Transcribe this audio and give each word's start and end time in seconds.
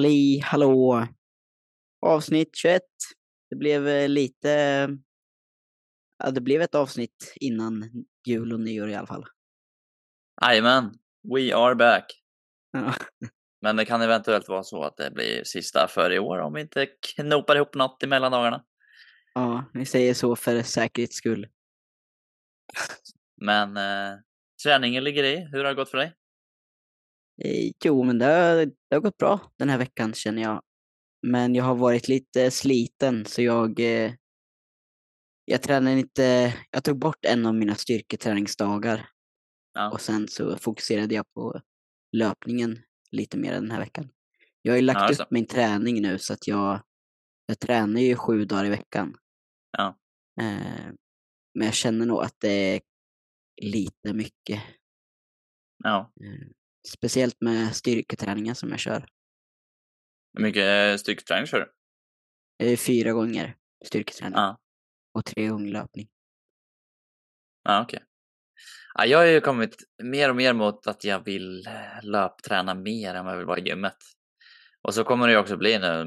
Halli 0.00 0.40
hallå! 0.44 1.06
Avsnitt 2.06 2.56
21. 2.56 2.82
Det 3.50 3.56
blev 3.56 3.88
eh, 3.88 4.08
lite... 4.08 4.48
Ja, 6.18 6.30
det 6.30 6.40
blev 6.40 6.62
ett 6.62 6.74
avsnitt 6.74 7.32
innan 7.40 7.90
jul 8.26 8.52
och 8.52 8.60
nyår 8.60 8.88
i 8.90 8.94
alla 8.94 9.06
fall. 9.06 9.24
Jajamän, 10.42 10.94
we 11.34 11.56
are 11.56 11.74
back. 11.74 12.04
Ja. 12.72 12.94
Men 13.60 13.76
det 13.76 13.84
kan 13.84 14.02
eventuellt 14.02 14.48
vara 14.48 14.62
så 14.62 14.82
att 14.82 14.96
det 14.96 15.10
blir 15.10 15.44
sista 15.44 15.88
för 15.88 16.12
i 16.12 16.18
år 16.18 16.38
om 16.38 16.52
vi 16.52 16.60
inte 16.60 16.86
knopar 17.16 17.56
ihop 17.56 17.74
något 17.74 18.02
i 18.02 18.06
mellandagarna. 18.06 18.64
Ja, 19.34 19.64
vi 19.72 19.86
säger 19.86 20.14
så 20.14 20.36
för 20.36 20.62
säkerhets 20.62 21.16
skull. 21.16 21.48
Men 23.36 23.76
eh, 23.76 24.18
träningen 24.64 25.04
ligger 25.04 25.24
i. 25.24 25.48
Hur 25.52 25.58
har 25.58 25.64
det 25.64 25.74
gått 25.74 25.90
för 25.90 25.98
dig? 25.98 26.14
Eh, 27.44 27.72
Jo, 27.84 28.02
men 28.02 28.18
det 28.18 28.24
har, 28.24 28.66
det 28.66 28.94
har 28.96 29.00
gått 29.00 29.16
bra 29.16 29.40
den 29.58 29.68
här 29.68 29.78
veckan 29.78 30.14
känner 30.14 30.42
jag. 30.42 30.62
Men 31.26 31.54
jag 31.54 31.64
har 31.64 31.74
varit 31.74 32.08
lite 32.08 32.50
sliten 32.50 33.24
så 33.24 33.42
jag... 33.42 33.80
eh, 33.80 34.12
Jag 35.44 35.62
tränar 35.62 35.90
inte... 35.92 36.54
Jag 36.70 36.84
tog 36.84 36.98
bort 36.98 37.24
en 37.24 37.46
av 37.46 37.54
mina 37.54 37.74
styrketräningsdagar 37.74 39.08
Ja. 39.74 39.90
och 39.90 40.00
sen 40.00 40.28
så 40.28 40.56
fokuserade 40.56 41.14
jag 41.14 41.24
på 41.34 41.60
löpningen 42.16 42.82
lite 43.10 43.38
mer 43.38 43.52
den 43.52 43.70
här 43.70 43.80
veckan. 43.80 44.08
Jag 44.62 44.72
har 44.72 44.76
ju 44.76 44.82
lagt 44.82 45.18
Ja, 45.18 45.24
upp 45.24 45.30
min 45.30 45.46
träning 45.46 46.02
nu 46.02 46.18
så 46.18 46.32
att 46.32 46.46
jag... 46.48 46.80
Jag 47.46 47.58
tränar 47.58 48.00
ju 48.00 48.16
sju 48.16 48.44
dagar 48.44 48.64
i 48.64 48.70
veckan. 48.70 49.16
Ja. 49.78 49.98
Eh, 50.40 50.92
Men 51.54 51.64
jag 51.66 51.74
känner 51.74 52.06
nog 52.06 52.22
att 52.22 52.34
det 52.40 52.48
är 52.76 52.80
lite 53.62 54.12
mycket. 54.12 54.62
Ja. 55.84 56.12
Speciellt 56.88 57.40
med 57.40 57.76
styrketräningen 57.76 58.54
som 58.54 58.70
jag 58.70 58.78
kör. 58.78 59.06
Hur 60.34 60.42
mycket 60.42 60.92
eh, 60.92 60.96
styrketräning 61.00 61.46
kör 61.46 61.58
du? 61.60 61.72
Eh, 62.66 62.76
Fyra 62.78 63.12
gånger 63.12 63.56
styrketräning 63.84 64.34
Ja. 64.36 64.58
och 65.14 65.24
tre 65.24 65.46
gånger 65.48 65.72
löpning. 65.72 66.08
Ja, 67.62 67.82
okej. 67.82 68.04
Ja, 68.94 69.06
jag 69.06 69.18
har 69.18 69.24
ju 69.26 69.40
kommit 69.40 69.76
mer 70.02 70.30
och 70.30 70.36
mer 70.36 70.52
mot 70.52 70.86
att 70.86 71.04
jag 71.04 71.24
vill 71.24 71.66
eh, 71.66 72.02
löpträna 72.02 72.74
mer 72.74 73.14
än 73.14 73.24
vad 73.24 73.32
jag 73.34 73.38
vill 73.38 73.46
vara 73.46 73.58
i 73.58 73.68
gymmet. 73.68 73.96
Och 74.82 74.94
så 74.94 75.04
kommer 75.04 75.26
det 75.26 75.32
ju 75.32 75.38
också 75.38 75.56
bli 75.56 75.78
nu, 75.78 76.04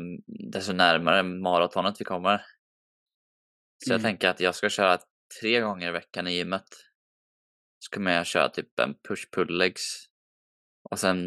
desto 0.52 0.74
närmare 0.74 1.24
maratonet 1.24 1.96
vi 2.02 2.06
kommer. 2.06 2.38
Så 3.86 3.92
jag 3.94 4.00
Mm. 4.00 4.04
tänker 4.04 4.30
att 4.30 4.40
jag 4.40 4.56
ska 4.56 4.70
köra 4.70 4.98
tre 5.42 5.60
gånger 5.62 5.88
i 5.88 5.92
veckan 5.92 6.28
i 6.28 6.32
gymmet. 6.36 6.66
Så 7.80 7.96
kommer 7.96 8.12
jag 8.12 8.26
köra 8.26 8.50
typ 8.50 8.80
en 8.80 8.96
push-pull-legs. 9.08 10.06
Och 10.94 11.00
sen 11.00 11.20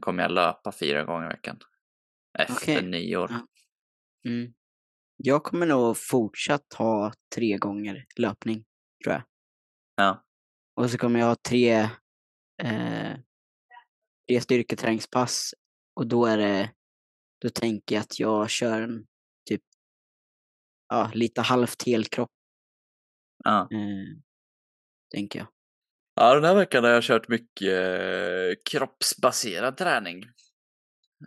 kommer 0.00 0.22
jag 0.22 0.32
löpa 0.32 0.72
fyra 0.72 1.04
gånger 1.04 1.24
i 1.26 1.28
veckan. 1.28 1.58
Efter 2.38 2.54
Okej. 2.54 2.82
nyår. 2.82 3.30
Ja. 3.30 3.46
Mm. 4.30 4.54
Jag 5.16 5.44
kommer 5.44 5.66
nog 5.66 5.96
fortsatt 5.98 6.72
ha 6.74 7.12
tre 7.34 7.56
gånger 7.56 8.06
löpning, 8.16 8.64
tror 9.04 9.14
jag. 9.14 9.22
Ja. 9.96 10.24
Och 10.74 10.90
så 10.90 10.98
kommer 10.98 11.20
jag 11.20 11.26
ha 11.26 11.36
tre, 11.48 11.70
eh, 12.62 13.16
tre 14.28 14.40
styrketräningspass. 14.40 15.54
Och 15.94 16.06
då 16.06 16.26
är 16.26 16.38
det, 16.38 16.72
då 17.40 17.48
tänker 17.50 17.94
jag 17.94 18.02
att 18.02 18.18
jag 18.18 18.50
kör 18.50 18.82
en 18.82 19.06
typ, 19.48 19.62
ja, 20.88 21.10
lite 21.14 21.40
halvt 21.40 21.86
helkropp, 21.86 22.32
Ja. 23.44 23.60
eh, 23.60 24.18
tänker 25.14 25.38
jag. 25.38 25.48
Ja, 26.14 26.34
den 26.34 26.44
här 26.44 26.54
veckan 26.54 26.84
har 26.84 26.90
jag 26.90 27.02
kört 27.02 27.28
mycket 27.28 27.68
eh, 28.00 28.62
kroppsbaserad 28.70 29.76
träning. 29.76 30.22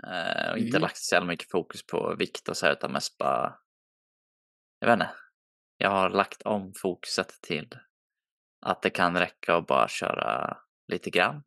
Eh, 0.07 0.51
och 0.51 0.57
inte 0.57 0.77
Mhm. 0.77 0.81
lagt 0.81 0.97
så 0.97 1.15
jävla 1.15 1.27
mycket 1.27 1.51
fokus 1.51 1.85
på 1.85 2.15
vikt 2.19 2.49
och 2.49 2.57
så 2.57 2.65
här, 2.65 2.73
utan 2.73 2.91
mest 2.91 3.17
bara... 3.17 3.59
Jag 4.79 4.87
vet 4.87 4.93
inte. 4.93 5.09
Jag 5.77 5.89
har 5.89 6.09
lagt 6.09 6.41
om 6.41 6.73
fokuset 6.75 7.41
till 7.41 7.69
att 8.65 8.81
det 8.81 8.89
kan 8.89 9.17
räcka 9.17 9.55
att 9.55 9.67
bara 9.67 9.87
köra 9.87 10.57
lite 10.91 11.09
grann. 11.09 11.43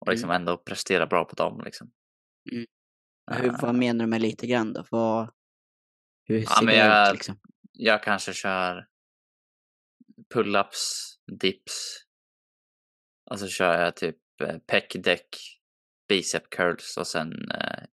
Och 0.00 0.08
liksom 0.12 0.30
ändå 0.30 0.56
prestera 0.58 1.06
bra 1.06 1.24
på 1.24 1.34
dem 1.34 1.62
liksom. 1.64 1.90
Mm. 2.52 2.66
Hur, 3.30 3.46
Eh, 3.48 3.60
vad 3.60 3.74
menar 3.74 4.04
du 4.04 4.10
med 4.10 4.20
lite 4.20 4.46
grann 4.46 4.72
då? 4.72 4.84
Vad, 4.90 5.30
hur 6.24 6.38
Ja, 6.38 6.46
ser 6.50 6.64
men 6.64 6.74
det 6.74 6.80
jag- 6.80 7.08
ut 7.08 7.14
liksom? 7.14 7.40
jag 7.72 8.02
kanske 8.02 8.32
kör 8.32 8.88
pull-ups, 10.34 11.14
dips. 11.40 12.05
Och 13.30 13.38
så 13.38 13.48
kör 13.48 13.80
jag 13.80 13.96
typ 13.96 14.16
eh, 14.42 14.58
pec 14.58 14.84
deck, 14.94 15.26
bicep 16.08 16.50
curls 16.50 16.96
och 16.96 17.06
sen 17.06 17.50
eh, 17.50 17.84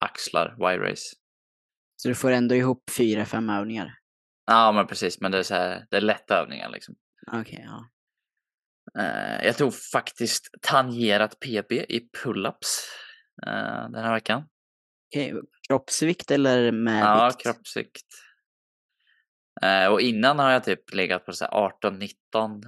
axlar, 0.00 0.56
Y-race. 0.74 1.16
Så 1.96 2.08
du 2.08 2.14
får 2.14 2.30
ändå 2.30 2.54
ihop 2.54 2.90
fyra, 2.96 3.24
fem 3.24 3.50
övningar? 3.50 3.98
Ja, 4.46 4.72
men 4.72 4.86
precis. 4.86 5.20
Men 5.20 5.32
det 5.32 5.38
är 5.38 5.42
så 5.42 5.54
här, 5.54 5.86
det 5.90 5.96
är 5.96 6.00
lätta 6.00 6.36
övningar 6.42 6.68
liksom. 6.70 6.94
Okej, 7.32 7.66
ja. 7.68 7.88
Eh, 9.02 9.46
jag 9.46 9.56
tog 9.56 9.74
faktiskt 9.74 10.48
tangerat 10.62 11.40
PB 11.40 11.72
i 11.72 12.08
pull-ups 12.22 12.82
eh, 13.46 13.90
den 13.90 14.04
här 14.04 14.12
veckan. 14.14 14.48
Okej, 15.10 15.34
kroppsvikt 15.68 16.30
eller 16.30 16.72
med 16.72 17.02
Ja, 17.02 17.26
vikt? 17.28 17.42
kroppsvikt. 17.42 18.06
Eh, 19.62 19.86
och 19.86 20.00
innan 20.00 20.38
har 20.38 20.50
jag 20.50 20.64
typ 20.64 20.94
legat 20.94 21.26
på 21.26 21.32
så 21.32 21.44
här 21.44 21.52
18-19 21.52 22.62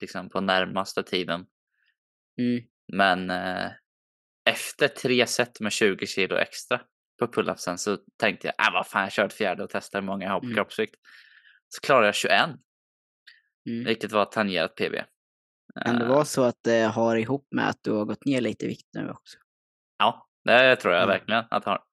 liksom 0.00 0.28
på 0.30 0.40
närmaste 0.40 1.02
tiden. 1.02 1.46
Mm. 2.40 2.64
Men 2.92 3.30
eh, 3.30 3.70
efter 4.50 4.88
tre 4.88 5.26
set 5.26 5.60
med 5.60 5.72
20 5.72 6.06
kilo 6.06 6.36
extra 6.36 6.80
på 7.18 7.26
pull-upsen 7.26 7.76
så 7.76 7.98
tänkte 8.18 8.46
jag, 8.56 8.66
äh, 8.68 8.72
vad 8.72 8.86
fan, 8.86 9.02
jag 9.02 9.12
kör 9.12 9.26
ett 9.26 9.32
fjärde 9.34 9.64
och 9.64 9.70
testar 9.70 10.00
hur 10.00 10.06
många 10.06 10.24
jag 10.26 10.32
har 10.32 10.40
på 10.40 10.44
Mm. 10.46 10.56
kroppsvikt. 10.56 10.94
Så 11.68 11.80
klarade 11.80 12.06
jag 12.06 12.14
21, 12.14 12.50
Mm. 13.68 13.84
vilket 13.84 14.12
var 14.12 14.24
tangerat 14.24 14.74
PB. 14.74 14.94
Kan 15.84 15.98
det 15.98 16.04
Eh, 16.04 16.10
vara 16.10 16.24
så 16.24 16.42
att 16.44 16.58
det 16.64 16.82
har 16.82 17.16
ihop 17.16 17.46
med 17.50 17.68
att 17.68 17.78
du 17.82 17.90
har 17.92 18.04
gått 18.04 18.24
ner 18.24 18.40
lite 18.40 18.64
i 18.64 18.68
vikt 18.68 18.88
nu 18.92 19.10
också? 19.10 19.38
Ja, 19.98 20.28
det 20.44 20.76
tror 20.76 20.94
jag 20.94 21.02
Ja. 21.02 21.06
verkligen 21.06 21.44
att 21.50 21.66
jag 21.66 21.72
har. 21.72 21.84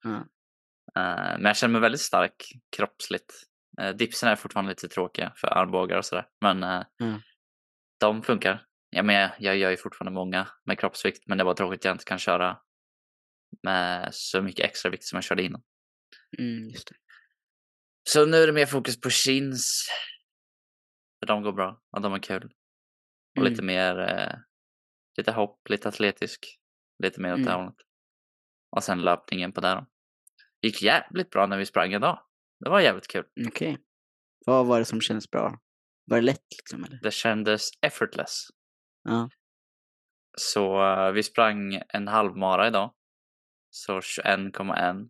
Eh, 0.96 1.38
men 1.38 1.46
jag 1.46 1.58
känner 1.58 1.72
mig 1.72 1.81
väldigt 1.81 2.02
stark 2.02 2.44
kroppsligt. 2.78 3.34
Uh, 3.81 3.90
dipsen 3.90 4.30
är 4.30 4.35
fortfarande 4.35 4.70
lite 4.72 4.88
tråkiga 4.88 5.34
för 5.35 5.47
armbågar 5.47 5.97
och 5.97 6.06
sådär. 6.06 6.28
Men 6.41 6.64
eh, 6.64 6.84
Ja. 6.97 7.20
De 8.03 8.24
funkar. 8.24 8.66
Ja, 8.90 9.03
men 9.03 9.16
jag, 9.16 9.31
jag 9.40 9.58
gör 9.58 9.69
ju 9.72 9.78
fortfarande 9.78 10.12
många 10.19 10.47
med 10.66 10.80
kroppsvikt. 10.80 11.24
Men 11.28 11.38
det 11.38 11.44
var 11.44 11.53
tråkigt 11.53 11.80
att 11.81 11.86
jag 11.86 11.94
inte 11.94 12.03
kan 12.06 12.19
köra 12.19 12.58
med 13.64 14.09
så 14.14 14.41
mycket 14.41 14.66
extra 14.66 14.90
vikt 14.91 15.03
som 15.03 15.18
jag 15.18 15.24
körde 15.24 15.44
innan. 15.44 15.62
Mm, 16.40 16.69
just 16.69 16.88
det. 16.88 16.96
Så 18.09 18.25
nu 18.25 18.38
är 18.38 18.47
det 18.47 18.53
mer 18.53 18.66
fokus 18.66 19.00
på 19.02 19.09
chins. 19.09 19.88
För 21.19 21.28
de 21.28 21.44
går 21.44 21.53
bra 21.53 21.81
och 21.96 22.02
de 22.02 22.14
är 22.14 22.19
kul. 22.19 22.44
Och 23.36 23.41
Mm. 23.41 23.52
lite 23.52 23.64
mer, 23.64 24.00
eh, 24.00 24.35
lite 25.18 25.31
hopp, 25.31 25.70
lite 25.70 25.90
atletisk. 25.90 26.59
Lite 27.03 27.22
mer 27.22 27.34
åt 27.34 27.44
det 27.44 27.52
Mm. 27.52 27.62
hållet. 27.62 27.75
Och 28.75 28.84
sen 28.84 29.02
löpningen 29.02 29.52
på 29.53 29.62
det 29.62 29.70
då. 29.70 29.85
Gick 30.62 30.81
jävligt 30.81 31.30
bra 31.30 31.47
när 31.47 31.58
vi 31.58 31.66
sprang 31.66 31.94
idag. 31.94 32.25
Det 32.59 32.70
var 32.70 32.80
jävligt 32.80 33.08
kul. 33.08 33.25
Okej. 33.47 33.78
Vad 34.46 34.66
var 34.66 34.80
det 34.80 34.85
som 34.85 35.02
kändes 35.02 35.30
bra? 35.31 35.59
Var 36.06 36.18
det 36.18 36.22
lätt 36.24 36.46
liksom 36.58 36.84
eller? 36.84 37.00
Det 37.03 37.12
kändes 37.12 37.69
effortless. 37.81 38.47
Ja. 39.03 39.30
Så 40.38 40.84
eh, 40.94 41.12
vi 41.12 41.24
sprang 41.24 41.81
en 41.90 42.08
halvmara 42.08 42.68
idag. 42.68 42.94
Så 43.69 44.00
21,1. 44.00 45.02
Och 45.03 45.09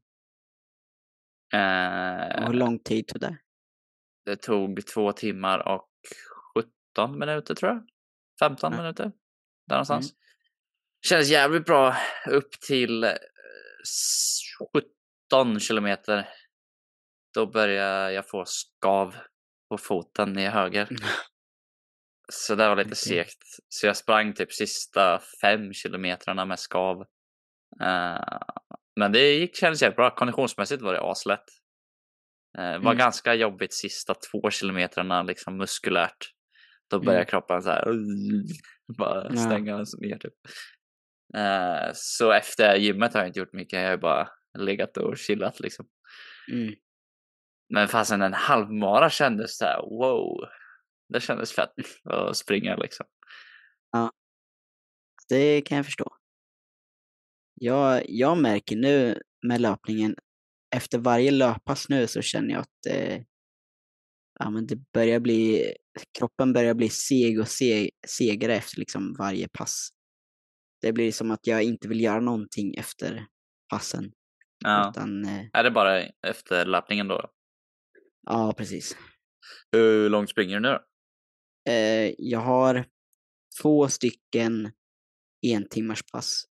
Eh, 1.60 2.46
hur 2.48 2.54
lång 2.54 2.80
tid 2.80 3.08
tog 3.08 3.22
det? 3.22 3.38
det 4.26 4.36
tog 4.36 4.86
två 4.88 5.12
timmar 5.12 5.68
och 5.68 5.90
17 6.96 7.20
minuter 7.20 7.56
tror 7.56 7.72
jag. 7.72 7.88
15 8.40 8.72
Ja. 8.74 8.78
minuter. 8.82 9.04
Där 9.68 9.76
någonstans. 9.76 10.14
Kändes 11.08 11.30
jävligt 11.30 11.66
bra 11.66 11.96
upp 12.30 12.52
till 12.52 13.04
eh, 13.04 13.10
s- 13.84 14.40
17 15.30 15.60
kilometer. 15.60 16.30
Då 17.34 17.46
började 17.48 18.12
jag 18.14 18.30
få 18.30 18.44
skav 18.46 19.16
på 19.74 19.78
foten 19.78 20.38
i 20.40 20.46
höger. 20.48 20.88
Så 22.32 22.56
det 22.56 22.68
var 22.70 22.76
lite 22.76 22.88
Okej. 22.88 22.96
segt. 22.96 23.44
Så 23.70 23.86
jag 23.88 23.98
sprang 23.98 24.34
typ 24.34 24.54
sista 24.54 25.20
fem 25.42 25.74
kilometrarna 25.74 26.46
med 26.46 26.60
skav. 26.60 27.02
Eh, 27.82 28.40
men 29.00 29.12
det 29.12 29.34
gick, 29.34 29.56
kändes 29.56 29.96
bra. 29.96 30.16
Konditionsmässigt 30.16 30.82
var 30.82 30.94
det 30.94 31.02
aslätt. 31.02 31.44
Uh, 32.58 32.64
var 32.64 32.76
Mm. 32.92 32.98
ganska 32.98 33.34
jobbigt 33.34 33.74
sista 33.74 34.14
två 34.14 34.50
kilometrarna 34.50 35.24
liksom 35.24 35.58
muskulärt. 35.58 36.32
Då 36.90 37.00
började 37.00 37.18
Mm. 37.24 37.26
kroppen 37.30 37.62
så 37.62 37.70
här 37.70 37.86
bara 38.98 39.28
Ja. 39.30 39.36
stänga 39.36 39.78
ner 39.78 40.18
typ. 40.18 40.34
Eh, 41.36 41.92
så 41.94 42.32
efter 42.32 42.76
gymmet 42.76 43.14
har 43.14 43.22
jag 43.22 43.30
inte 43.30 43.40
gjort 43.40 43.54
mycket. 43.54 43.82
Jag 43.82 43.90
har 43.90 43.98
bara 43.98 44.30
legat 44.60 44.98
och 44.98 45.18
chillat 45.18 45.60
liksom. 45.60 45.86
Mm. 46.52 46.74
Men 47.74 47.88
fastän 47.88 48.22
en 48.22 48.34
halvmara 48.34 49.10
kändes 49.10 49.58
så 49.58 49.66
här 49.66 49.82
wow. 49.82 50.50
Det 51.14 51.22
kändes 51.22 51.52
fett 51.52 51.74
att 52.04 52.38
springa 52.38 52.76
liksom. 52.76 53.06
Det 55.30 55.62
kan 55.62 55.78
jag 55.78 55.86
förstå. 55.86 56.18
Jag, 57.54 58.04
jag 58.10 58.38
märker 58.38 58.76
nu 58.76 59.22
med 59.48 59.62
löpningen, 59.62 60.16
efter 60.76 60.98
varje 60.98 61.32
löppass 61.32 61.90
nu 61.90 62.08
så 62.08 62.22
känner 62.22 62.50
jag 62.50 62.62
att 62.62 62.86
eh, 62.90 63.22
ja, 64.40 64.50
men 64.50 64.68
det 64.68 64.92
börjar 64.94 65.20
bli, 65.20 65.74
kroppen 66.20 66.54
börjar 66.54 66.74
bli 66.74 66.90
seg 66.90 67.40
och 67.40 67.48
seg, 67.48 67.90
segare 68.08 68.56
efter 68.56 68.80
liksom 68.80 69.16
varje 69.20 69.48
pass. 69.48 69.90
Det 70.82 70.94
blir 70.94 71.12
som 71.12 71.32
att 71.32 71.48
jag 71.48 71.64
inte 71.64 71.88
vill 71.88 72.02
göra 72.02 72.20
någonting 72.20 72.76
efter 72.76 73.26
passen. 73.70 74.12
Ja. 74.64 74.90
Utan, 74.90 75.26
eh, 75.26 75.46
Är 75.54 75.64
det 75.64 75.72
bara 75.72 76.02
efter 76.28 76.66
löpningen 76.66 77.08
då? 77.08 77.30
Ja, 78.24 78.54
precis. 78.58 78.98
Hur 79.72 80.10
långt 80.10 80.30
springer 80.30 80.60
du 80.60 80.62
nu? 80.62 80.80
Eh, 81.74 82.14
jag 82.18 82.40
har 82.40 82.86
två 83.62 83.88
stycken 83.90 84.72
en 85.42 85.70
timmars 85.70 86.04
pass 86.12 86.46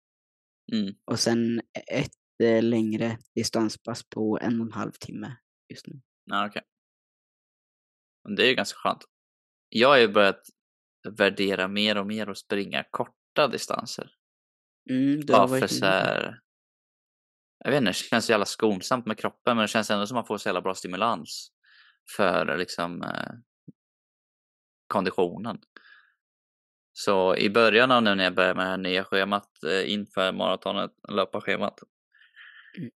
Mm. 0.73 0.95
och 1.05 1.21
sen 1.21 1.61
ett 1.93 2.11
eh, 2.43 2.63
längre 2.63 3.19
distanspass 3.35 4.09
på 4.09 4.39
en 4.43 4.61
och 4.61 4.67
en 4.67 4.73
halv 4.73 4.93
timme 4.93 5.37
just 5.69 5.87
nu. 5.87 6.01
Ja, 6.25 6.47
okej. 6.47 6.63
Men 8.25 8.35
Det 8.37 8.43
är 8.45 8.49
ju 8.49 8.55
ganska 8.55 8.77
skönt. 8.79 9.05
Jag 9.69 9.89
har 9.89 9.99
ju 9.99 10.09
börjat 10.09 10.43
värdera 11.09 11.69
mer 11.69 11.97
och 11.99 12.07
mer 12.07 12.27
att 12.27 12.39
springa 12.39 12.85
korta 12.91 13.49
distanser. 13.49 14.11
Mm, 14.91 15.21
Bara 15.27 15.49
för 15.49 15.67
så 15.67 15.85
här... 15.87 16.41
Jag 17.65 17.71
vet 17.71 17.79
inte, 17.79 17.91
det 17.91 17.95
känns 17.95 18.25
så 18.27 18.33
jävla 18.33 18.47
skonsamt 18.47 19.07
med 19.07 19.19
kroppen 19.19 19.57
men 19.57 19.65
det 19.65 19.69
känns 19.69 19.91
ändå 19.91 20.07
som 20.07 20.17
att 20.17 20.23
man 20.23 20.27
får 20.27 20.39
så 20.39 20.49
jävla 20.49 20.61
bra 20.63 20.75
stimulans 20.75 21.53
för 22.17 22.57
liksom 22.59 23.03
eh, 23.03 23.33
konditionen. 24.87 25.59
Så 26.93 27.37
i 27.37 27.51
början 27.51 27.91
av 27.91 28.03
nu 28.03 28.15
när 28.15 28.25
jag 28.25 28.35
började 28.35 28.55
med 28.55 28.67
det 28.67 28.71
här 28.71 28.77
nya 28.77 29.05
schemat 29.05 29.63
eh, 29.65 29.93
inför 29.93 30.33
maratonet, 30.33 30.91
löparschemat. 31.09 31.79
Mm. 32.79 32.91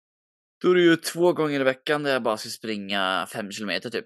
Då 0.61 0.71
är 0.71 0.75
det 0.75 0.81
ju 0.81 0.95
två 0.95 1.33
gånger 1.33 1.59
i 1.59 1.63
veckan 1.63 2.03
där 2.03 2.11
jag 2.13 2.23
bara 2.23 2.38
ska 2.38 2.50
springa 2.50 3.27
fem 3.33 3.51
kilometer 3.51 3.89
typ. 3.89 4.06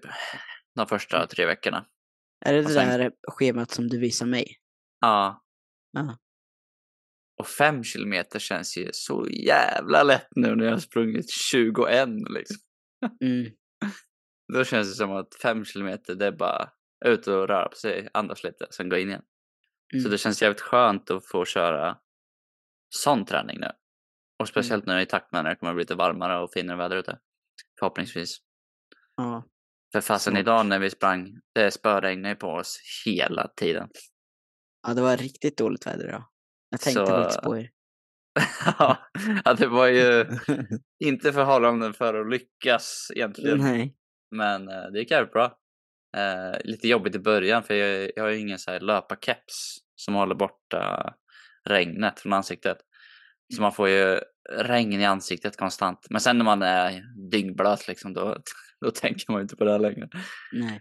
De 0.74 0.86
första 0.86 1.16
Mm. 1.16 1.28
tre 1.28 1.46
veckorna. 1.46 1.86
Är 2.46 2.52
det 2.52 2.58
och 2.58 2.64
det 2.64 2.74
sen- 2.74 2.88
där 3.00 3.12
schemat 3.22 3.70
som 3.70 3.88
du 3.88 3.98
visar 3.98 4.26
mig? 4.26 4.56
Ja. 5.00 5.44
Ja. 5.92 6.18
Och 7.38 7.46
fem 7.46 7.84
kilometer 7.84 8.38
känns 8.38 8.76
ju 8.76 8.90
så 8.92 9.26
jävla 9.30 10.02
lätt 10.02 10.28
nu 10.36 10.54
när 10.56 10.64
jag 10.64 10.72
har 10.72 10.78
sprungit 10.78 11.30
21 11.30 12.08
liksom. 12.30 12.56
Mm, 13.20 13.44
Då 14.52 14.64
känns 14.64 14.88
det 14.88 14.94
som 14.94 15.12
att 15.12 15.34
fem 15.42 15.64
kilometer 15.64 16.14
det 16.14 16.26
är 16.26 16.32
bara 16.32 16.70
ut 17.04 17.26
och 17.26 17.48
röra 17.48 17.68
på 17.68 17.76
sig, 17.76 18.08
andas 18.14 18.44
lite, 18.44 18.66
sen 18.70 18.88
gå 18.88 18.96
in 18.96 19.08
igen. 19.08 19.22
Så 19.92 19.98
mm, 19.98 20.10
det 20.10 20.18
känns 20.18 20.42
jävligt 20.42 20.60
skönt 20.60 21.10
att 21.10 21.26
få 21.26 21.44
köra 21.44 21.98
sån 22.88 23.24
träning 23.24 23.60
nu. 23.60 23.70
Och 24.38 24.48
speciellt 24.48 24.86
nu 24.86 25.00
i 25.00 25.06
takt 25.06 25.32
med 25.32 25.44
när 25.44 25.50
det 25.50 25.56
kommer 25.56 25.70
att 25.72 25.76
bli 25.76 25.82
lite 25.82 25.94
varmare 25.94 26.38
och 26.38 26.52
finare 26.52 26.76
väder 26.76 26.96
ute. 26.96 27.18
Förhoppningsvis. 27.78 28.36
ja. 29.16 29.44
För 29.92 30.00
fasen 30.00 30.36
idag 30.36 30.66
när 30.66 30.78
vi 30.78 30.90
sprang, 30.90 31.28
det 31.54 31.70
spöregnade 31.70 32.34
på 32.34 32.46
oss 32.48 32.78
hela 33.06 33.48
tiden. 33.56 33.88
ja, 34.86 34.94
det 34.94 35.02
var 35.02 35.16
riktigt 35.16 35.58
dåligt 35.58 35.86
väder 35.86 36.08
idag. 36.08 36.24
Jag 36.70 36.80
tänkte 36.80 37.06
Så- 37.06 37.12
faktiskt 37.12 37.42
på 37.42 37.58
er. 37.58 37.70
ja, 39.44 39.54
det 39.58 39.66
var 39.66 39.86
ju 39.86 40.26
inte 41.04 41.32
förhållanden 41.32 41.94
för 41.94 42.14
att 42.14 42.30
lyckas 42.30 43.10
egentligen. 43.14 43.58
Nej. 43.58 43.96
Men 44.34 44.68
eh, 44.68 44.84
det 44.92 44.98
gick 44.98 45.10
jävligt 45.10 45.32
bra. 45.32 45.58
Eh, 46.16 46.60
lite 46.64 46.88
jobbigt 46.88 47.14
i 47.14 47.18
början 47.18 47.62
för 47.62 47.74
jag, 47.74 48.10
jag 48.16 48.22
har 48.22 48.30
ju 48.30 48.38
ingen 48.38 48.58
så 48.58 48.70
här 48.70 48.80
löparkeps 48.80 49.76
som 49.96 50.14
håller 50.14 50.34
borta 50.34 51.14
regnet 51.68 52.20
från 52.20 52.32
ansiktet. 52.32 52.78
Så 53.54 53.62
man 53.62 53.72
får 53.72 53.88
ju 53.88 54.20
regn 54.50 55.00
i 55.00 55.04
ansiktet 55.04 55.56
konstant. 55.56 56.06
Men 56.10 56.20
sen 56.20 56.38
när 56.38 56.44
man 56.44 56.62
är 56.62 57.02
dyngblöt 57.30 57.88
liksom 57.88 58.12
då, 58.12 58.38
då 58.80 58.90
tänker 58.90 59.32
man 59.32 59.38
ju 59.38 59.42
inte 59.42 59.56
på 59.56 59.64
det 59.64 59.72
här 59.72 59.78
längre. 59.78 60.08
Nej. 60.52 60.80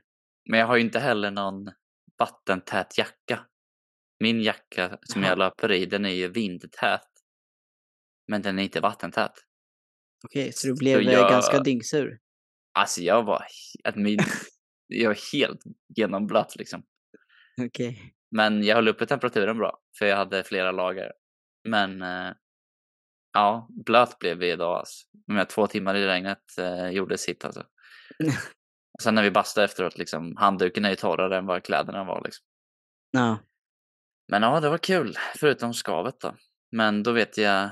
Men 0.50 0.60
jag 0.60 0.68
har 0.68 0.76
ju 0.76 0.82
inte 0.82 1.00
heller 1.00 1.32
någon 1.32 1.72
vattentät 2.20 2.98
jacka. 2.98 3.46
Min 4.20 4.42
jacka 4.42 4.98
som 5.02 5.22
Jaha. 5.22 5.32
jag 5.32 5.38
löper 5.38 5.72
i 5.72 5.86
den 5.86 6.06
är 6.06 6.10
ju 6.10 6.28
vindtät. 6.28 7.08
Men 8.28 8.42
den 8.42 8.60
är 8.60 8.64
inte 8.64 8.80
vattentät. 8.80 9.34
Okej, 10.26 10.52
så 10.54 10.68
du 10.68 10.76
blev 10.76 11.02
jag- 11.02 11.32
ganska 11.32 11.60
dyngsur? 11.60 12.20
Alltså 12.74 13.02
jag 13.02 13.24
var, 13.24 13.46
att 13.84 13.96
min, 13.96 14.20
jag 14.88 15.10
var 15.10 15.34
helt 15.34 15.62
genomblöt 15.96 16.56
liksom. 16.56 16.84
Okej. 17.62 18.14
Men 18.32 18.64
jag 18.64 18.76
höll 18.76 18.88
uppe 18.88 19.06
temperaturen 19.06 19.58
bra, 19.58 19.80
för 20.00 20.06
jag 20.06 20.18
hade 20.18 20.44
flera 20.44 20.72
lager. 20.72 21.12
Men 21.70 22.02
eh, 22.02 22.34
ja, 23.34 23.68
blöt 23.86 24.20
blev 24.20 24.38
vi 24.38 24.52
idag 24.52 24.78
alltså. 24.78 25.06
Här 25.28 25.46
två 25.46 25.68
timmar 25.68 25.96
i 25.96 26.08
regnet 26.08 26.58
eh, 26.60 26.90
gjorde 26.90 27.18
sitt 27.18 27.46
alltså. 27.46 27.64
Och 28.94 29.02
sen 29.02 29.16
när 29.16 29.24
vi 29.24 29.32
bastade 29.32 29.66
efteråt, 29.66 29.98
liksom, 29.98 30.38
handduken 30.38 30.86
är 30.86 30.90
ju 30.90 30.96
torrare 30.96 31.38
än 31.38 31.46
vad 31.46 31.64
kläderna 31.64 32.04
var 32.04 32.22
liksom. 32.26 32.46
Ja. 33.12 33.38
Men 34.32 34.44
ja, 34.44 34.60
det 34.60 34.70
var 34.70 34.78
kul, 34.78 35.18
förutom 35.40 35.74
skavet 35.74 36.20
då. 36.20 36.36
Men 36.72 37.04
då 37.04 37.12
vet 37.12 37.38
jag 37.38 37.72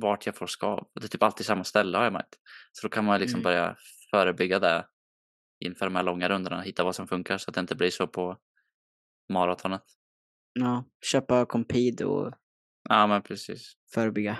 vart 0.00 0.26
jag 0.26 0.36
får 0.36 0.46
skav. 0.46 0.88
Det 0.94 1.04
är 1.04 1.08
typ 1.08 1.22
alltid 1.22 1.46
samma 1.46 1.64
ställe 1.64 1.96
har 1.98 2.04
jag 2.04 2.12
märkt. 2.12 2.34
Så 2.72 2.86
då 2.86 2.90
kan 2.90 3.04
man 3.04 3.20
liksom 3.20 3.40
Mm. 3.40 3.42
börja 3.44 3.76
förebygga 4.10 4.58
det 4.58 4.86
inför 5.64 5.86
de 5.86 5.94
här 5.96 6.02
långa 6.02 6.28
rundorna, 6.28 6.60
hitta 6.60 6.84
vad 6.84 6.94
som 6.94 7.08
funkar 7.08 7.38
så 7.38 7.50
att 7.50 7.54
det 7.54 7.60
inte 7.60 7.74
blir 7.76 7.90
så 7.90 8.06
på 8.06 8.36
maratonet. 9.32 9.82
ja. 10.52 10.84
Köpa 11.12 11.46
Compid 11.46 12.02
och 12.02 12.32
Ja, 12.88 13.06
men 13.06 13.22
precis. 13.22 13.72
förebygga. 13.94 14.38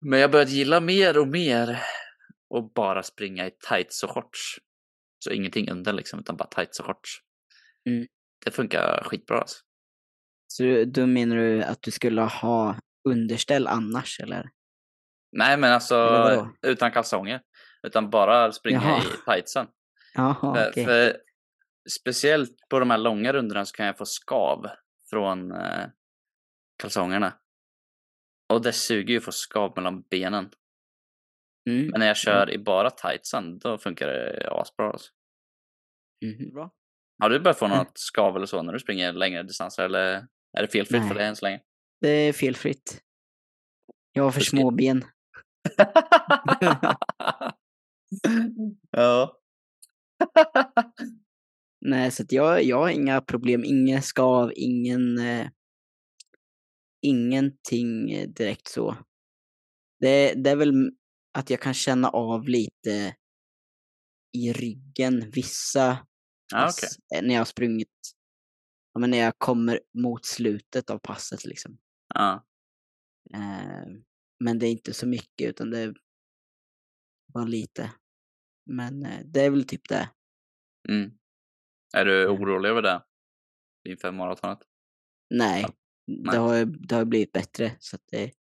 Men 0.00 0.20
jag 0.20 0.30
börjat 0.30 0.50
gilla 0.50 0.80
mer 0.80 1.18
och 1.18 1.28
mer 1.28 1.68
att 2.54 2.74
bara 2.74 3.02
springa 3.02 3.46
i 3.46 3.50
tights 3.68 4.02
och 4.02 4.10
shorts. 4.10 4.58
Så 5.24 5.30
ingenting 5.30 5.70
under 5.70 5.92
liksom, 5.92 6.20
utan 6.20 6.36
bara 6.36 6.48
tights 6.48 6.80
och 6.80 6.86
shorts. 6.86 7.18
Mm. 7.88 8.06
Det 8.44 8.50
funkar 8.50 9.02
skitbra 9.04 9.38
alltså. 9.40 9.56
Så 10.46 10.62
du- 10.62 10.84
då 10.84 11.06
menar 11.06 11.36
du 11.36 11.62
att 11.62 11.82
du 11.82 11.90
skulle 11.90 12.20
ha 12.22 12.76
underställ 13.08 13.66
annars 13.66 14.20
eller? 14.20 14.50
Nej, 15.32 15.56
men 15.56 15.72
alltså 15.72 15.94
Eller 15.96 16.48
utan 16.62 16.92
kalsonger. 16.92 17.40
Utan 17.86 18.10
bara 18.10 18.52
springa 18.52 18.80
Jaha. 18.82 18.98
i 19.02 19.30
tightsen. 19.36 19.66
Jaha, 20.14 20.54
För, 20.54 20.68
okej. 20.70 20.84
för 20.84 21.16
speciellt 21.90 22.56
på 22.70 22.78
de 22.78 22.90
här 22.90 22.98
långa 22.98 23.32
rundorna 23.32 23.64
så 23.64 23.72
kan 23.76 23.86
jag 23.86 23.98
få 23.98 24.04
skav 24.06 24.66
från 25.10 25.52
eh, 25.52 25.86
kalsongerna. 26.82 27.32
Och 28.52 28.62
det 28.62 28.72
suger 28.72 29.10
ju 29.12 29.18
att 29.18 29.24
få 29.24 29.32
skav 29.32 29.72
mellan 29.76 30.02
benen. 30.02 30.50
Mm. 31.70 31.86
Men 31.90 32.00
när 32.00 32.06
jag 32.06 32.16
kör 32.16 32.50
i 32.50 32.58
bara 32.58 32.90
tightsen, 32.90 33.58
då 33.58 33.78
funkar 33.78 34.06
det 34.08 34.48
asbra. 34.50 34.90
Alltså. 34.90 35.10
Mhm, 36.24 36.54
Bra. 36.54 36.70
Har 37.22 37.30
du 37.30 37.40
börjat 37.40 37.58
få 37.58 37.64
Mm. 37.66 37.78
något 37.78 37.98
skav 37.98 38.36
eller 38.36 38.46
så 38.46 38.62
när 38.62 38.72
du 38.72 38.78
springer 38.78 39.12
längre 39.12 39.42
distanser 39.42 39.84
eller 39.84 40.26
är 40.58 40.62
det 40.62 40.68
felfritt 40.68 41.08
för 41.08 41.14
dig 41.14 41.26
än 41.26 41.36
så 41.36 41.44
länge? 41.44 41.60
Det 42.00 42.08
är 42.08 42.32
felfritt. 42.32 43.02
Jag 44.12 44.22
har 44.22 44.30
för 44.30 44.40
små 44.40 44.70
ben. 44.70 45.04
ja. 48.90 49.36
Nej, 51.80 52.10
så 52.10 52.24
jag, 52.28 52.64
jag 52.64 52.78
har 52.78 52.88
inga 52.88 53.20
problem. 53.20 53.64
Ingen 53.64 54.02
skav, 54.02 54.52
ingen... 54.56 55.18
Eh, 55.18 55.48
ingenting 57.02 58.06
direkt 58.32 58.68
så. 58.68 58.96
Det, 60.00 60.34
det 60.34 60.50
är 60.50 60.56
väl 60.56 60.90
att 61.38 61.50
jag 61.50 61.60
kan 61.60 61.74
känna 61.74 62.08
av 62.08 62.48
lite 62.48 63.16
i 64.32 64.52
ryggen 64.52 65.30
vissa 65.30 66.06
pass 66.52 66.78
okej. 66.78 67.18
eh, 67.18 67.26
när 67.26 67.34
jag 67.34 67.40
har 67.40 67.44
sprungit. 67.44 67.88
Ja, 68.92 69.00
men 69.00 69.10
när 69.10 69.18
jag 69.18 69.38
kommer 69.38 69.80
mot 69.98 70.24
slutet 70.26 70.90
av 70.90 70.98
passet 70.98 71.44
liksom. 71.44 71.78
Ja. 72.14 72.46
Eh, 73.34 73.86
men 74.40 74.58
det 74.58 74.66
är 74.66 74.70
inte 74.70 74.92
så 74.94 75.06
mycket 75.06 75.48
utan 75.48 75.70
det 75.70 75.78
är 75.78 75.94
bara 77.32 77.44
lite. 77.44 77.92
Men 78.66 79.06
eh, 79.06 79.20
det 79.24 79.40
är 79.40 79.50
väl 79.50 79.64
typ 79.64 79.88
det. 79.88 80.10
Mm. 80.88 81.10
Är 81.96 82.04
du 82.04 82.22
Mm. 82.24 82.42
orolig 82.42 82.68
över 82.68 82.82
det? 82.82 83.04
Inför 83.88 84.12
maratonet? 84.12 84.58
Nej, 85.30 85.66
Nej. 86.06 86.32
det 86.32 86.38
har, 86.38 86.64
det 86.64 86.94
har 86.94 87.04
blivit 87.04 87.32
bättre. 87.32 87.76
Så 87.78 87.96
att 87.96 88.02
det, 88.06 88.32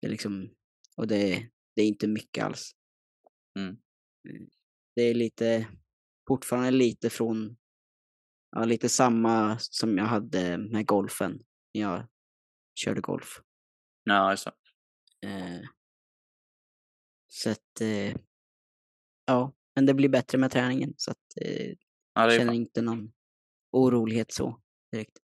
det 0.00 0.06
är 0.06 0.10
liksom, 0.10 0.54
och 0.96 1.06
det, 1.06 1.48
det 1.76 1.82
är 1.82 1.86
inte 1.86 2.08
mycket 2.08 2.44
alls. 2.44 2.72
Mm. 3.58 3.68
Mm. 4.28 4.48
Det 4.94 5.02
är 5.02 5.14
lite, 5.14 5.68
fortfarande 6.28 6.70
lite 6.70 7.10
från, 7.10 7.56
ja 8.50 8.64
lite 8.64 8.88
samma 8.88 9.58
som 9.58 9.98
jag 9.98 10.04
hade 10.04 10.58
med 10.58 10.86
golfen. 10.86 11.42
Jag 11.72 12.06
körde 12.74 13.00
golf. 13.00 13.40
Ja, 14.04 14.30
just 14.30 14.44
det. 15.20 15.28
Eh, 15.28 15.60
så 17.28 17.50
att, 17.50 17.80
eh, 17.80 18.16
ja, 19.26 19.52
men 19.74 19.86
det 19.86 19.94
blir 19.94 20.08
bättre 20.08 20.38
med 20.38 20.50
träningen. 20.50 20.94
Så 20.96 21.10
att 21.10 21.36
eh, 21.40 21.66
Ja, 22.14 22.22
jag 22.32 22.32
känner 22.32 22.52
inte 22.52 22.82
någon 22.82 23.12
orolighet 23.70 24.32
så 24.32 24.60
direkt. 24.92 25.18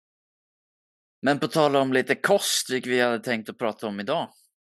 Men 1.21 1.39
på 1.39 1.47
tal 1.47 1.75
om 1.75 1.93
lite 1.93 2.15
kost, 2.15 2.69
vilket 2.69 2.91
vi 2.91 2.99
hade 3.01 3.19
tänkt 3.19 3.49
att 3.49 3.57
prata 3.57 3.87
om 3.87 3.99
idag. 3.99 4.29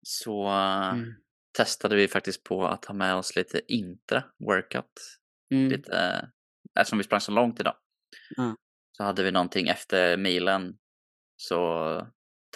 så 0.05 0.47
Mm. 0.49 1.15
testade 1.57 1.97
vi 1.97 2.09
faktiskt 2.09 2.43
på 2.45 2.67
att 2.67 2.85
ha 2.85 2.95
med 2.95 3.15
oss 3.15 3.37
lite 3.37 3.61
intra 3.73 4.25
workout. 4.47 4.93
Mm. 5.55 5.69
Lite, 5.69 6.29
eftersom 6.81 6.99
vi 6.99 7.05
sprang 7.05 7.21
så 7.21 7.33
långt 7.33 7.61
idag. 7.61 7.77
Ja. 8.37 8.57
Så 8.97 9.05
hade 9.05 9.23
vi 9.23 9.31
någonting 9.33 9.69
efter 9.69 10.17
milen 10.17 10.79
så 11.37 11.57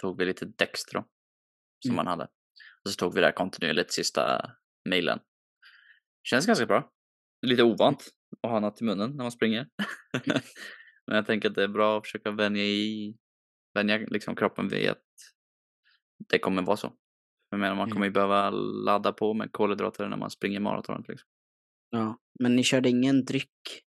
tog 0.01 0.17
vi 0.17 0.25
lite 0.25 0.45
Dextro 0.45 1.03
som 1.85 1.91
Mm. 1.91 1.95
man 1.95 2.07
hade. 2.07 2.23
Och 2.85 2.91
så 2.91 2.95
tog 2.95 3.13
vi 3.13 3.19
det 3.19 3.25
här 3.27 3.33
kontinuerligt 3.33 3.91
sista 3.93 4.51
milen. 4.89 5.19
Känns 6.29 6.45
ganska 6.47 6.65
bra. 6.65 6.91
Lite 7.41 7.63
ovant 7.63 8.07
att 8.43 8.49
ha 8.51 8.59
något 8.59 8.81
i 8.81 8.83
munnen 8.83 9.09
när 9.09 9.23
man 9.23 9.31
springer. 9.31 9.69
Men 11.07 11.15
jag 11.15 11.25
tänker 11.25 11.49
att 11.49 11.55
det 11.55 11.63
är 11.63 11.67
bra 11.67 11.97
att 11.97 12.05
försöka 12.05 12.31
vänja 12.31 12.63
i 12.63 13.15
vänja 13.73 13.97
liksom 13.97 14.35
kroppen 14.35 14.67
vid 14.69 14.89
att 14.89 15.03
det 16.29 16.39
kommer 16.39 16.61
vara 16.61 16.77
så. 16.77 16.93
Jag 17.49 17.59
menar 17.59 17.75
man 17.75 17.83
Mm. 17.83 17.93
kommer 17.93 18.05
ju 18.05 18.11
behöva 18.11 18.49
ladda 18.85 19.13
på 19.13 19.33
med 19.33 19.51
kolhydrater 19.51 20.07
när 20.07 20.17
man 20.17 20.29
springer 20.29 20.59
maratonet 20.59 21.07
liksom. 21.07 21.29
Ja. 21.89 22.19
Men 22.39 22.55
ni 22.55 22.63
körde 22.63 22.89
ingen 22.89 23.25
dryck? 23.25 23.83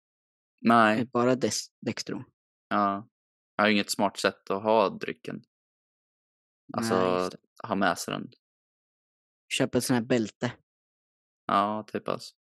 Nej, 0.62 1.06
Bara 1.14 1.36
Dextro? 1.86 2.24
ja. 2.70 3.08
Jag 3.58 3.64
har 3.64 3.70
inget 3.70 3.90
smart 3.92 4.18
sätt 4.20 4.50
att 4.52 4.64
ha 4.64 4.90
drycken. 4.90 5.42
Alltså 6.74 6.96
Nej, 6.96 7.30
ha 7.64 7.76
med 7.76 7.98
sig 7.98 8.14
den. 8.14 8.28
Köp 9.54 9.76
ett 9.76 9.84
sånt 9.84 9.98
här 9.98 10.06
bälte. 10.06 10.52
Ja, 11.48 11.86
typ 11.88 12.08
alltså. 12.08 12.36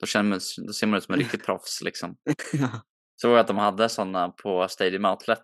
Då, 0.00 0.06
känner 0.06 0.30
man, 0.30 0.40
då 0.66 0.72
ser 0.72 0.86
man 0.86 0.96
ut 0.96 1.04
som 1.04 1.14
en 1.14 1.20
riktig 1.20 1.42
proffs 1.44 1.82
liksom. 1.82 2.16
ja. 2.52 2.80
Såg 3.16 3.32
jag 3.32 3.38
att 3.38 3.46
de 3.46 3.58
hade 3.58 3.88
sådana 3.88 4.28
på 4.28 4.68
Stadium 4.68 5.04
Outlet. 5.04 5.42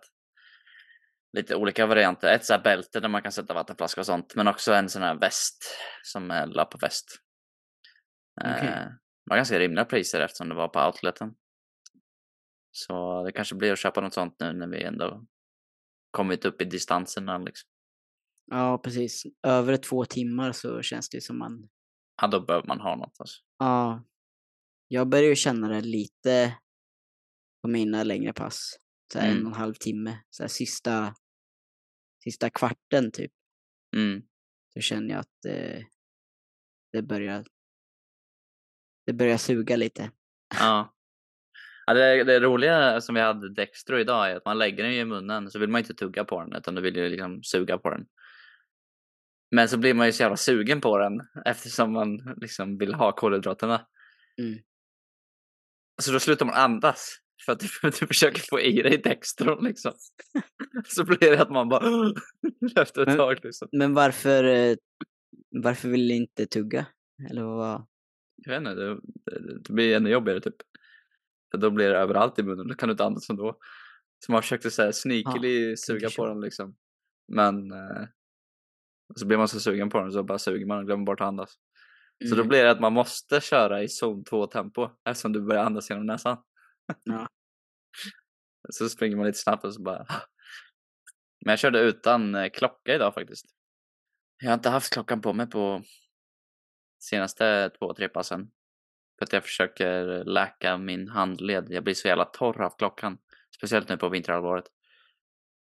Lite 1.37 1.55
olika 1.55 1.85
varianter. 1.85 2.27
Ett 2.27 2.45
sånt 2.45 2.57
här 2.57 2.63
bälte 2.63 2.99
där 2.99 3.09
man 3.09 3.21
kan 3.21 3.31
sätta 3.31 3.53
vattenflaska 3.53 4.01
och 4.01 4.05
sånt. 4.05 4.35
Men 4.35 4.47
också 4.47 4.73
en 4.73 4.89
sån 4.89 5.01
här 5.01 5.15
väst 5.15 5.63
som 6.03 6.31
är 6.31 6.47
löparväst. 6.47 7.05
Okej. 8.41 8.67
Eh, 8.67 8.85
det 9.25 9.29
var 9.29 9.37
ganska 9.37 9.59
rimliga 9.59 9.85
priser 9.85 10.21
eftersom 10.21 10.49
det 10.49 10.55
var 10.55 10.67
på 10.67 10.85
outleten. 10.85 11.35
Så 12.71 13.23
det 13.23 13.31
kanske 13.31 13.55
blir 13.55 13.73
att 13.73 13.79
köpa 13.79 14.01
något 14.01 14.13
sånt 14.13 14.35
nu 14.39 14.53
när 14.53 14.67
vi 14.67 14.83
ändå 14.83 15.25
kommit 16.11 16.45
upp 16.45 16.61
i 16.61 16.65
distanserna 16.65 17.37
liksom. 17.37 17.69
Ja, 18.51 18.77
precis. 18.83 19.23
Över 19.43 19.77
två 19.77 20.05
timmar 20.05 20.51
så 20.51 20.81
känns 20.81 21.09
det 21.09 21.21
som 21.21 21.37
man... 21.37 21.69
Ja, 22.21 22.27
då 22.27 22.39
behöver 22.39 22.67
man 22.67 22.79
ha 22.79 22.95
något 22.95 23.15
alltså. 23.19 23.37
Ja. 23.59 24.03
Jag 24.87 25.07
börjar 25.07 25.29
ju 25.29 25.35
känna 25.35 25.67
det 25.67 25.81
lite 25.81 26.57
på 27.61 27.67
mina 27.67 28.03
längre 28.03 28.33
pass. 28.33 28.79
Så 29.13 29.19
här 29.19 29.27
en 29.27 29.33
Mm. 29.33 29.45
och 29.45 29.51
en 29.51 29.59
halv 29.59 29.73
timme. 29.73 30.19
Så 30.29 30.47
sista, 30.47 31.15
sista 32.23 32.49
kvarten 32.49 33.11
typ. 33.11 33.31
Mm. 33.95 34.21
Så 34.73 34.79
känner 34.79 35.09
jag 35.09 35.19
att 35.19 35.45
eh, 35.47 35.83
det 36.91 37.01
börjar 37.01 37.45
det 39.05 39.13
börjar 39.13 39.37
suga 39.37 39.75
lite. 39.75 40.11
Ja. 40.59 40.95
ja 41.85 41.93
det, 41.93 42.23
det 42.23 42.39
roliga 42.39 43.01
som 43.01 43.15
vi 43.15 43.21
hade 43.21 43.53
Dextro 43.53 43.99
idag 43.99 44.31
är 44.31 44.35
att 44.35 44.45
man 44.45 44.57
lägger 44.57 44.83
den 44.83 44.93
i 44.93 45.05
munnen 45.05 45.51
så 45.51 45.59
vill 45.59 45.69
man 45.69 45.79
inte 45.79 45.93
tugga 45.93 46.23
på 46.25 46.41
den 46.41 46.53
utan 46.55 46.75
du 46.75 46.81
vill 46.81 46.95
ju 46.95 47.09
liksom 47.09 47.43
suga 47.43 47.77
på 47.77 47.89
den. 47.89 48.05
Men 49.55 49.69
så 49.69 49.77
blir 49.77 49.93
man 49.93 50.05
ju 50.05 50.11
så 50.11 50.23
jävla 50.23 50.37
sugen 50.37 50.81
på 50.81 50.97
den 50.97 51.21
eftersom 51.45 51.93
man 51.93 52.35
liksom 52.37 52.77
vill 52.77 52.93
ha 52.93 53.11
kolhydraterna. 53.11 53.87
Mm. 54.41 54.59
Så 56.01 56.11
då 56.11 56.19
slutar 56.19 56.45
man 56.45 56.55
andas 56.55 57.17
för 57.45 57.51
att 57.51 57.59
du, 57.59 57.67
du 57.99 58.07
försöker 58.07 58.41
få 58.49 58.59
i 58.59 58.81
dig 58.81 58.97
Dextron 58.97 59.63
liksom. 59.63 59.91
Så 60.87 61.05
blir 61.05 61.17
det 61.19 61.41
att 61.41 61.49
man 61.49 61.69
bara 61.69 62.13
efter 62.81 63.01
ett 63.01 63.07
Men- 63.07 63.17
tag 63.17 63.39
liksom. 63.43 63.67
Men 63.71 63.93
varför, 63.93 64.43
eh, 64.43 64.75
varför 65.49 65.89
vill 65.89 66.07
ni 66.07 66.15
inte 66.15 66.45
tugga? 66.45 66.85
Eller 67.29 67.43
vad? 67.43 67.85
Jag 68.35 68.51
vet 68.53 68.59
inte, 68.59 68.73
det, 68.75 68.99
det, 69.63 69.73
blir 69.73 69.95
ännu 69.95 70.09
jobbigare 70.09 70.41
typ. 70.41 70.55
För 71.51 71.57
då 71.57 71.71
blir 71.71 71.89
det 71.89 71.97
överallt 71.97 72.39
i 72.39 72.43
munnen, 72.43 72.67
då 72.67 72.73
kan 72.73 72.89
du 72.89 72.91
inte 72.91 73.05
andas 73.05 73.29
ändå. 73.29 73.57
Så 74.25 74.31
man 74.31 74.41
försökte 74.41 74.71
så 74.71 74.81
här 74.81 74.91
sneakily 74.91 75.77
suga 75.77 76.09
så. 76.09 76.15
på 76.15 76.27
den 76.27 76.41
liksom. 76.41 76.75
Men 77.27 77.71
eh, 79.09 79.13
så 79.15 79.25
blir 79.25 79.37
man 79.37 79.47
så 79.47 79.59
sugen 79.59 79.89
på 79.89 79.99
den 79.99 80.11
så 80.11 80.23
bara 80.23 80.39
suger 80.39 80.65
man 80.65 80.77
och 80.79 80.85
glömmer 80.85 81.05
bort 81.05 81.21
att 81.21 81.27
andas. 81.27 81.53
Så 82.29 82.35
då 82.35 82.41
Mm. 82.41 82.47
blir 82.47 82.63
det 82.63 82.71
att 82.71 82.79
man 82.79 82.93
måste 82.93 83.41
köra 83.41 83.83
i 83.83 83.87
zon 83.89 84.23
2 84.23 84.47
tempo 84.47 84.89
eftersom 85.09 85.33
du 85.33 85.41
börjar 85.41 85.63
andas 85.63 85.89
genom 85.89 86.05
näsan. 86.05 86.37
Ja. 87.03 87.27
Så 88.69 88.89
springer 88.89 89.17
man 89.17 89.25
lite 89.25 89.37
snabbt 89.37 89.63
och 89.63 89.73
så 89.73 89.81
bara... 89.81 90.05
Men 91.45 91.51
jag 91.51 91.59
körde 91.59 91.79
utan 91.79 92.35
eh, 92.35 92.49
klocka 92.49 92.95
idag 92.95 93.13
faktiskt. 93.13 93.45
Jag 94.37 94.49
har 94.49 94.53
inte 94.53 94.69
haft 94.69 94.93
klockan 94.93 95.21
på 95.21 95.33
mig 95.33 95.49
på 95.49 95.83
senaste 97.03 97.69
två, 97.79 97.93
tre 97.93 98.09
passen. 98.09 98.51
För 99.19 99.25
att 99.25 99.33
jag 99.33 99.43
försöker 99.43 100.23
läka 100.23 100.77
min 100.77 101.07
handled. 101.09 101.65
Jag 101.69 101.83
blir 101.83 101.93
så 101.93 102.07
jävla 102.07 102.25
torr 102.25 102.61
av 102.61 102.77
klockan. 102.77 103.17
Speciellt 103.57 103.89
nu 103.89 103.97
på 103.97 104.09
vinterhalvåret. 104.09 104.65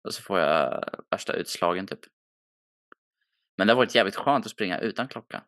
Och 0.07 0.13
så 0.13 0.21
får 0.21 0.39
jag 0.39 0.89
värsta 1.11 1.33
utslagen 1.33 1.87
typ. 1.87 1.99
Men 3.57 3.67
det 3.67 3.73
har 3.73 3.77
varit 3.77 3.95
jävligt 3.95 4.15
skönt 4.15 4.45
att 4.45 4.51
springa 4.51 4.79
utan 4.79 5.07
klocka. 5.07 5.43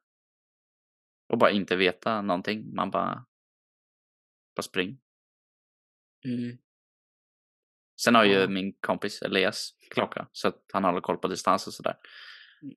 Och 1.29 1.37
bara 1.37 1.51
inte 1.51 1.75
veta 1.75 2.21
någonting. 2.21 2.75
Man 2.75 2.91
bara... 2.91 3.25
Bara 4.55 4.63
spring. 4.63 4.99
Mm. 6.25 6.57
Sen 8.01 8.15
har 8.15 8.23
ju 8.23 8.47
min 8.47 8.73
kompis 8.73 9.21
Elias 9.21 9.71
klocka. 9.89 10.29
Så 10.31 10.47
att 10.47 10.65
han 10.73 10.83
håller 10.83 11.01
koll 11.01 11.17
på 11.17 11.27
distans 11.27 11.67
och 11.67 11.73
sådär. 11.73 11.97
Mm. 12.61 12.75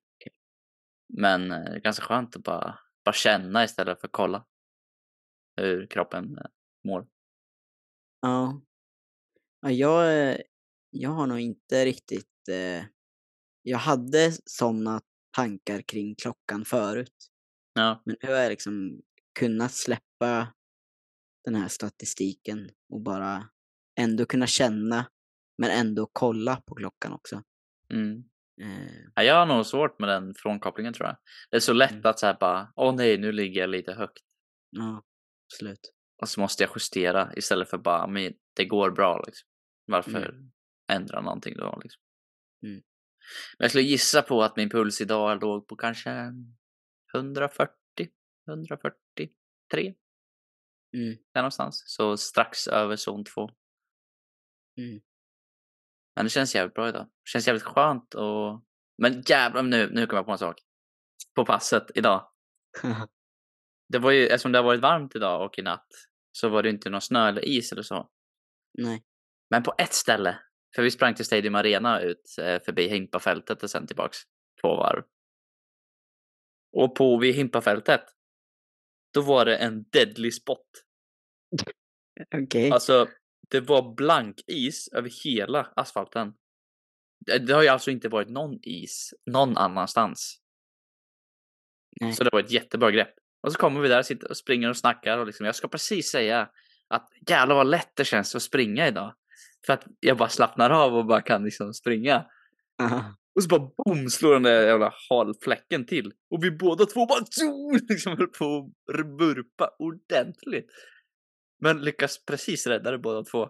Men 1.13 1.51
eh, 1.51 1.59
det 1.59 1.75
är 1.75 1.79
ganska 1.79 2.05
skönt 2.05 2.35
att 2.35 2.43
bara, 2.43 2.79
bara 3.05 3.13
känna 3.13 3.63
istället 3.63 3.99
för 3.99 4.07
att 4.07 4.11
kolla. 4.11 4.45
Hur 5.55 5.87
kroppen 5.87 6.37
eh, 6.37 6.45
mår. 6.83 7.07
Ja. 8.21 8.61
ja 9.61 9.71
jag, 9.71 10.29
eh, 10.29 10.37
jag 10.89 11.09
har 11.09 11.27
nog 11.27 11.39
inte 11.39 11.85
riktigt... 11.85 12.49
Eh, 12.49 12.85
jag 13.63 13.77
hade 13.77 14.31
sådana 14.45 15.01
tankar 15.31 15.81
kring 15.81 16.15
klockan 16.15 16.65
förut. 16.65 17.13
Ja. 17.73 18.01
Men 18.05 18.15
nu 18.21 18.29
har 18.29 18.35
jag 18.35 18.49
liksom 18.49 19.01
kunnat 19.39 19.71
släppa 19.71 20.53
den 21.45 21.55
här 21.55 21.67
statistiken 21.67 22.69
och 22.89 23.01
bara 23.01 23.49
ändå 23.99 24.25
kunna 24.25 24.47
känna 24.47 25.05
men 25.57 25.69
ändå 25.71 26.09
kolla 26.13 26.61
på 26.65 26.75
klockan 26.75 27.13
också. 27.13 27.43
Mm. 27.93 28.23
Eh, 28.61 28.91
Ja, 29.15 29.23
jag 29.23 29.35
har 29.35 29.45
nog 29.45 29.65
svårt 29.65 29.99
med 29.99 30.09
den 30.09 30.33
frånkopplingen 30.35 30.93
tror 30.93 31.07
jag. 31.07 31.17
Det 31.51 31.55
är 31.55 31.59
så 31.59 31.73
lätt 31.73 31.91
Mm. 31.91 32.05
att 32.05 32.19
säga 32.19 32.37
bara, 32.39 32.73
åh 32.75 32.95
nej, 32.95 33.17
nu 33.17 33.31
ligger 33.31 33.61
jag 33.61 33.69
lite 33.69 33.93
högt. 33.93 34.19
ja, 34.69 35.03
absolut. 35.47 35.93
Och 36.21 36.29
så 36.29 36.41
måste 36.41 36.63
jag 36.63 36.71
justera 36.75 37.33
istället 37.35 37.69
för 37.69 37.77
bara, 37.77 38.07
men 38.07 38.33
det 38.55 38.65
går 38.65 38.91
bra 38.91 39.23
liksom. 39.25 39.47
Varför 39.85 40.35
ändra 40.91 41.21
någonting 41.21 41.57
då 41.57 41.79
liksom? 41.83 42.01
Mm. 42.65 42.81
Men 43.57 43.63
jag 43.63 43.71
skulle 43.71 43.83
gissa 43.83 44.21
på 44.21 44.43
att 44.43 44.55
min 44.55 44.69
puls 44.69 45.01
idag 45.01 45.41
låg 45.41 45.67
på 45.67 45.75
kanske 45.75 46.33
140, 47.13 47.75
143, 48.47 49.93
Mm. 50.93 51.17
där 51.33 51.41
någonstans. 51.41 51.83
Så 51.85 52.17
strax 52.17 52.67
över 52.67 52.95
zon 52.95 53.25
2. 53.25 53.49
Mm. 54.77 55.01
Men 56.15 56.25
det 56.25 56.29
känns 56.29 56.55
jävligt 56.55 56.73
bra 56.73 56.89
idag. 56.89 57.05
Det 57.05 57.29
känns 57.29 57.47
jävligt 57.47 57.63
skönt 57.63 58.13
och... 58.13 58.63
Men 58.97 59.21
jävlar, 59.27 59.63
nu, 59.63 59.89
nu 59.91 60.05
kommer 60.07 60.19
jag 60.19 60.25
på 60.25 60.31
en 60.31 60.37
sak. 60.37 60.59
På 61.35 61.45
passet 61.45 61.91
idag. 61.95 62.31
Det 63.89 63.99
var 63.99 64.11
ju, 64.11 64.27
eftersom 64.27 64.51
det 64.51 64.57
har 64.57 64.63
varit 64.63 64.81
varmt 64.81 65.15
idag 65.15 65.45
och 65.45 65.59
i 65.59 65.61
natt, 65.61 65.87
så 66.31 66.49
var 66.49 66.63
det 66.63 66.69
inte 66.69 66.89
någon 66.89 67.01
snö 67.01 67.27
eller 67.27 67.45
is 67.45 67.71
eller 67.71 67.81
så. 67.81 68.09
Nej. 68.77 69.03
Men 69.49 69.63
på 69.63 69.73
ett 69.77 69.93
ställe, 69.93 70.39
för 70.75 70.83
vi 70.83 70.91
sprang 70.91 71.15
till 71.15 71.25
Stadium 71.25 71.55
Arena 71.55 72.01
ut 72.01 72.35
eh, 72.39 72.59
förbi 72.59 72.87
Himpafältet 72.87 73.63
och 73.63 73.69
sen 73.69 73.87
tillbaks 73.87 74.17
två 74.61 74.75
varv. 74.75 75.03
Och 76.73 76.95
på 76.95 77.17
vid 77.17 77.35
Himpafältet, 77.35 78.01
då 79.13 79.21
var 79.21 79.45
det 79.45 79.57
en 79.57 79.83
deadly 79.83 80.31
spot. 80.31 80.67
Okej. 82.43 82.71
Alltså, 82.71 83.07
det 83.49 83.59
var 83.59 83.95
blank 83.95 84.41
is 84.47 84.87
över 84.87 85.09
hela 85.23 85.73
asfalten. 85.75 86.33
Det, 87.25 87.53
har 87.53 87.61
ju 87.61 87.67
alltså 87.67 87.91
inte 87.91 88.09
varit 88.09 88.29
någon 88.29 88.59
is 88.61 89.13
någon 89.25 89.57
annanstans. 89.57 90.41
Nej. 92.01 92.13
Så 92.13 92.23
det 92.23 92.29
var 92.33 92.39
ett 92.39 92.51
jättebra 92.51 92.91
grepp. 92.91 93.13
Och 93.43 93.51
så 93.51 93.59
kommer 93.59 93.81
vi 93.81 93.87
där, 93.87 94.03
sitter 94.03 94.29
och 94.29 94.37
springer 94.37 94.69
och 94.69 94.77
snackar 94.77 95.17
och 95.17 95.25
liksom, 95.25 95.45
jag 95.45 95.55
ska 95.55 95.67
precis 95.67 96.11
säga 96.11 96.49
att 96.87 97.09
jävlar 97.29 97.55
vad 97.55 97.67
lätt 97.67 97.95
det 97.95 98.05
känns 98.05 98.35
att 98.35 98.41
springa 98.41 98.87
idag. 98.87 99.15
För 99.65 99.73
att 99.73 99.83
jag 99.99 100.17
bara 100.17 100.29
slappnar 100.29 100.69
av 100.69 100.95
och 100.95 101.05
bara 101.05 101.21
kan 101.21 101.43
liksom 101.43 101.73
springa. 101.73 102.25
Aha. 102.81 103.15
Och 103.35 103.43
så 103.43 103.49
bara 103.49 103.69
boom 103.77 104.09
slår 104.09 104.33
den 104.33 104.43
där 104.43 104.67
jävla 104.67 104.93
halfläcken 105.09 105.85
till. 105.85 106.13
Och 106.31 106.43
vi 106.43 106.51
båda 106.51 106.85
två 106.85 107.05
bara 107.05 107.25
tjo, 107.25 107.71
liksom 107.89 108.17
höll 108.17 108.27
på 108.27 108.71
att 108.87 109.17
burpa 109.17 109.69
ordentligt. 109.79 110.67
Men 111.61 111.81
lyckas 111.81 112.25
precis 112.25 112.67
rädda 112.67 112.91
det 112.91 112.97
båda 112.97 113.23
två. 113.23 113.49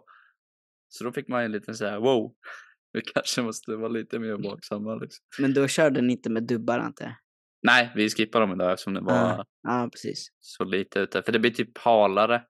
Så 0.89 1.03
då 1.03 1.11
fick 1.11 1.27
man 1.27 1.43
en 1.43 1.51
liten 1.51 1.75
såhär 1.75 1.99
wow. 1.99 2.33
Vi 2.93 3.01
kanske 3.01 3.41
måste 3.41 3.75
vara 3.75 3.87
lite 3.89 4.19
mer 4.19 4.49
vaksamma 4.49 4.95
liksom. 4.95 5.25
Men 5.39 5.53
då 5.53 5.67
körde 5.67 6.01
ni 6.01 6.13
inte 6.13 6.29
med 6.29 6.43
dubbar 6.43 6.93
jag? 6.99 7.15
Nej, 7.63 7.91
vi 7.95 8.09
skippar 8.09 8.41
dem 8.41 8.51
idag 8.51 8.71
eftersom 8.71 8.93
det 8.93 9.01
var 9.01 9.13
Ja, 9.13 9.45
ja, 9.63 9.89
precis. 9.91 10.27
så 10.39 10.63
lite 10.63 10.99
ute. 10.99 11.21
För 11.23 11.31
det 11.31 11.39
blir 11.39 11.51
typ 11.51 11.77
halare 11.77 12.43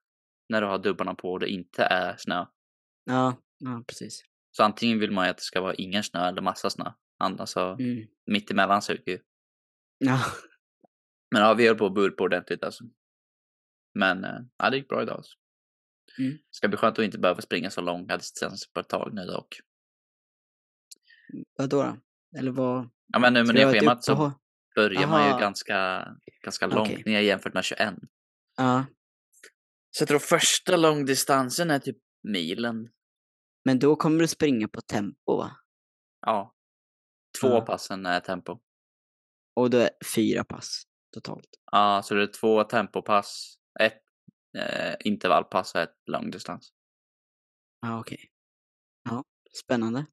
när 0.50 0.62
du 0.62 0.68
har 0.68 0.78
dubbarna 0.78 1.16
på 1.16 1.32
och 1.32 1.40
det 1.40 1.50
inte 1.50 1.84
är 1.84 2.16
snö. 2.18 2.46
Ja, 3.06 3.36
ja 3.62 3.84
precis. 3.88 4.24
Så 4.52 4.64
antingen 4.64 5.00
vill 5.00 5.12
man 5.12 5.26
ju 5.26 5.32
att 5.32 5.38
det 5.38 5.44
ska 5.44 5.62
vara 5.62 5.74
ingen 5.74 6.04
snö 6.04 6.28
eller 6.28 6.42
massa 6.42 6.70
snö. 6.70 6.92
Annars 7.18 7.50
så 7.50 7.74
Mm. 7.74 8.08
mittemellan 8.26 8.82
suger 8.82 9.12
ju. 9.12 9.20
Ja, 9.98 10.20
Men 11.32 11.42
ja, 11.42 11.54
vi 11.54 11.68
höll 11.68 11.78
på 11.78 11.86
att 11.86 11.94
burpa 11.94 12.24
ordentligt 12.24 12.64
alltså. 12.64 12.84
Men 13.94 14.24
eh, 14.24 14.40
ja, 14.58 14.70
det 14.70 14.78
gick 14.78 14.88
bra 14.88 15.02
idag. 15.02 15.16
Alltså. 15.18 15.38
Mm. 16.20 16.38
Ska 16.50 16.68
bli 16.68 16.78
skönt 16.78 17.00
att 17.00 17.06
inte 17.06 17.18
behöva 17.20 17.42
springa 17.42 17.70
så 17.70 17.82
långa 17.82 18.18
distanser 18.18 18.70
på 18.74 18.80
ett 18.80 18.90
tag 18.90 19.14
nu 19.14 19.26
dock. 19.26 19.60
vadå 21.58 21.84
då? 21.84 21.98
Eller 22.40 22.52
vad? 22.52 22.90
Ja, 23.08 23.20
men 23.20 23.34
nu 23.34 23.44
med 23.44 23.56
det 23.56 23.74
schemat 23.74 24.04
så 24.04 24.34
börjar 24.76 25.08
man 25.08 25.34
ju 25.34 25.40
ganska, 25.40 26.08
ganska 26.44 26.68
långt 26.68 26.90
Okej. 26.92 27.04
ner 27.06 27.20
jämfört 27.22 27.54
med 27.54 27.64
21. 27.64 27.94
Ja, 28.58 28.86
Så 29.92 30.02
jag 30.02 30.08
tror 30.08 30.20
första 30.20 30.78
långdistansen 30.78 31.72
är 31.72 31.80
typ 31.80 31.98
milen. 32.24 32.90
Men 33.66 33.80
då 33.80 33.96
kommer 33.96 34.20
du 34.20 34.28
springa 34.28 34.68
på 34.68 34.82
tempo 34.82 35.38
va? 35.38 35.52
Ja. 36.26 36.56
Två 37.42 37.48
Ja. 37.48 37.62
passen 37.62 38.06
är 38.06 38.20
tempo. 38.20 38.60
Och 39.56 39.70
då 39.70 39.78
är 39.78 39.90
fyra 40.16 40.44
pass 40.44 40.84
totalt. 41.14 41.50
Ja, 41.72 42.02
så 42.04 42.14
det 42.14 42.24
är 42.24 42.28
två 42.28 42.64
tempopass, 42.64 43.56
ett 43.80 44.02
eh, 44.58 44.96
intervallpass 45.00 45.76
och 45.76 45.82
ett 45.82 45.96
långdistans. 46.06 46.74
Ja, 47.82 48.00
okej. 48.00 48.32
Ja, 49.10 49.24
spännande. 49.64 50.06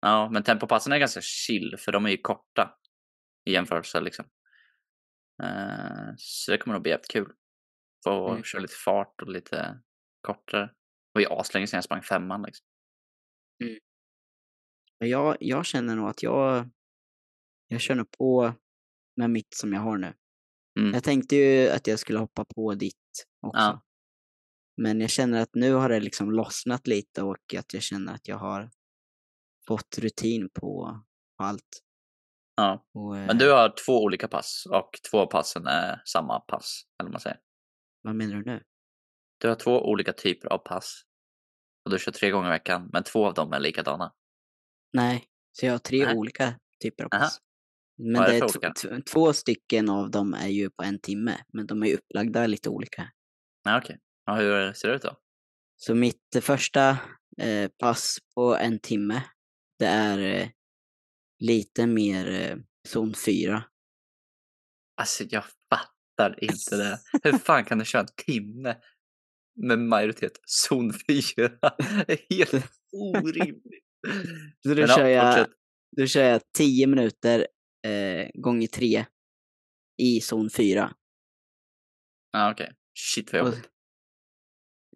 Ja, 0.00 0.28
men 0.32 0.42
tempopassen 0.42 0.92
är 0.92 0.98
ganska 0.98 1.20
chill 1.20 1.76
för 1.78 1.92
de 1.92 2.06
är 2.06 2.10
ju 2.10 2.16
korta 2.16 2.78
i 3.44 3.52
jämförelse 3.52 4.00
liksom. 4.00 4.24
Eh, 5.42 6.14
så 6.16 6.50
det 6.50 6.58
kommer 6.58 6.74
nog 6.74 6.82
bli 6.82 6.90
jävligt 6.90 7.10
kul. 7.10 7.32
Få 8.04 8.30
Mm. 8.30 8.42
köra 8.42 8.62
lite 8.62 8.74
fart 8.84 9.22
och 9.22 9.28
lite 9.28 9.80
kortare. 10.20 10.66
Det 10.66 10.72
var 11.12 11.20
ju 11.20 11.26
aslänge 11.30 11.66
sedan 11.66 11.76
jag 11.76 11.84
sprang 11.84 12.02
femman 12.02 12.42
liksom. 12.42 12.66
Men 15.00 15.08
Jag, 15.08 15.36
jag 15.40 15.66
känner 15.66 15.96
nog 15.96 16.08
att 16.08 16.22
jag, 16.22 16.70
jag 17.68 17.80
kör 17.80 17.94
nog 17.94 18.10
på 18.10 18.54
med 19.16 19.30
mitt 19.30 19.54
som 19.54 19.72
jag 19.72 19.80
har 19.80 19.98
nu. 19.98 20.14
Mm. 20.80 20.94
Jag 20.94 21.04
tänkte 21.04 21.36
ju 21.36 21.68
att 21.68 21.86
jag 21.86 21.98
skulle 21.98 22.18
hoppa 22.18 22.44
på 22.44 22.74
ditt 22.74 23.26
också. 23.40 23.60
Ja. 23.60 23.82
Men 24.76 25.00
jag 25.00 25.10
känner 25.10 25.40
att 25.40 25.54
nu 25.54 25.72
har 25.72 25.88
det 25.88 26.00
liksom 26.00 26.30
lossnat 26.30 26.86
lite 26.86 27.22
och 27.22 27.54
att 27.58 27.74
jag 27.74 27.82
känner 27.82 28.14
att 28.14 28.28
jag 28.28 28.36
har 28.36 28.70
fått 29.66 29.98
rutin 29.98 30.48
på, 30.48 31.00
på 31.38 31.44
allt. 31.44 31.82
Ja, 32.56 32.86
Och, 32.94 33.18
eh, 33.18 33.26
men 33.26 33.38
du 33.38 33.52
har 33.52 33.74
två 33.86 34.02
olika 34.02 34.28
pass 34.28 34.66
och 34.70 34.90
två 35.10 35.26
passen 35.26 35.66
är 35.66 36.02
samma 36.04 36.40
pass, 36.40 36.82
eller 37.00 37.10
man 37.10 37.20
säger. 37.20 37.40
Vad 38.02 38.14
menar 38.16 38.34
du 38.36 38.44
nu? 38.44 38.62
Du 39.38 39.48
har 39.48 39.54
två 39.54 39.90
olika 39.90 40.12
typer 40.12 40.48
av 40.48 40.58
pass. 40.58 41.02
Och 41.84 41.90
du 41.90 41.98
kör 41.98 42.12
tre 42.12 42.30
gånger 42.30 42.48
i 42.48 42.50
veckan, 42.50 42.90
men 42.92 43.04
två 43.04 43.26
av 43.26 43.34
dem 43.34 43.52
är 43.52 43.60
likadana. 43.60 44.12
Nej, 44.92 45.24
så 45.52 45.66
jag 45.66 45.72
har 45.72 45.78
tre 45.78 46.04
Nej. 46.04 46.16
olika 46.16 46.54
typer 46.82 47.04
av 47.04 47.08
Aha. 47.12 47.22
pass. 47.22 47.38
Men 47.98 48.12
Vad 48.22 48.30
är 48.30 48.40
det 48.40 48.66
är 48.66 48.72
t- 48.72 49.02
två 49.12 49.32
stycken 49.32 49.88
av 49.88 50.10
dem 50.10 50.34
är 50.34 50.48
ju 50.48 50.70
på 50.70 50.82
en 50.82 50.98
timme, 51.00 51.38
men 51.52 51.66
de 51.66 51.82
är 51.82 51.94
upplagda 51.94 52.46
lite 52.46 52.68
olika. 52.68 53.10
Ja, 53.64 53.78
okej. 53.78 53.98
Ja, 54.26 54.34
hur 54.34 54.72
ser 54.72 54.88
det 54.88 54.94
ut 54.94 55.02
då? 55.02 55.16
Så 55.76 55.94
mitt 55.94 56.36
första 56.40 56.98
eh, 57.40 57.70
pass 57.78 58.18
på 58.34 58.56
en 58.56 58.78
timme, 58.78 59.22
det 59.78 59.86
är 59.86 60.18
eh, 60.18 60.48
lite 61.38 61.86
mer 61.86 62.30
eh, 62.30 62.56
zon 62.88 63.14
4. 63.14 63.64
Alltså 64.96 65.24
jag 65.30 65.44
fattar 65.70 66.44
inte 66.44 66.76
det. 66.76 66.98
Hur 67.22 67.38
fan 67.38 67.64
kan 67.64 67.78
du 67.78 67.84
köra 67.84 68.02
en 68.02 68.08
timme 68.26 68.76
med 69.56 69.78
majoritet 69.78 70.40
zon 70.46 70.92
4? 70.92 71.50
Det 72.06 72.12
är 72.12 72.36
helt 72.36 72.70
orimligt. 72.92 73.84
Så 74.62 74.74
då 74.74 74.86
kör 74.86 75.06
jag, 75.06 75.46
då 75.96 76.06
kör 76.06 76.22
jag 76.22 76.40
10 76.58 76.86
minuter 76.86 77.46
eh, 77.86 78.28
gånger 78.34 78.66
3 78.66 79.06
i 80.02 80.20
zon 80.20 80.50
4. 80.50 80.94
Ja, 82.32 82.50
okej. 82.52 82.72
Shit 82.98 83.32
vad 83.32 83.40
jobbigt. 83.40 83.70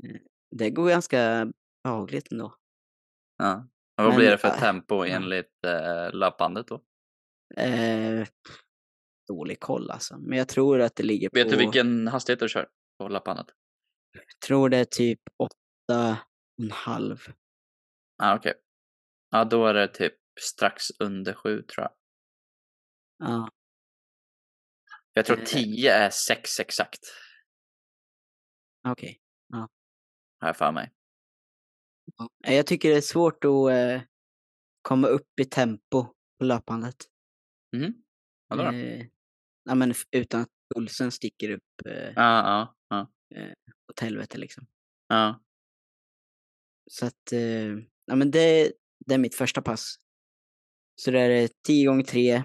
eh, 0.05 0.17
det 0.57 0.71
går 0.71 0.89
ganska 0.89 1.53
behagligt 1.85 2.33
ändå. 2.33 2.55
Ja. 3.39 3.69
Och 3.99 4.05
vad 4.05 4.09
Men, 4.09 4.17
blir 4.17 4.31
det 4.31 4.39
för 4.39 4.49
äh, 4.49 4.59
tempo 4.61 5.05
enligt 5.05 5.65
äh, 5.67 6.13
löpbandet 6.13 6.67
då? 6.69 6.85
Eh, 7.57 8.27
dålig 9.29 9.61
koll 9.61 9.91
alltså, 9.91 10.19
men 10.19 10.39
jag 10.39 10.49
tror 10.49 10.81
att 10.81 10.97
det 10.97 11.03
ligger 11.03 11.31
Vet 11.33 11.45
på... 11.45 11.51
du 11.51 11.57
vilken 11.57 12.09
hastighet 12.09 12.41
du 12.41 12.49
kör 12.49 12.69
på 12.99 13.09
löpbandet? 13.09 13.47
Tror 14.47 14.69
det 14.69 14.77
är 14.77 14.85
typ 14.85 15.21
åtta 15.37 16.11
och 16.59 16.65
en 16.65 16.71
halv. 16.71 17.27
Ja, 18.19 18.37
okej. 18.37 18.55
Ja, 19.31 19.45
då 19.45 19.67
är 19.67 19.75
det 19.75 19.89
typ 19.89 20.15
strax 20.41 20.85
under 20.99 21.35
sju 21.35 21.63
tror 21.63 21.83
jag. 21.85 21.93
Ja, 23.19 23.51
Jag 25.13 25.27
tror 25.27 25.39
Eh. 25.39 25.45
10 25.45 25.93
är 25.95 26.11
6 26.11 26.61
exakt, 26.61 27.01
okej. 28.89 29.21
har 30.41 30.49
jag 30.49 30.57
för 30.57 30.73
mig. 30.73 30.93
Ja. 32.17 32.29
Jag 32.39 32.67
tycker 32.67 32.89
det 32.91 32.97
är 32.97 33.01
svårt 33.01 33.45
att 33.45 33.71
eh, 33.71 34.03
komma 34.83 35.07
upp 35.09 35.41
i 35.41 35.45
tempo 35.45 36.05
på 36.39 36.45
löpandet. 36.45 36.97
Mhm. 37.77 37.95
Vadå 38.49 38.63
då? 38.63 38.69
Eh, 38.71 39.07
ja, 39.65 39.75
men 39.75 39.95
utan 40.11 40.41
att 40.41 40.49
pulsen 40.75 41.11
sticker 41.13 41.51
upp 41.51 41.87
eh, 41.87 42.13
Ja, 42.17 42.75
ja, 42.89 43.11
ja. 43.29 43.55
åt 43.91 44.01
helvete 44.01 44.39
liksom. 44.39 44.67
ja. 45.09 45.45
Så 46.91 47.07
att, 47.07 47.33
eh, 47.33 47.77
ja 48.07 48.17
men 48.17 48.31
det, 48.31 48.73
det 49.07 49.15
är 49.15 49.19
mitt 49.19 49.35
första 49.35 49.63
pass. 49.63 49.97
Så 51.01 51.11
det 51.11 51.21
är 51.21 51.51
10 51.67 51.87
gånger 51.87 52.05
3, 52.05 52.43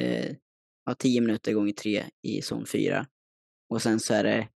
eh, 0.00 0.36
ja 0.84 0.94
10 0.98 1.20
minuter 1.20 1.52
gånger 1.52 1.72
3 1.72 2.04
i 2.22 2.42
zon 2.42 2.66
4. 2.66 3.06
Och 3.68 3.82
sen 3.82 4.00
så 4.00 4.14
är 4.14 4.24
det 4.24 4.48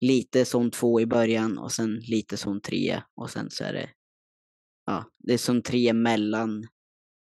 lite 0.00 0.44
zon 0.44 0.70
2 0.70 1.00
i 1.00 1.06
början 1.06 1.58
och 1.58 1.72
sen 1.72 1.96
lite 1.96 2.36
zon 2.36 2.60
3 2.60 3.02
och 3.14 3.30
sen 3.30 3.50
så 3.50 3.64
är 3.64 3.72
det, 3.72 3.90
ja, 4.86 5.04
det 5.18 5.32
är 5.32 5.38
zon 5.38 5.62
3 5.62 5.92
mellan, 5.92 6.66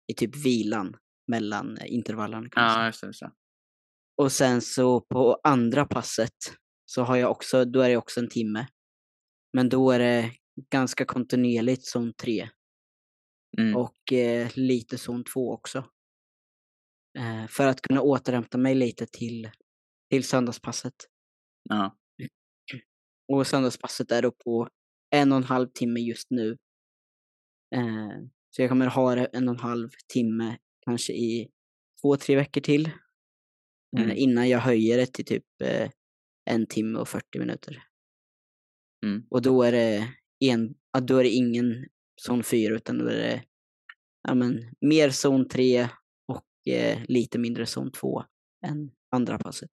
i 0.06 0.14
typ 0.14 0.36
vilan, 0.36 0.96
mellan 1.28 1.78
eh, 1.78 1.94
intervallerna 1.94 2.48
kan 2.48 2.62
man 2.62 2.72
säga. 2.72 2.82
Ja, 2.82 2.86
just 2.86 3.00
det. 3.00 3.06
Just 3.06 3.20
det. 3.20 3.32
Och 4.16 4.32
sen 4.32 4.60
så 4.62 5.00
på 5.00 5.40
andra 5.44 5.86
passet 5.86 6.36
så 6.90 7.02
har 7.02 7.16
jag 7.16 7.30
också, 7.30 7.64
då 7.64 7.80
är 7.80 7.88
det 7.88 7.96
också 7.96 8.20
en 8.20 8.28
timme. 8.28 8.66
Men 9.52 9.68
då 9.68 9.90
är 9.90 9.98
det 9.98 10.32
ganska 10.70 11.04
kontinuerligt 11.04 11.86
zon 11.86 12.12
3 12.12 12.48
Mm. 13.58 13.76
och 13.76 14.12
eh, 14.12 14.50
lite 14.54 14.98
zon 14.98 15.24
2 15.24 15.52
också. 15.52 15.78
Eh, 17.18 17.46
för 17.46 17.66
att 17.66 17.82
kunna 17.82 18.00
återhämta 18.02 18.58
mig 18.58 18.74
lite 18.74 19.06
till, 19.06 19.50
till 20.10 20.24
söndagspasset. 20.24 20.94
Ja. 21.68 21.96
Och 23.32 23.46
söndagspasset 23.46 24.10
är 24.10 24.22
då 24.22 24.32
på 24.32 24.68
en 25.10 25.32
och 25.32 25.38
en 25.38 25.44
halv 25.44 25.68
timme 25.68 26.00
just 26.00 26.30
nu. 26.30 26.56
Eh, 27.74 28.10
så 28.50 28.62
jag 28.62 28.68
kommer 28.68 28.86
ha 28.86 29.14
det 29.14 29.24
en 29.24 29.48
och 29.48 29.54
en 29.54 29.60
halv 29.60 29.90
timme 30.12 30.58
kanske 30.80 31.12
i 31.12 31.50
två, 32.02 32.16
tre 32.16 32.36
veckor 32.36 32.60
till. 32.60 32.86
Eh, 32.86 32.92
Mm. 34.04 34.16
innan 34.16 34.48
jag 34.48 34.58
höjer 34.58 34.96
det 34.96 35.06
till 35.06 35.24
typ 35.24 35.44
eh, 35.62 35.90
en 36.50 36.66
timme 36.66 36.98
och 36.98 37.08
40 37.08 37.38
minuter. 37.38 37.82
Mm. 39.06 39.26
Och 39.30 39.42
då 39.42 39.62
är 39.62 39.72
det, 39.72 40.08
en, 40.40 40.74
då 41.02 41.16
är 41.16 41.24
det 41.24 41.30
ingen 41.30 41.86
zon 42.20 42.42
4 42.42 42.74
utan 42.74 42.98
då 42.98 43.06
är 43.06 43.16
det 43.16 43.44
ja, 44.28 44.34
men, 44.34 44.74
mer 44.80 45.10
zon 45.10 45.48
3 45.48 45.88
och 46.26 46.72
eh, 46.72 46.98
lite 47.08 47.38
mindre 47.38 47.66
zon 47.66 47.92
2 47.92 48.24
än 48.66 48.90
andra 49.10 49.38
passet. 49.38 49.70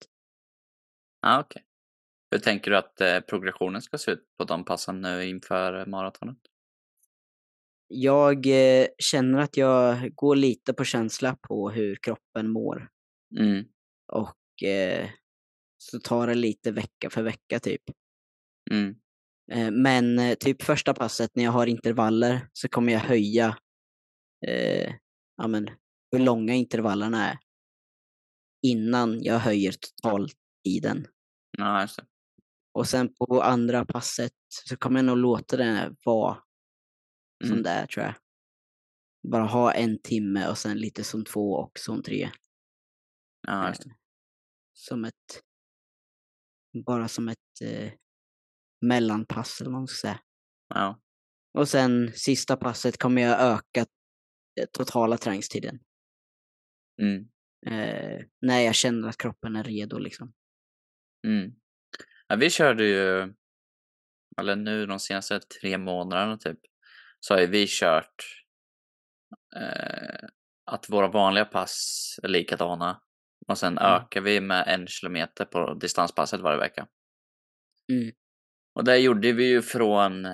Ja, 1.22 1.40
okej. 1.40 1.62
Hur 2.30 2.38
tänker 2.38 2.70
du 2.70 2.76
att 2.76 3.00
eh, 3.00 3.20
progressionen 3.20 3.82
ska 3.82 3.98
se 3.98 4.10
ut 4.10 4.24
på 4.38 4.44
de 4.44 4.64
passen 4.64 5.00
nu 5.00 5.24
inför 5.24 5.86
maratonet? 5.86 6.38
Jag 7.88 8.46
eh, 8.46 8.86
känner 8.98 9.38
att 9.38 9.56
jag 9.56 10.14
går 10.14 10.36
lite 10.36 10.72
på 10.72 10.84
känsla 10.84 11.36
på 11.42 11.70
hur 11.70 11.96
kroppen 11.96 12.50
mår 12.50 12.88
Mm. 13.38 13.64
och 14.12 14.68
eh, 14.68 15.10
så 15.78 16.00
tar 16.00 16.26
det 16.26 16.34
lite 16.34 16.70
vecka 16.72 17.10
för 17.10 17.22
vecka 17.22 17.60
typ. 17.60 17.82
Mm. 18.70 18.94
Eh, 19.52 19.70
men 19.70 20.18
eh, 20.18 20.34
typ 20.34 20.62
första 20.62 20.94
passet 20.94 21.36
när 21.36 21.44
jag 21.44 21.52
har 21.52 21.66
intervaller 21.66 22.48
så 22.52 22.68
kommer 22.68 22.92
jag 22.92 23.00
höja 23.00 23.58
eh, 24.46 24.94
ja, 25.36 25.46
men, 25.48 25.68
hur 26.12 26.18
långa 26.18 26.54
intervallerna 26.54 27.30
är 27.30 27.38
innan 28.62 29.22
jag 29.22 29.38
höjer 29.38 29.72
totaltiden. 29.72 31.06
Ja, 31.58 31.88
det. 31.96 32.06
Och 32.72 32.88
sen 32.88 33.14
på 33.14 33.42
andra 33.42 33.84
passet 33.84 34.32
så 34.68 34.76
kommer 34.76 34.98
jag 34.98 35.04
nog 35.04 35.16
låta 35.16 35.56
det 35.56 35.96
vara 36.04 36.42
som 37.44 37.52
Mm. 37.52 37.62
det 37.62 37.70
är 37.70 37.86
tror 37.86 38.04
jag. 38.06 38.14
Bara 39.28 39.44
ha 39.44 39.72
en 39.72 39.98
timme 40.02 40.48
och 40.48 40.58
sen 40.58 40.78
lite 40.78 41.04
som 41.04 41.24
två 41.24 41.52
och 41.52 41.78
som 41.78 42.02
tre. 42.02 42.30
Ja, 43.46 43.52
det. 43.52 43.90
Eh, 43.90 43.92
som 44.72 45.04
ett, 45.04 45.42
bara 46.84 47.08
som 47.08 47.28
ett 47.28 47.62
eh, 47.62 47.92
mellanpass 48.86 49.60
eller 49.60 49.70
vad 49.70 49.80
man 49.80 49.88
ska 49.88 50.08
säga. 50.08 50.20
Ja. 50.74 51.00
Och 51.58 51.68
sen 51.68 52.12
sista 52.12 52.56
passet 52.56 52.98
kommer 52.98 53.22
jag 53.22 53.40
öka 53.40 53.86
eh, 54.60 54.66
totala 54.72 55.18
träningstiden. 55.18 55.78
Mm. 57.02 57.28
Eh, 57.66 58.24
när 58.40 58.60
jag 58.60 58.74
känner 58.74 59.08
att 59.08 59.18
kroppen 59.18 59.56
är 59.56 59.64
redo 59.64 59.98
liksom. 59.98 60.32
Mm. 61.26 61.52
Ja, 62.28 62.36
vi 62.36 62.50
körde 62.50 62.84
ju, 62.84 63.34
eller 64.40 64.56
nu 64.56 64.86
de 64.86 64.98
senaste 64.98 65.40
tre 65.40 65.78
månaderna 65.78 66.38
typ, 66.38 66.58
så 67.20 67.34
har 67.34 67.40
ju 67.40 67.46
vi 67.46 67.66
kört 67.68 68.44
eh, 69.56 70.28
att 70.66 70.90
våra 70.90 71.08
vanliga 71.08 71.44
pass 71.44 72.20
är 72.22 72.28
likadana. 72.28 73.02
Och 73.48 73.58
sen 73.58 73.78
Mm. 73.78 73.92
ökar 73.92 74.20
vi 74.20 74.40
med 74.40 74.64
en 74.68 74.86
kilometer 74.86 75.44
på 75.44 75.74
distanspasset 75.74 76.40
varje 76.40 76.58
vecka. 76.58 76.88
Mm. 77.92 78.14
Och 78.74 78.84
där 78.84 78.96
gjorde 78.96 79.32
vi 79.32 79.48
ju 79.48 79.62
från 79.62 80.26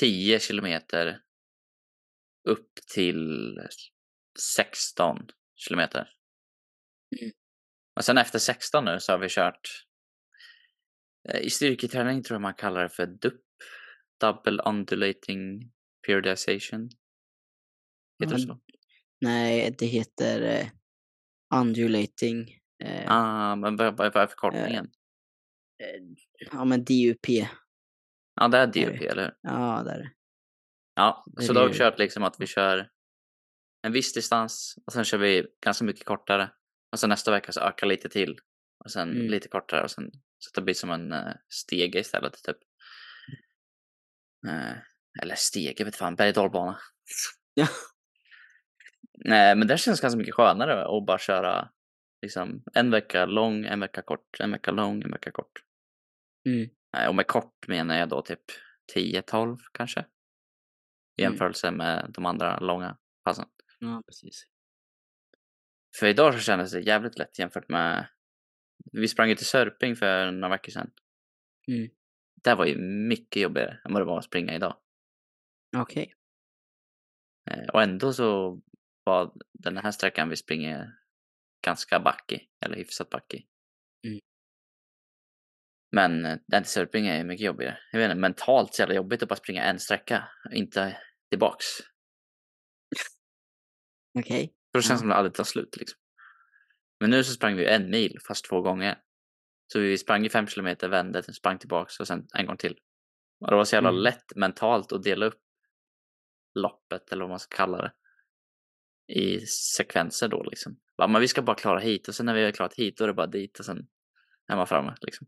10 0.00 0.40
kilometer 0.40 1.20
upp 2.48 2.72
till 2.94 3.56
16 4.56 5.26
kilometer. 5.56 6.10
Mm. 7.20 7.32
Och 7.96 8.04
sen 8.04 8.18
efter 8.18 8.38
16 8.38 8.84
nu 8.84 9.00
så 9.00 9.12
har 9.12 9.18
vi 9.18 9.28
kört 9.28 9.86
eh, 11.28 11.40
i 11.40 11.50
styrketräning 11.50 12.22
tror 12.22 12.34
jag 12.34 12.42
man 12.42 12.54
kallar 12.54 12.82
det 12.82 12.88
för 12.88 13.06
DUP. 13.06 13.40
Double 14.20 14.62
Undulating 14.62 15.72
Periodization. 16.06 16.90
Heter 18.22 18.34
det 18.34 18.40
så? 18.40 18.60
Nej, 19.20 19.74
det 19.78 19.86
heter 19.86 20.42
eh, 20.42 20.66
undulating. 21.54 22.56
Eh, 22.84 23.04
Ah, 23.12 23.56
men 23.56 23.76
vad, 23.76 23.96
vad 23.96 24.16
är 24.16 24.26
förkortningen? 24.26 24.84
eh, 25.82 26.02
ja, 26.52 26.64
men 26.64 26.84
DUP. 26.84 27.28
Ja, 28.34 28.48
det 28.48 28.58
är 28.58 28.66
det. 28.66 28.80
DUP, 28.90 29.02
eller 29.02 29.22
hur? 29.22 29.34
Ja, 29.40 29.82
där. 29.84 29.94
är 29.94 29.98
det. 29.98 30.10
Ja, 30.94 31.24
Det 31.26 31.42
så 31.42 31.52
då 31.52 31.60
har 31.60 31.68
vi 31.68 31.74
kört 31.78 31.98
liksom 31.98 32.22
att 32.22 32.36
vi 32.38 32.46
kör 32.46 32.90
en 33.82 33.92
viss 33.92 34.12
distans 34.12 34.74
och 34.86 34.92
sen 34.92 35.04
kör 35.04 35.18
vi 35.18 35.46
ganska 35.64 35.84
mycket 35.84 36.04
kortare. 36.04 36.50
Och 36.92 36.98
sen 36.98 37.08
nästa 37.10 37.30
vecka 37.30 37.52
så 37.52 37.60
ökar 37.60 37.86
lite 37.86 38.08
till. 38.08 38.38
Och 38.84 38.90
sen 38.90 39.10
Mm. 39.10 39.26
lite 39.30 39.48
kortare 39.48 39.82
och 39.82 39.90
sen 39.90 40.10
så 40.38 40.50
det 40.54 40.62
blir 40.64 40.74
som 40.74 40.90
en 40.90 41.12
uh, 41.12 41.32
stege 41.48 41.98
istället 42.00 42.32
typ. 42.42 42.56
Eh, 44.48 44.76
eller 45.22 45.34
stege, 45.34 45.84
vet 45.84 45.96
fan, 45.96 46.16
berg 46.16 46.28
och 46.28 46.34
dalbana. 46.34 46.78
Ja. 47.54 47.66
Nej, 49.24 49.56
men 49.56 49.68
det 49.68 49.78
känns 49.78 50.00
ganska 50.00 50.18
mycket 50.18 50.34
skönare 50.34 50.84
att 50.98 51.06
bara 51.06 51.18
köra 51.18 51.70
liksom 52.22 52.62
en 52.74 52.90
vecka 52.90 53.26
lång, 53.26 53.64
en 53.64 53.80
vecka 53.80 54.02
kort, 54.02 54.40
en 54.40 54.50
vecka 54.52 54.70
lång, 54.70 55.02
en 55.02 55.10
vecka 55.10 55.30
kort. 55.30 55.64
Mm. 56.48 56.68
Nej, 56.92 57.08
och 57.08 57.14
med 57.14 57.26
kort 57.26 57.68
menar 57.68 57.98
jag 57.98 58.08
då 58.08 58.22
typ 58.22 58.42
10-12 58.96 59.56
kanske. 59.72 60.00
I 60.00 61.22
Mm. 61.22 61.32
jämförelse 61.32 61.70
med 61.70 62.10
de 62.14 62.26
andra 62.26 62.58
långa 62.60 62.96
passen. 63.24 63.48
Ja, 63.78 64.02
precis. 64.06 64.46
För 66.00 66.06
idag 66.06 66.34
så 66.34 66.40
kändes 66.40 66.72
det 66.72 66.80
jävligt 66.80 67.18
lätt 67.18 67.38
jämfört 67.38 67.68
med... 67.68 68.08
Vi 68.92 69.08
sprang 69.08 69.28
ju 69.28 69.34
till 69.34 69.46
Sörping 69.46 69.96
för 69.96 70.30
några 70.30 70.48
veckor 70.54 70.72
sedan. 70.72 70.90
Mm. 71.68 71.90
Det 72.44 72.54
var 72.54 72.66
ju 72.66 72.78
mycket 73.08 73.42
jobbigare 73.42 73.80
än 73.84 73.92
vad 73.92 74.02
det 74.02 74.06
var 74.06 74.18
att 74.18 74.24
springa 74.24 74.54
idag. 74.54 74.76
Okej. 75.76 76.14
Eh, 77.50 77.68
Och 77.72 77.82
ändå 77.82 78.12
så 78.12 78.60
var 79.04 79.32
den 79.52 79.76
här 79.76 79.90
sträckan 79.90 80.28
vi 80.28 80.36
springer 80.36 80.92
ganska 81.66 82.00
backig, 82.00 82.50
eller 82.64 82.76
hyfsat 82.76 83.10
backig. 83.10 83.46
Mm. 84.06 84.18
Men 85.92 86.24
eh, 86.24 86.38
den 86.46 86.62
till 86.62 86.72
Sörping 86.72 87.06
är 87.06 87.24
mycket 87.24 87.46
jobbigare. 87.46 87.78
Jag 87.92 87.98
vet 87.98 88.10
inte, 88.10 88.20
mentalt 88.20 88.74
så 88.74 88.82
jävla 88.82 88.94
jobbigt 88.94 89.22
att 89.22 89.28
bara 89.28 89.36
springa 89.36 89.62
en 89.64 89.78
sträcka, 89.78 90.28
inte 90.52 90.96
tillbaks. 91.30 91.64
Okej. 94.18 94.54
För 94.72 94.78
det 94.78 94.82
känns 94.82 94.90
Ja. 94.90 94.98
som 94.98 95.08
det 95.08 95.14
aldrig 95.14 95.34
tar 95.34 95.44
slut 95.44 95.76
liksom. 95.76 95.98
Men 97.00 97.10
nu 97.10 97.24
så 97.24 97.32
sprang 97.32 97.56
vi 97.56 97.66
en 97.66 97.90
mil 97.90 98.18
fast 98.28 98.44
två 98.44 98.60
gånger. 98.60 98.98
Så 99.72 99.80
vi 99.80 99.98
sprang 99.98 100.26
i 100.26 100.30
fem 100.30 100.46
kilometer, 100.46 100.88
vände, 100.88 101.22
sprang 101.22 101.58
tillbaks 101.58 102.00
och 102.00 102.06
sen 102.06 102.26
en 102.34 102.46
gång 102.46 102.56
till. 102.56 102.78
Och 103.40 103.50
det 103.50 103.56
var 103.56 103.64
så 103.64 103.76
jävla 103.76 103.88
Mm. 103.88 104.02
lätt 104.02 104.36
mentalt 104.36 104.92
att 104.92 105.02
dela 105.02 105.26
upp 105.26 105.40
loppet 106.54 107.12
eller 107.12 107.22
vad 107.22 107.30
man 107.30 107.38
ska 107.38 107.56
kalla 107.56 107.78
det. 107.82 107.92
I 109.10 109.46
sekvenser 109.46 110.28
då 110.28 110.42
liksom. 110.42 110.76
Bara, 110.96 111.08
men 111.08 111.20
vi 111.20 111.28
ska 111.28 111.42
bara 111.42 111.56
klara 111.56 111.80
hit 111.80 112.08
och 112.08 112.14
sen 112.14 112.26
när 112.26 112.34
vi 112.34 112.44
har 112.44 112.52
klarat 112.52 112.74
hit 112.74 112.96
då 112.96 113.04
är 113.04 113.08
det 113.08 113.14
bara 113.14 113.26
dit 113.26 113.58
och 113.58 113.64
sen 113.64 113.86
är 114.52 114.56
man 114.56 114.66
framme 114.66 114.94
liksom. 115.00 115.26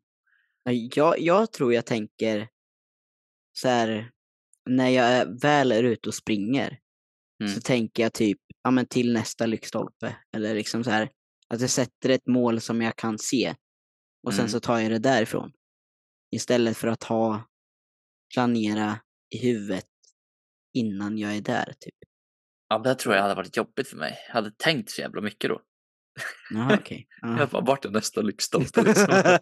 Jag, 0.95 1.21
jag 1.21 1.53
tror 1.53 1.75
jag 1.75 1.87
tänker 1.87 2.49
så 3.53 3.69
här, 3.69 4.11
när 4.71 4.89
jag 4.89 5.41
väl 5.43 5.73
är 5.73 5.83
ute 5.83 6.09
och 6.09 6.15
springer 6.15 6.79
Mm. 7.43 7.55
så 7.55 7.61
tänker 7.61 8.03
jag 8.03 8.13
typ, 8.13 8.39
ja 8.63 8.71
men 8.71 8.87
till 8.87 9.13
nästa 9.13 9.47
lyktstolpe. 9.47 10.17
Eller 10.37 10.55
liksom 10.55 10.85
så 10.85 10.91
här, 10.91 11.11
att 11.49 11.61
jag 11.61 11.71
sätter 11.71 12.09
ett 12.09 12.27
mål 12.27 12.61
som 12.61 12.83
jag 12.83 12.97
kan 12.97 13.19
se 13.19 13.55
och 14.27 14.33
sen 14.33 14.41
Mm. 14.41 14.51
så 14.51 14.61
tar 14.61 14.79
jag 14.79 14.91
det 14.91 14.99
därifrån. 14.99 15.53
Istället 16.31 16.77
för 16.77 16.89
att 16.89 17.03
ha, 17.05 17.49
planera 18.35 19.01
i 19.35 19.39
huvudet 19.39 19.89
innan 20.75 21.19
jag 21.19 21.37
är 21.37 21.41
där 21.41 21.75
typ. 21.81 21.95
Ja, 22.73 22.79
det 22.79 22.95
tror 22.95 23.15
jag 23.15 23.23
hade 23.23 23.35
varit 23.35 23.57
jobbigt 23.57 23.89
för 23.89 23.97
mig. 23.97 24.19
Jag 24.27 24.35
hade 24.35 24.51
tänkt 24.51 24.91
så 24.91 25.01
jävla 25.01 25.21
mycket 25.21 25.51
då. 25.51 25.63
Jaha 26.51 26.75
okej. 26.81 27.09
Ja. 27.21 27.39
Jag 27.39 27.49
bara, 27.49 27.63
vart 27.63 27.85
är 27.85 27.91
nästa 27.91 28.21
lyktstolpe 28.21 28.83
liksom? 28.87 29.39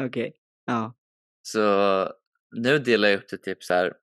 Okej. 0.00 0.32
Ja. 0.66 0.94
Så 1.42 1.60
nu 2.56 2.78
delar 2.78 3.08
jag 3.08 3.18
upp 3.18 3.28
det 3.28 3.36
typ 3.36 3.64
så 3.64 3.74
här. 3.74 3.94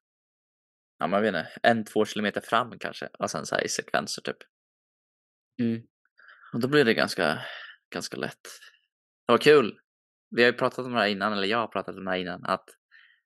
Ja, 1.00 1.08
man 1.08 1.22
vet 1.22 1.28
inte, 1.28 1.48
en, 1.64 1.86
två 1.86 2.06
kilometer 2.06 2.42
fram 2.42 2.80
kanske 2.80 3.10
och 3.20 3.32
sen 3.32 3.46
så 3.46 3.56
här 3.56 3.66
i 3.66 3.70
sekvenser 3.70 4.22
typ. 4.22 4.38
Mm. 5.62 5.82
Och 6.54 6.60
då 6.60 6.68
blir 6.68 6.86
det 6.86 6.94
ganska, 6.94 7.40
ganska 7.94 8.18
lätt. 8.18 8.48
Det 9.28 9.32
var 9.32 9.38
kul. 9.38 9.80
Vi 10.30 10.44
har 10.44 10.52
ju 10.52 10.58
pratat 10.58 10.86
om 10.86 10.92
det 10.92 11.00
här 11.00 11.08
innan, 11.08 11.34
eller 11.34 11.48
jag 11.48 11.58
har 11.58 11.68
pratat 11.68 11.96
om 11.96 12.06
det 12.06 12.12
här 12.12 12.18
innan, 12.18 12.46
att 12.46 12.66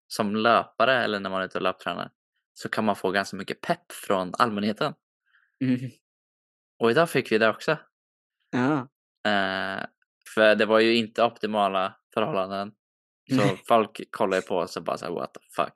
som 0.07 0.35
löpare 0.35 1.03
eller 1.03 1.19
när 1.19 1.29
man 1.29 1.41
är 1.41 1.45
ute 1.45 1.57
och 1.57 1.63
löptränar 1.63 2.11
så 2.53 2.69
kan 2.69 2.85
man 2.85 2.95
få 2.95 3.11
ganska 3.11 3.37
mycket 3.37 3.61
pepp 3.61 3.91
från 3.91 4.31
allmänheten. 4.37 4.93
Mm. 5.63 5.91
Och 6.79 6.91
idag 6.91 7.09
fick 7.09 7.31
vi 7.31 7.37
det 7.37 7.49
också. 7.49 7.77
Ja. 8.51 8.77
Eh, 9.31 9.85
för 10.35 10.55
det 10.55 10.65
var 10.65 10.79
ju 10.79 10.95
inte 10.95 11.23
optimala 11.23 11.95
förhållanden. 12.13 12.71
Så 13.29 13.35
Nej. 13.35 13.61
folk 13.67 14.11
kollade 14.11 14.41
på 14.41 14.57
oss 14.57 14.77
och 14.77 14.83
bara 14.83 14.97
så 14.97 15.05
här, 15.05 15.13
what 15.13 15.33
the 15.33 15.39
fuck. 15.55 15.73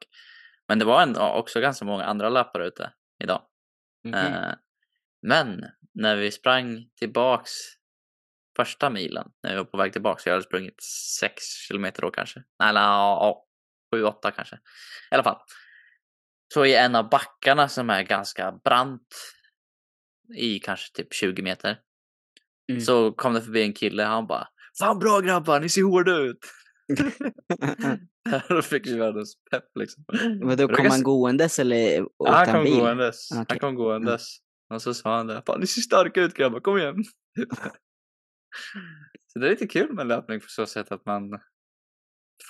Men 0.68 0.80
det 0.80 0.86
var 0.86 1.02
ändå 1.02 1.22
också 1.22 1.62
ganska 1.62 1.86
många 1.86 2.04
andra 2.04 2.30
löpare 2.30 2.68
ute 2.68 2.94
idag. 3.24 3.42
Okej. 4.08 4.22
Eh, 4.22 4.54
men 5.22 5.66
när 5.94 6.16
vi 6.16 6.32
sprang 6.32 6.90
tillbaks 6.96 7.52
första 8.56 8.90
milen, 8.90 9.32
när 9.44 9.52
vi 9.52 9.58
var 9.58 9.66
på 9.66 9.78
väg 9.78 9.94
tillbaks, 9.94 10.26
jag 10.26 10.34
hade 10.34 10.44
sprungit 10.44 10.84
sex 11.20 11.44
kilometer 11.68 12.02
då 12.02 12.12
kanske. 12.12 12.44
Eller 12.64 12.82
ja, 12.82 13.20
ja, 13.22 13.46
sju, 13.92 14.04
åtta 14.04 14.32
kanske. 14.32 14.56
I 15.12 15.16
alla 15.16 15.24
fall. 15.24 15.38
Så 16.54 16.66
i 16.66 16.76
en 16.76 16.96
av 16.96 17.10
backarna 17.10 17.70
som 17.70 17.90
är 17.90 18.04
ganska 18.04 18.52
brant 18.52 19.08
i 20.38 20.60
kanske 20.60 20.94
typ 20.94 21.14
20 21.14 21.42
meter. 21.42 21.80
Mm. 22.72 22.82
Så 22.82 23.12
kom 23.12 23.34
det 23.34 23.42
förbi 23.42 23.64
en 23.64 23.74
kille, 23.74 24.04
han 24.04 24.28
bara 24.28 24.48
Fan 24.80 25.00
bra 25.00 25.20
grabbar, 25.20 25.60
ni 25.60 25.70
ser 25.70 25.84
hårda 25.84 26.16
ut! 26.18 26.40
Då 28.50 28.62
fick 28.62 28.88
vi 28.88 28.98
världens 28.98 29.38
pepp 29.52 29.66
liksom. 29.80 30.04
Det 30.58 30.66
var 30.66 30.76
kom 30.76 30.86
han 30.86 31.04
gåendes 31.04 31.60
eller 31.60 32.02
åkte 32.02 32.14
Ja, 32.18 32.32
han 32.34 32.50
han 32.50 32.64
bil? 32.64 32.80
gåendes. 32.80 33.28
Han 33.32 33.42
Okej. 33.42 33.60
kom 33.60 33.76
gåendes. 33.76 34.38
Och 34.74 34.82
så 34.82 34.94
sa 34.94 35.18
han 35.18 35.28
det. 35.28 35.42
Fan, 35.48 35.60
ni 35.60 35.68
ser 35.68 35.82
starka 35.82 36.22
ut 36.22 36.34
grabbar, 36.34 36.60
kom 36.60 36.78
igen. 36.78 36.96
så 39.34 39.40
det 39.40 39.46
är 39.46 39.50
lite 39.50 39.68
kul 39.68 39.94
med 39.94 40.08
löpning 40.08 40.40
på 40.40 40.46
så 40.50 40.66
sätt 40.66 40.92
att 40.92 41.06
man 41.06 41.40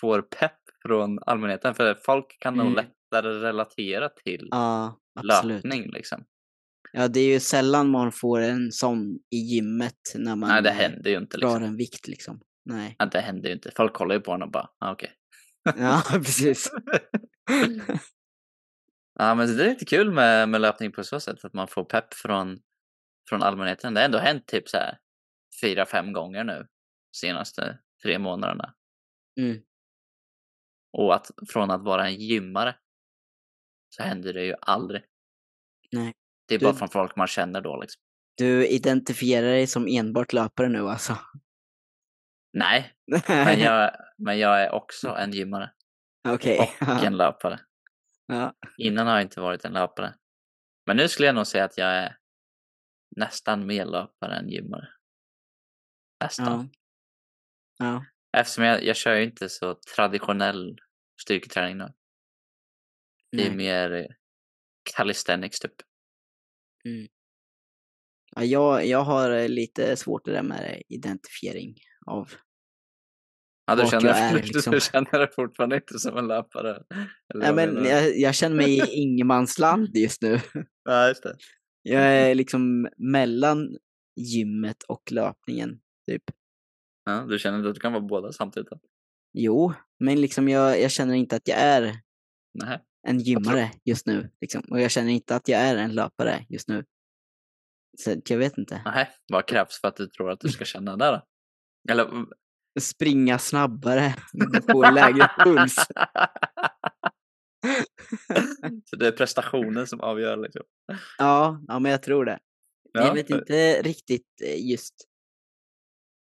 får 0.01 0.21
pepp 0.21 0.59
från 0.85 1.19
allmänheten. 1.25 1.75
För 1.75 1.95
folk 2.05 2.37
kan 2.39 2.53
nog 2.55 2.67
Mm. 2.67 2.85
Lättare 3.11 3.39
relatera 3.39 4.09
till 4.09 4.47
Ja, 4.51 4.99
löpning 5.23 5.91
liksom. 5.91 6.25
Ja, 6.91 7.07
det 7.07 7.19
är 7.19 7.33
ju 7.33 7.39
sällan 7.39 7.89
man 7.89 8.11
får 8.11 8.39
en 8.41 8.71
sån 8.71 9.15
i 9.29 9.37
gymmet 9.37 9.93
när 10.15 10.35
man 10.35 10.49
Nej, 10.49 10.63
det 10.63 10.71
händer 10.71 11.11
ju 11.11 11.17
inte 11.17 11.37
drar 11.37 11.47
liksom. 11.47 11.63
en 11.63 11.77
vikt 11.77 12.07
liksom. 12.07 12.41
Nej. 12.65 12.95
Ja, 12.99 13.05
det 13.05 13.19
händer 13.19 13.49
ju 13.49 13.55
inte. 13.55 13.71
Folk 13.75 13.93
kollar 13.93 14.15
ju 14.15 14.21
på 14.21 14.31
honom 14.31 14.47
och 14.47 14.51
bara, 14.51 14.69
ah, 14.79 14.91
okej. 14.91 15.11
Ja, 15.77 16.03
precis. 16.11 16.71
Ja, 19.19 19.35
men 19.35 19.57
det 19.57 19.65
är 19.65 19.69
lite 19.69 19.85
kul 19.85 20.11
med, 20.11 20.49
med 20.49 20.61
löpning 20.61 20.91
på 20.91 21.03
så 21.03 21.19
sätt 21.19 21.45
att 21.45 21.53
man 21.53 21.67
får 21.67 21.83
pepp 21.83 22.13
från, 22.13 22.59
från 23.29 23.43
allmänheten. 23.43 23.93
Det 23.93 23.99
har 23.99 24.05
ändå 24.05 24.17
hänt 24.17 24.47
typ 24.47 24.69
så 24.69 24.77
här 24.77 24.97
fyra, 25.61 25.85
fem 25.85 26.13
gånger 26.13 26.43
nu 26.43 26.67
senaste 27.15 27.79
tre 28.03 28.19
månaderna. 28.19 28.73
Mm. 29.39 29.57
Och 30.97 31.15
att 31.15 31.31
från 31.49 31.71
att 31.71 31.83
vara 31.83 32.07
en 32.07 32.15
gymmare 32.15 32.75
så 33.89 34.03
händer 34.03 34.33
det 34.33 34.43
ju 34.45 34.55
aldrig. 34.61 35.03
Nej. 35.91 36.13
Det 36.47 36.55
är 36.55 36.59
Du- 36.59 36.65
bara 36.65 36.73
från 36.75 36.89
folk 36.89 37.15
man 37.15 37.27
känner 37.27 37.61
då 37.61 37.81
liksom. 37.81 38.01
Du 38.37 38.67
identifierar 38.67 39.47
dig 39.47 39.67
som 39.67 39.87
enbart 39.87 40.33
löpare 40.33 40.69
nu 40.69 40.79
alltså? 40.89 41.17
Nej, 42.53 42.93
men 43.27 43.59
jag, 43.59 43.91
men 44.17 44.39
jag 44.39 44.61
är 44.63 44.71
också 44.71 45.09
en 45.09 45.31
gymmare. 45.31 45.71
Okej. 46.27 46.71
Och 46.81 47.03
en 47.03 47.17
löpare. 47.17 47.59
Ja. 48.25 48.55
Innan 48.77 49.07
har 49.07 49.13
jag 49.13 49.21
inte 49.21 49.41
varit 49.41 49.65
en 49.65 49.73
löpare. 49.73 50.15
Men 50.85 50.97
nu 50.97 51.07
skulle 51.07 51.25
jag 51.25 51.35
nog 51.35 51.47
säga 51.47 51.63
att 51.65 51.77
jag 51.77 51.87
är 51.89 52.17
nästan 53.15 53.65
mer 53.67 53.85
löpare 53.85 54.35
än 54.35 54.49
gymmare. 54.49 54.87
Nästan. 56.23 56.69
Ja. 57.77 57.85
ja. 57.85 58.05
Eftersom 58.37 58.63
jag, 58.63 58.83
jag 58.83 58.95
kör 58.95 59.15
ju 59.15 59.23
inte 59.23 59.49
så 59.49 59.75
traditionell 59.95 60.77
styrketräning 61.21 61.77
nu. 61.77 61.93
Det 63.31 63.43
är 63.43 63.47
Nej. 63.47 63.57
mer 63.57 64.07
calisthenics 64.95 65.59
typ. 65.59 65.73
Mm. 66.85 67.07
Ja, 68.35 68.43
jag, 68.43 68.85
jag 68.85 69.03
har 69.03 69.31
eh, 69.31 69.49
lite 69.49 69.95
svårt 69.95 70.25
det 70.25 70.31
där 70.31 70.43
med 70.43 70.81
identifiering 70.87 71.75
av... 72.05 72.31
Ja, 73.65 73.75
du, 73.75 73.87
känner, 73.87 74.07
jag 74.07 74.17
är, 74.17 74.31
du 74.41 74.41
liksom. 74.41 74.79
känner 74.79 75.19
dig 75.19 75.31
fortfarande 75.35 75.75
inte 75.75 75.99
som 75.99 76.17
en 76.17 76.27
löpare? 76.27 76.83
Nej, 77.35 77.55
men 77.55 77.75
du? 77.75 77.89
jag, 77.89 78.17
jag 78.17 78.35
känner 78.35 78.55
mig 78.55 78.77
i 78.77 79.01
ingenmansland 79.01 79.97
just 79.97 80.21
nu. 80.21 80.39
Ja, 80.83 81.07
just 81.07 81.23
det. 81.23 81.37
Jag 81.81 82.01
är 82.01 82.35
liksom 82.35 82.89
mellan 82.97 83.77
gymmet 84.15 84.83
och 84.83 85.11
löpningen, 85.11 85.79
typ. 86.09 86.23
Ja, 87.05 87.25
du 87.29 87.39
känner 87.39 87.57
inte 87.57 87.69
att 87.69 87.75
du 87.75 87.81
kan 87.81 87.93
vara 87.93 88.03
båda 88.03 88.31
samtidigt? 88.31 88.69
Då? 88.69 88.79
Jo, 89.33 89.73
men 89.99 90.21
liksom 90.21 90.49
jag, 90.49 90.81
jag 90.81 90.91
känner 90.91 91.13
inte 91.13 91.35
att 91.35 91.47
jag 91.47 91.57
är 91.57 91.95
Nej. 92.53 92.79
En 93.07 93.19
gymmare 93.19 93.71
just 93.85 94.05
nu. 94.05 94.29
Liksom. 94.41 94.61
Och 94.69 94.81
jag 94.81 94.91
känner 94.91 95.11
inte 95.11 95.35
att 95.35 95.47
jag 95.47 95.61
är 95.61 95.75
en 95.75 95.95
löpare 95.95 96.45
just 96.49 96.67
nu. 96.67 96.85
Så 97.99 98.21
jag 98.25 98.37
vet 98.37 98.57
inte. 98.57 98.81
Nej, 98.85 99.09
vad 99.31 99.47
krävs 99.47 99.81
för 99.81 99.87
att 99.87 99.95
du 99.95 100.07
tror 100.07 100.31
att 100.31 100.39
du 100.39 100.49
ska 100.49 100.65
känna 100.65 100.97
det 100.97 101.05
då? 101.05 101.23
Eller... 101.91 102.25
Springa 102.79 103.39
snabbare, 103.39 104.15
få 104.71 104.91
lägre 104.91 105.29
puls. 105.43 105.75
Så 108.85 108.95
det 108.95 109.07
är 109.07 109.11
prestationen 109.11 109.87
som 109.87 110.01
avgör 110.01 110.37
liksom? 110.37 110.63
Ja, 111.17 111.63
ja, 111.67 111.79
men 111.79 111.91
jag 111.91 112.03
tror 112.03 112.25
det. 112.25 112.39
Men 112.93 113.03
Ja, 113.03 113.07
jag 113.07 113.13
vet 113.13 113.29
inte 113.29 113.81
riktigt 113.81 114.41
eh, 114.43 114.69
just 114.69 114.93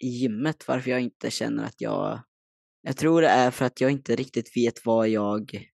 i 0.04 0.08
gymmet 0.08 0.68
varför 0.68 0.92
jag 0.92 1.02
inte 1.02 1.32
känner 1.32 1.64
att 1.64 1.82
jag... 1.82 2.24
Jag 2.82 2.98
tror 2.98 3.22
det 3.22 3.28
är 3.28 3.52
för 3.52 3.66
att 3.66 3.82
jag 3.82 3.92
inte 3.92 4.16
riktigt 4.16 4.58
vet 4.58 4.86
vad 4.86 5.10
jag 5.10 5.70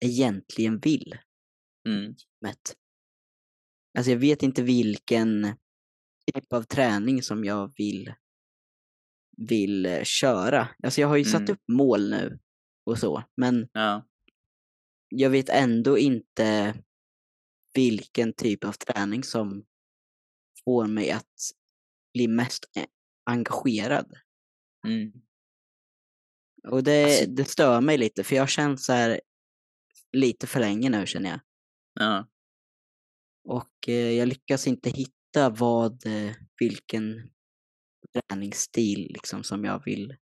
egentligen 0.00 0.78
vill. 0.80 1.18
Mm. 1.88 2.14
Alltså 3.98 4.10
jag 4.12 4.18
vet 4.18 4.42
inte 4.42 4.62
vilken 4.62 5.46
typ 6.34 6.52
av 6.52 6.62
träning 6.62 7.22
som 7.22 7.44
jag 7.44 7.72
vill, 7.76 8.14
vill 9.36 9.86
eh, 9.86 10.02
köra. 10.04 10.68
Alltså 10.82 11.00
jag 11.00 11.08
har 11.08 11.16
ju 11.16 11.24
satt 11.24 11.40
Mm. 11.40 11.52
upp 11.52 11.62
mål 11.68 12.10
nu 12.10 12.38
och 12.86 12.98
så, 12.98 13.22
men 13.36 13.68
Ja. 13.72 14.06
jag 15.08 15.30
vet 15.30 15.48
ändå 15.48 15.98
inte 15.98 16.74
vilken 17.74 18.32
typ 18.32 18.64
av 18.64 18.72
träning 18.72 19.24
som 19.24 19.66
får 20.64 20.86
mig 20.86 21.10
att 21.10 21.34
bli 22.14 22.28
mest 22.28 22.64
e- 22.76 22.86
engagerad. 23.24 24.14
Mm. 24.86 25.12
Och 26.68 26.82
det, 26.84 27.04
Alltså- 27.04 27.26
det 27.30 27.44
stör 27.44 27.80
mig 27.80 27.98
lite, 27.98 28.24
för 28.24 28.36
jag 28.36 28.48
känt 28.48 28.80
så 28.80 28.92
här 28.92 29.20
lite 30.12 30.46
för 30.46 30.60
länge 30.60 30.90
nu 30.90 31.06
känner 31.06 31.30
jag. 31.30 31.40
Ja. 32.00 32.28
Och 33.44 33.88
eh, 33.88 34.10
jag 34.12 34.28
lyckas 34.28 34.66
inte 34.66 34.90
hitta 34.90 35.50
vad, 35.50 36.06
eh, 36.06 36.32
vilken 36.58 37.30
träningsstil 38.28 39.10
liksom 39.12 39.42
som 39.44 39.64
jag 39.64 39.84
vill, 39.84 40.16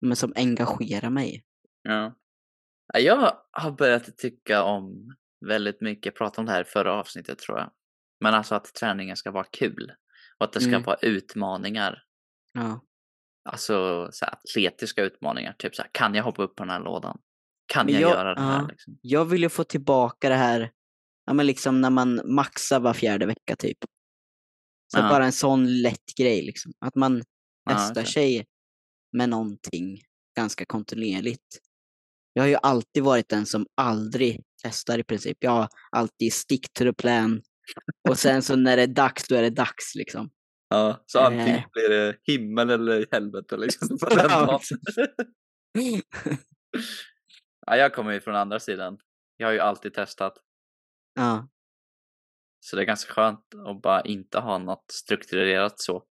men 0.00 0.16
som 0.16 0.32
engagerar 0.36 1.10
mig. 1.10 1.44
Ja. 1.82 2.14
Ja, 2.92 2.98
Jag 3.00 3.38
har 3.50 3.70
börjat 3.70 4.16
tycka 4.18 4.62
om 4.62 5.16
väldigt 5.46 5.80
mycket, 5.80 6.06
jag 6.06 6.14
pratade 6.14 6.40
om 6.40 6.46
det 6.46 6.52
här 6.52 6.60
i 6.60 6.64
förra 6.64 6.92
avsnittet 6.92 7.38
tror 7.38 7.58
jag. 7.58 7.70
Men 8.20 8.34
alltså 8.34 8.54
att 8.54 8.74
träningen 8.74 9.16
ska 9.16 9.30
vara 9.30 9.44
kul. 9.44 9.92
Och 10.38 10.44
att 10.44 10.52
det 10.52 10.60
ska 10.60 10.68
Mm. 10.68 10.82
vara 10.82 10.96
utmaningar. 11.02 12.02
Ja, 12.52 12.84
Alltså 13.44 14.08
så 14.12 14.26
atletiska 14.26 15.02
utmaningar. 15.02 15.52
Typ 15.58 15.74
så 15.74 15.82
här, 15.82 15.90
kan 15.92 16.14
jag 16.14 16.24
hoppa 16.24 16.42
upp 16.42 16.56
på 16.56 16.62
den 16.62 16.70
här 16.70 16.80
lådan? 16.80 17.18
Kan 17.72 17.88
jag, 17.88 18.00
jag- 18.02 18.10
göra 18.10 18.34
det 18.34 18.40
här? 18.40 18.60
ja. 18.62 18.68
Liksom? 18.68 18.98
jag 19.02 19.24
vill 19.24 19.42
ju 19.42 19.48
få 19.48 19.64
tillbaka 19.64 20.28
det 20.28 20.34
här, 20.34 20.70
ja 21.26 21.32
men 21.32 21.46
liksom 21.46 21.80
när 21.80 21.90
man 21.90 22.20
maxar 22.34 22.80
var 22.80 22.94
fjärde 22.94 23.26
vecka 23.26 23.56
typ. 23.56 23.78
Så 24.92 24.98
Ja. 24.98 25.08
bara 25.08 25.24
en 25.24 25.32
sån 25.32 25.82
lätt 25.82 26.14
grej 26.18 26.42
liksom, 26.42 26.72
att 26.80 26.94
man 26.94 27.22
testar 27.70 28.00
okej. 28.02 28.12
sig 28.12 28.46
med 29.16 29.28
någonting 29.28 30.00
ganska 30.36 30.64
kontinuerligt. 30.64 31.58
Jag 32.32 32.42
har 32.42 32.48
ju 32.48 32.56
alltid 32.62 33.02
varit 33.02 33.28
den 33.28 33.46
som 33.46 33.66
aldrig 33.74 34.42
testar 34.62 34.98
i 34.98 35.04
princip. 35.04 35.36
Jag 35.40 35.50
har 35.50 35.68
alltid 35.90 36.32
stick 36.32 36.72
to 36.72 36.84
the 36.84 36.92
plan. 36.92 37.42
Och 38.08 38.18
sen 38.18 38.42
så 38.42 38.56
när 38.56 38.76
det 38.76 38.82
är 38.82 38.86
dags, 38.86 39.28
då 39.28 39.34
är 39.34 39.42
det 39.42 39.50
dags 39.50 39.94
liksom. 39.94 40.30
Ja, 40.68 41.02
så 41.06 41.18
antingen 41.18 41.48
Eh. 41.56 41.64
blir 41.72 41.88
det 41.88 42.16
himmel 42.22 42.70
eller 42.70 43.06
helvete 43.12 43.56
liksom. 43.56 43.88
På 43.98 44.06
den 44.14 44.26
Ja. 44.30 44.60
ja, 47.70 47.76
jag 47.76 47.94
kommer 47.94 48.12
ju 48.12 48.20
från 48.20 48.36
andra 48.36 48.60
sidan. 48.60 48.98
Jag 49.36 49.46
har 49.46 49.52
ju 49.52 49.60
alltid 49.60 49.94
testat. 49.94 50.38
ja, 51.14 51.48
Så 52.60 52.76
det 52.76 52.82
är 52.82 52.86
ganska 52.86 53.12
skönt 53.12 53.54
att 53.66 53.82
bara 53.82 54.02
inte 54.02 54.38
ha 54.38 54.58
något 54.58 54.90
strukturerat 54.90 55.80
så. 55.80 56.04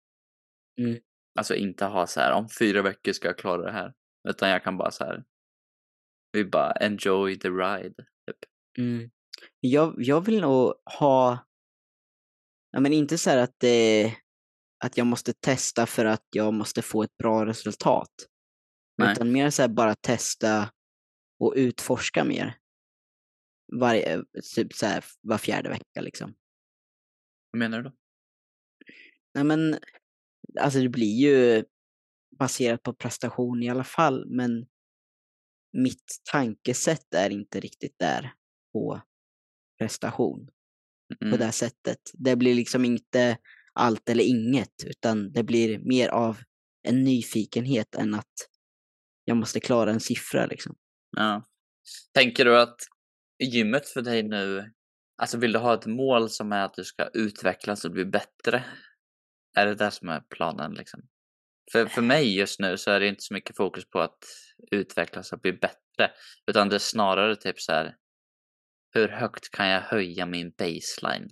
Mm. 0.80 1.00
Alltså 1.38 1.54
inte 1.54 1.84
ha 1.84 2.06
så 2.06 2.20
här 2.20 2.32
om 2.32 2.48
fyra 2.58 2.82
veckor 2.82 3.12
ska 3.12 3.28
jag 3.28 3.38
klara 3.38 3.62
det 3.62 3.72
här. 3.72 3.94
Utan 4.28 4.48
jag 4.48 4.64
kan 4.64 4.76
bara 4.76 4.90
så 4.90 5.04
här. 5.04 5.24
Vi 6.32 6.44
bara 6.44 6.72
enjoy 6.72 7.38
the 7.38 7.48
ride. 7.48 7.94
Typ. 8.26 8.38
mm. 8.78 9.10
jag, 9.60 9.94
jag 9.98 10.20
vill 10.20 10.40
nog 10.40 10.74
ha, 10.98 11.46
ja 12.70 12.80
men 12.80 12.92
inte 12.92 13.18
så 13.18 13.30
här 13.30 13.38
att 13.38 13.54
det, 13.58 14.14
att 14.84 14.96
jag 14.96 15.06
måste 15.06 15.32
testa 15.32 15.86
för 15.86 16.04
att 16.04 16.24
jag 16.30 16.54
måste 16.54 16.82
få 16.82 17.02
ett 17.02 17.16
bra 17.18 17.46
resultat. 17.46 18.10
Nej. 18.98 19.12
Utan 19.12 19.32
mer 19.32 19.50
så 19.50 19.62
här 19.62 19.68
bara 19.68 19.94
testa 19.94 20.70
och 21.38 21.52
utforska 21.56 22.24
mer. 22.24 22.58
Varje, 23.80 24.24
typ 24.54 24.72
så 24.72 24.86
här 24.86 25.04
var 25.20 25.38
fjärde 25.38 25.68
vecka 25.68 26.00
liksom. 26.00 26.34
Vad 27.50 27.58
menar 27.58 27.78
du 27.78 27.84
då? 27.84 27.96
Nej 29.34 29.44
men, 29.44 29.78
alltså 30.60 30.80
det 30.80 30.88
blir 30.88 31.20
ju 31.20 31.64
baserat 32.38 32.82
på 32.82 32.92
prestation 32.92 33.62
i 33.62 33.68
alla 33.70 33.84
fall, 33.84 34.26
men 34.28 34.66
mitt 35.72 36.20
tankesätt 36.32 37.14
är 37.14 37.30
inte 37.30 37.60
riktigt 37.60 37.98
där 37.98 38.32
på 38.72 39.00
prestation 39.78 40.46
på 41.18 41.24
Mm. 41.24 41.38
det 41.38 41.44
här 41.44 41.52
sättet. 41.52 41.98
Det 42.12 42.36
blir 42.36 42.54
liksom 42.54 42.84
inte 42.84 43.38
allt 43.72 44.08
eller 44.08 44.24
inget, 44.24 44.84
utan 44.86 45.32
det 45.32 45.42
blir 45.42 45.78
mer 45.78 46.08
av 46.08 46.38
en 46.82 47.04
nyfikenhet 47.04 47.94
än 47.94 48.14
att 48.14 48.32
jag 49.24 49.36
måste 49.36 49.60
klara 49.60 49.90
en 49.90 50.00
siffra 50.00 50.46
liksom. 50.46 50.76
Ja. 51.10 51.48
Tänker 52.14 52.44
du 52.44 52.60
att 52.60 52.76
gymmet 53.44 53.88
för 53.88 54.02
dig 54.02 54.22
nu, 54.22 54.72
alltså 55.22 55.38
vill 55.38 55.52
du 55.52 55.58
ha 55.58 55.74
ett 55.74 55.86
mål 55.86 56.30
som 56.30 56.52
är 56.52 56.64
att 56.64 56.74
du 56.74 56.84
ska 56.84 57.08
utvecklas 57.14 57.84
och 57.84 57.90
bli 57.90 58.04
bättre? 58.04 58.64
Är 59.58 59.66
det 59.66 59.74
det 59.74 59.90
som 59.90 60.08
är 60.08 60.20
planen 60.20 60.74
liksom? 60.74 61.00
För, 61.72 61.86
för 61.86 62.02
mig 62.02 62.36
just 62.38 62.60
nu 62.60 62.76
så 62.76 62.90
är 62.90 63.00
det 63.00 63.08
inte 63.08 63.22
så 63.22 63.34
mycket 63.34 63.56
fokus 63.56 63.90
på 63.90 64.00
att 64.00 64.18
utvecklas 64.70 65.32
och 65.32 65.40
bli 65.40 65.52
bättre, 65.52 66.10
utan 66.46 66.68
det 66.68 66.74
är 66.74 66.78
snarare 66.78 67.36
typ 67.36 67.60
så 67.60 67.72
här. 67.72 67.96
Hur 68.94 69.08
högt 69.08 69.50
kan 69.50 69.68
jag 69.68 69.80
höja 69.80 70.26
min 70.26 70.50
baseline? 70.58 71.30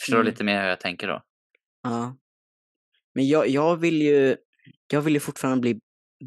Förstår 0.00 0.16
du 0.16 0.20
Mm. 0.20 0.30
lite 0.30 0.44
mer 0.44 0.62
hur 0.62 0.68
jag 0.68 0.80
tänker 0.80 1.08
då? 1.08 1.22
Ja. 1.82 2.16
Men 3.14 3.28
jag, 3.28 3.48
jag 3.48 3.76
vill 3.76 4.02
ju, 4.02 4.36
jag 4.92 5.00
vill 5.00 5.14
ju 5.14 5.20
fortfarande 5.20 5.60
bli 5.60 5.80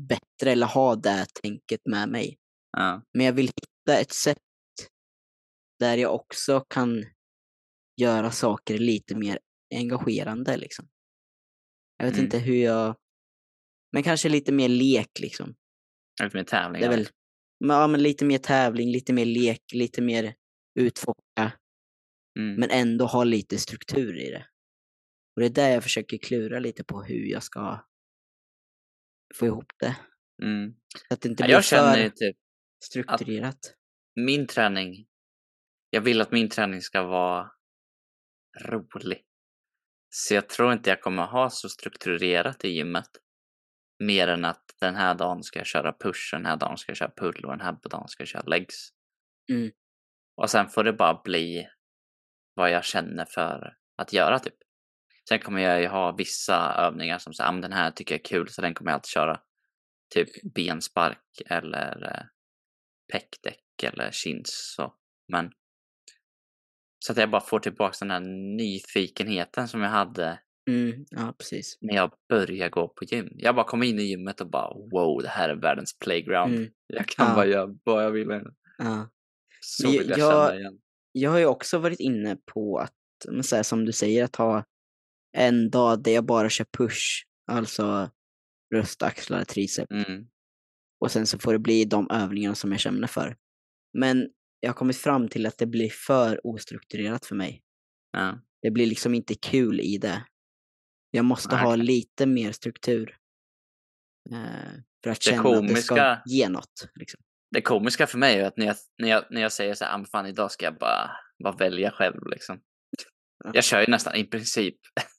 bättre 0.10 0.52
eller 0.52 0.68
ha 0.68 0.96
det 0.96 1.26
tänket 1.42 1.82
med 1.86 2.10
mig. 2.10 2.39
Ja. 2.78 3.04
Men 3.14 3.26
jag 3.26 3.34
vill 3.34 3.48
hitta 3.48 4.00
ett 4.00 4.12
sätt 4.14 4.38
där 5.80 5.98
jag 5.98 6.16
också 6.16 6.60
kan 6.70 7.06
göra 8.02 8.32
saker 8.32 8.78
lite 8.78 9.16
mer 9.16 9.40
engagerande 9.76 10.58
liksom. 10.58 10.90
Jag 11.98 12.06
vet 12.06 12.14
Mm. 12.14 12.26
inte 12.26 12.40
hur 12.40 12.56
jag... 12.64 12.96
Men 13.92 14.04
kanske 14.04 14.30
lite 14.30 14.52
mer 14.52 14.70
lek 14.70 15.20
liksom. 15.20 15.56
Lite 16.24 16.38
mer 16.38 16.44
tävling. 16.44 16.82
Det 16.82 16.86
är 16.88 16.92
väl... 16.92 17.08
Ja, 17.58 17.88
men 17.88 18.04
lite 18.04 18.26
mer 18.26 18.38
tävling, 18.38 18.92
lite 18.92 19.14
mer 19.14 19.26
lek, 19.26 19.64
lite 19.74 20.02
mer 20.02 20.36
utforska. 20.80 21.54
Mm. 22.40 22.56
Men 22.60 22.70
ändå 22.70 23.06
ha 23.06 23.24
lite 23.24 23.58
struktur 23.58 24.18
i 24.18 24.30
det. 24.30 24.48
Och 25.36 25.42
det 25.42 25.46
är 25.46 25.50
där 25.50 25.70
jag 25.70 25.84
försöker 25.84 26.18
klura 26.18 26.60
lite 26.60 26.84
på 26.84 27.04
hur 27.04 27.26
jag 27.26 27.44
ska 27.44 27.86
få 29.36 29.46
ihop 29.46 29.72
det. 29.80 29.98
Mm. 30.44 30.74
Så 31.08 31.14
att 31.14 31.22
det 31.22 31.30
inte 31.30 31.44
blir 31.44 31.54
jag 31.54 31.64
känner 31.66 32.10
för 32.10 32.10
typ 32.10 32.38
strukturerat. 32.84 33.76
min 34.16 34.48
träning, 34.48 35.08
jag 35.90 36.02
vill 36.02 36.22
att 36.22 36.32
min 36.32 36.50
träning 36.50 36.82
ska 36.82 37.04
vara 37.04 37.52
rolig. 38.62 39.26
Så 40.10 40.34
jag 40.34 40.50
tror 40.50 40.74
inte 40.74 40.90
jag 40.90 41.02
kommer 41.02 41.26
ha 41.26 41.50
så 41.50 41.70
strukturerat 41.70 42.66
i 42.66 42.70
gymmet. 42.70 43.10
Mer 44.04 44.28
än 44.28 44.46
att 44.46 44.64
den 44.80 44.96
här 44.96 45.16
dagen 45.16 45.44
ska 45.44 45.60
jag 45.60 45.68
köra 45.68 45.94
push, 45.94 46.34
den 46.34 46.46
här 46.46 46.58
dagen 46.58 46.78
ska 46.78 46.90
jag 46.90 46.98
köra 46.98 47.12
pull 47.16 47.46
och 47.46 47.52
den 47.52 47.62
här 47.62 47.78
dagen 47.82 48.08
ska 48.08 48.22
jag 48.22 48.28
köra 48.28 48.44
legs. 48.44 48.90
Mm. 49.52 49.72
Och 50.42 50.50
sen 50.50 50.70
får 50.70 50.84
det 50.84 50.94
bara 50.94 51.22
bli 51.24 51.68
vad 52.54 52.72
jag 52.72 52.84
känner 52.84 53.26
för 53.26 53.78
att 53.98 54.14
göra 54.14 54.40
typ. 54.40 54.56
Sen 55.30 55.40
kommer 55.40 55.62
jag 55.62 55.82
ju 55.82 55.88
ha 55.88 56.12
vissa 56.12 56.74
övningar 56.74 57.18
som 57.18 57.34
säger, 57.34 57.50
ah, 57.50 57.62
den 57.62 57.74
här 57.74 57.92
tycker 57.92 58.16
jag 58.16 58.20
är 58.20 58.24
kul 58.24 58.50
så 58.50 58.62
den 58.62 58.74
kommer 58.74 58.92
jag 58.92 58.96
alltid 58.96 59.10
köra. 59.10 59.42
Typ 60.14 60.54
benspark 60.56 61.42
eller 61.46 62.04
eh, 62.04 62.26
peckdäck 63.12 63.84
eller 63.84 64.12
chins 64.12 64.74
så. 64.76 64.94
Men 65.32 65.52
så 67.06 67.12
att 67.12 67.18
jag 67.18 67.32
bara 67.32 67.42
får 67.42 67.60
tillbaka 67.60 67.96
den 68.00 68.12
här 68.12 68.20
nyfikenheten 68.58 69.68
som 69.68 69.82
jag 69.82 69.90
hade 69.90 70.40
Mm. 70.70 71.06
Ja, 71.10 71.36
precis. 71.38 71.78
när 71.82 71.96
jag 71.96 72.12
började 72.30 72.70
gå 72.70 72.88
på 72.88 73.06
gym. 73.06 73.30
Jag 73.36 73.56
bara 73.56 73.66
kom 73.66 73.84
in 73.84 74.00
i 74.00 74.04
gymmet 74.04 74.42
och 74.42 74.50
bara 74.50 74.74
wow, 74.74 75.22
det 75.22 75.28
här 75.30 75.50
är 75.50 75.56
världens 75.56 76.00
playground. 76.00 76.56
Mm. 76.56 76.70
Jag 76.88 77.08
kan 77.08 77.28
Ja. 77.30 77.36
bara 77.36 77.46
göra 77.46 77.76
vad 77.84 78.04
jag 78.04 78.12
vill. 78.12 78.30
här 78.32 78.40
nu." 78.44 78.54
Ja. 78.78 79.10
Så 79.62 79.92
vill 79.92 80.10
jag 80.10 80.20
jag- 80.20 80.48
känna 80.50 80.60
igen. 80.60 80.80
Jag 81.12 81.32
har 81.32 81.40
ju 81.40 81.46
också 81.46 81.78
varit 81.78 82.00
inne 82.00 82.38
på 82.54 82.78
att, 82.80 82.96
så 83.46 83.56
här, 83.56 83.64
som 83.64 83.86
du 83.86 83.92
säger, 83.92 84.24
att 84.24 84.36
ha 84.36 84.64
en 85.38 85.70
dag 85.70 86.04
där 86.04 86.12
jag 86.12 86.26
bara 86.26 86.50
kör 86.50 86.66
push, 86.78 87.24
alltså 87.52 88.12
bröst, 88.70 89.04
axlar, 89.04 89.44
triceps. 89.44 89.92
Mm. 89.92 90.28
Och 91.00 91.12
sen 91.12 91.28
så 91.28 91.40
får 91.40 91.54
det 91.54 91.60
bli 91.60 91.86
de 91.86 92.08
övningarna 92.12 92.56
som 92.56 92.72
jag 92.72 92.80
känner 92.82 93.08
för. 93.08 93.38
Men 93.98 94.30
jag 94.60 94.70
har 94.70 94.74
kommit 94.76 94.98
fram 94.98 95.28
till 95.28 95.46
att 95.46 95.58
det 95.58 95.66
blir 95.66 95.90
för 95.90 96.48
ostrukturerat 96.48 97.26
för 97.26 97.36
mig. 97.36 97.62
Ja. 98.12 98.40
Det 98.62 98.72
blir 98.72 98.86
liksom 98.86 99.14
inte 99.14 99.36
kul 99.36 99.80
i 99.80 99.98
det. 99.98 100.26
Jag 101.12 101.26
måste 101.26 101.56
Nej, 101.56 101.64
ha 101.64 101.76
lite 101.76 102.26
mer 102.26 102.52
struktur. 102.52 103.18
Eh, 104.32 104.38
för 105.04 105.10
att 105.12 105.18
Det 105.18 105.24
känna 105.24 105.50
att 105.50 105.68
det 105.68 105.76
ska 105.76 105.96
komiska- 105.96 106.22
ge 106.26 106.50
något. 106.50 106.90
Liksom. 106.96 107.20
Det 107.52 107.62
komiska 107.62 108.08
för 108.08 108.18
mig 108.18 108.40
är 108.40 108.46
att 108.46 108.58
när 108.58 108.66
jag, 108.66 108.76
när 109.02 109.10
jag, 109.10 109.24
när 109.30 109.42
jag 109.42 109.52
säger 109.52 109.74
så 109.74 109.86
här, 109.86 110.02
"Ah, 110.02 110.06
fan 110.06 110.26
idag 110.26 110.52
ska 110.52 110.66
jag 110.66 110.78
bara, 110.78 111.12
bara 111.44 111.56
välja 111.56 111.92
själv 111.92 112.28
liksom. 112.28 112.62
Ja. 113.44 113.52
Jag 113.54 113.64
kör 113.64 113.82
ju 113.82 113.88
nästan 113.88 114.16
i 114.16 114.24
princip 114.24 114.76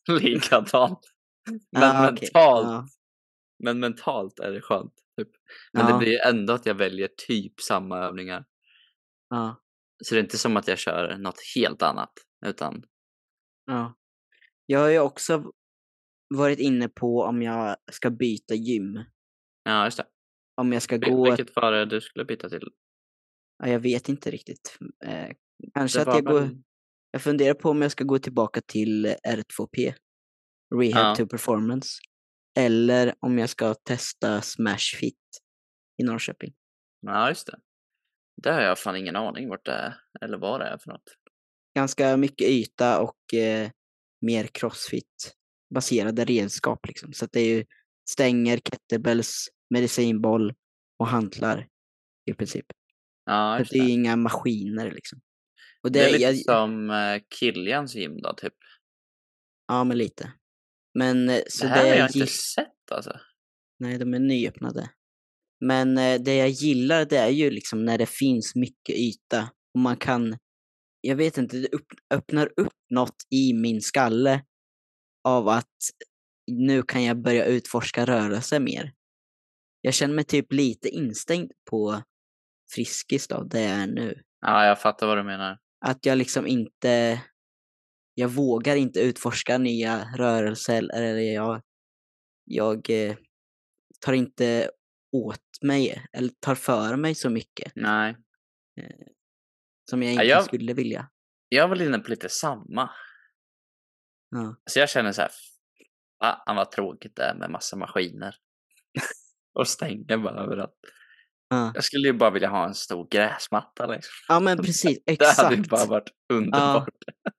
likadant. 0.21 0.99
Men 1.73 1.83
Ah, 1.83 2.03
mentalt, 2.03 2.31
Ja, 2.33 2.87
men 3.65 3.81
mentalt 3.81 4.39
är 4.41 4.51
det 4.51 4.61
skönt. 4.61 4.93
Typ. 5.25 5.31
Men 5.73 5.87
Ja. 5.87 5.93
det 5.93 5.99
blir 5.99 6.27
ändå 6.27 6.53
att 6.53 6.67
jag 6.67 6.75
väljer 6.75 7.09
typ 7.27 7.61
samma 7.61 7.99
övningar. 7.99 8.45
ja, 9.29 9.63
Så 10.05 10.15
det 10.15 10.21
är 10.21 10.23
inte 10.25 10.39
som 10.39 10.57
att 10.57 10.69
jag 10.69 10.79
kör 10.79 11.17
något 11.19 11.41
helt 11.57 11.83
annat. 11.83 12.13
Utan, 12.47 12.83
ja. 13.67 13.97
Jag 14.67 14.81
har 14.81 14.89
ju 14.89 14.99
också 14.99 15.53
varit 16.35 16.59
inne 16.59 16.89
på 16.89 17.23
om 17.23 17.43
jag 17.43 17.77
ska 17.93 18.11
byta 18.11 18.55
gym. 18.55 19.05
ja 19.65 19.85
just 19.85 19.97
det. 19.97 20.07
Om 20.57 20.73
jag 20.73 20.83
ska 20.83 20.97
Vil- 20.97 21.11
gå... 21.11 21.25
Vilket 21.25 21.57
var 21.57 21.73
det 21.73 21.85
du 21.87 22.01
skulle 22.01 22.25
byta 22.25 22.49
till? 22.49 22.69
Ja, 23.59 23.69
jag 23.69 23.81
vet 23.81 24.09
inte 24.09 24.31
riktigt. 24.31 24.79
Eh, 25.05 25.29
kanske 25.75 26.01
att 26.01 26.07
jag 26.15 26.25
går... 26.25 26.41
väl- 26.41 26.63
Jag 27.11 27.23
funderar 27.23 27.55
på 27.55 27.71
om 27.71 27.83
jag 27.83 27.91
ska 27.93 28.05
gå 28.05 28.19
tillbaka 28.19 28.61
till 28.61 29.07
R2P. 29.29 29.95
Rehab 30.75 31.05
Ja. 31.07 31.15
to 31.17 31.27
performance. 31.27 31.89
Eller 32.59 33.15
om 33.21 33.39
jag 33.39 33.49
ska 33.49 33.75
testa 33.75 34.43
Smash 34.43 34.97
Fit 35.01 35.17
i 36.03 36.05
Norrköping. 36.05 36.55
Ja 37.01 37.29
just 37.29 37.47
det. 37.47 37.59
Det 38.43 38.53
har 38.53 38.61
jag 38.61 38.79
fan 38.79 38.97
ingen 38.97 39.17
aning 39.17 39.49
vart 39.49 39.65
det 39.65 39.73
är. 39.73 39.95
Eller 40.21 40.39
vad 40.39 40.61
det 40.61 40.67
är 40.67 40.79
för 40.79 40.91
något. 40.91 41.17
Ganska 41.75 42.17
mycket 42.17 42.49
yta 42.49 43.01
och 43.01 43.35
eh, 43.35 43.71
mer 44.21 44.45
crossfit-baserade 44.45 46.25
redskap. 46.25 46.87
Liksom. 46.87 47.13
Så 47.13 47.25
att 47.25 47.33
det 47.33 47.41
är 47.41 47.57
ju 47.57 47.65
stänger, 48.11 48.57
kettlebells, 48.59 49.49
medicinboll 49.71 50.55
och 50.99 51.07
hantlar 51.07 51.69
i 52.31 52.35
princip. 52.35 52.67
Ja 53.25 53.59
just 53.59 53.71
det 53.71 53.79
är 53.79 53.83
det. 53.83 53.87
ju 53.87 53.93
inga 53.93 54.17
maskiner 54.17 54.91
liksom. 54.91 55.21
Och 55.83 55.93
Det 55.93 56.01
är 56.01 56.13
lite 56.13 56.25
jag, 56.25 56.37
som 56.37 56.91
eh, 56.91 57.23
Kilians 57.35 57.95
gym 57.95 58.21
då 58.23 58.35
typ. 58.35 58.55
Ja, 59.67 59.85
men 59.85 59.99
lite. 59.99 60.33
Men 60.99 61.29
eh, 61.29 61.41
så 61.49 61.65
det 61.65 61.69
det, 61.69 61.75
här 61.75 61.83
har 61.83 61.89
jag 61.89 61.99
jag 61.99 62.17
inte 62.17 62.27
sett 62.27 62.93
alltså. 62.93 63.13
Nej, 63.79 63.99
de 63.99 64.15
är 64.15 64.19
nyöppnade. 64.19 64.91
Men 65.61 65.99
eh, 65.99 66.21
det 66.21 66.35
jag 66.35 66.49
gillar 66.49 67.05
det 67.05 67.19
är 67.19 67.29
ju 67.29 67.51
liksom 67.51 67.85
när 67.85 67.99
det 67.99 68.07
finns 68.07 68.55
mycket 68.55 68.97
yta 68.97 69.51
och 69.75 69.81
man 69.81 69.97
kan, 69.97 70.37
jag 71.01 71.17
vet 71.17 71.39
inte, 71.39 71.57
det 71.57 71.69
upp, 71.69 71.87
öppnar 72.15 72.53
upp 72.57 72.73
något 72.91 73.17
i 73.31 73.53
min 73.53 73.81
skalle 73.81 74.45
av 75.25 75.49
att 75.49 75.77
nu 76.47 76.83
kan 76.83 77.05
jag 77.05 77.23
börja 77.23 77.45
utforska 77.45 78.07
rörelse 78.07 78.61
mer. 78.61 78.93
Jag 79.81 79.95
känner 79.95 80.15
mig 80.15 80.25
typ 80.25 80.53
lite 80.53 80.89
instängd 80.89 81.53
på 81.71 82.03
Friskis 82.75 83.29
då, 83.29 83.43
det 83.43 83.61
jag 83.61 83.71
är 83.71 83.87
nu. 83.87 84.23
Ja, 84.41 84.67
jag 84.67 84.81
fattar 84.81 85.07
vad 85.07 85.19
du 85.19 85.23
menar. 85.23 85.59
Att 85.87 86.07
jag 86.07 86.19
liksom 86.19 86.47
inte, 86.47 87.21
jag 88.15 88.29
vågar 88.29 88.77
inte 88.77 89.01
utforska 89.01 89.59
nya 89.59 90.05
rörelser 90.17 90.89
eller 90.95 91.19
jag, 91.35 91.63
jag 92.45 92.91
eh, 92.91 93.17
tar 94.01 94.13
inte 94.13 94.71
åt 95.13 95.41
mig 95.63 96.07
eller 96.13 96.29
tar 96.41 96.55
för 96.55 96.97
mig 96.97 97.15
så 97.15 97.31
mycket 97.31 97.73
Nej, 97.75 98.17
som 99.91 100.03
jag 100.03 100.09
Ja, 100.09 100.13
egentligen 100.13 100.37
jag- 100.37 100.45
skulle 100.45 100.73
vilja. 100.75 101.11
jag 101.49 101.69
väl 101.69 101.81
inne 101.81 101.99
på 101.99 102.11
lite 102.11 102.29
samma. 102.29 102.91
Ja. 104.31 104.57
Så 104.71 104.79
jag 104.79 104.91
känner 104.91 105.13
så 105.13 105.21
här, 105.23 105.31
fan 106.23 106.57
vad 106.57 106.71
tråkigt 106.71 107.17
det 107.17 107.23
är 107.23 107.35
med 107.35 107.51
massa 107.51 107.77
maskiner. 107.77 108.35
och 109.59 109.69
stänger 109.69 110.17
bara 110.17 110.41
överallt. 110.45 110.75
Ja. 111.49 111.73
Jag 111.75 111.85
skulle 111.85 112.07
ju 112.09 112.13
bara 112.13 112.31
vilja 112.31 112.49
ha 112.49 112.67
en 112.67 112.75
stor 112.75 113.09
gräsmatta 113.11 113.87
liksom. 113.87 114.13
ja, 114.29 114.41
men 114.41 114.59
precis, 114.65 114.99
Det 115.07 115.27
hade 115.37 115.55
ju 115.55 115.61
exakt. 115.61 115.69
bara 115.71 115.87
varit 115.87 116.11
underbart. 116.33 116.89
Ja, 117.25 117.33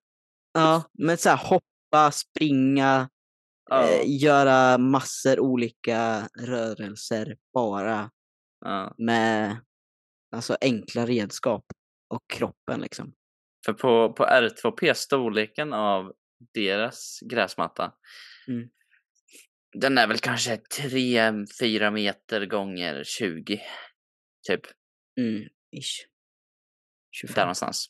men 0.94 1.18
så 1.18 1.30
här 1.30 1.38
hoppa, 1.38 2.12
springa, 2.12 3.10
Ja. 3.70 3.88
eh, 3.90 4.22
göra 4.22 4.78
massor 4.78 5.40
olika 5.40 6.28
rörelser 6.40 7.38
bara 7.54 8.12
Ja. 8.66 8.96
med 8.98 9.58
alltså 10.36 10.58
enkla 10.62 11.06
redskap 11.06 11.66
och 12.14 12.24
kroppen 12.34 12.82
liksom. 12.82 13.14
För 13.66 13.74
på, 13.74 14.14
på 14.14 14.24
R2P, 14.26 14.94
storleken 14.94 15.74
av 15.74 16.14
deras 16.54 17.20
gräsmatta, 17.30 17.94
Mm. 18.48 18.70
den 19.74 19.98
är 19.98 20.08
väl 20.08 20.18
kanske 20.18 20.56
3-4 20.56 21.92
meter 21.92 22.46
gånger 22.46 23.04
20. 23.04 23.62
Typ, 24.48 24.62
Mm, 25.20 25.42
ish. 25.72 26.06
där 26.06 26.08
25. 27.12 27.42
någonstans. 27.42 27.86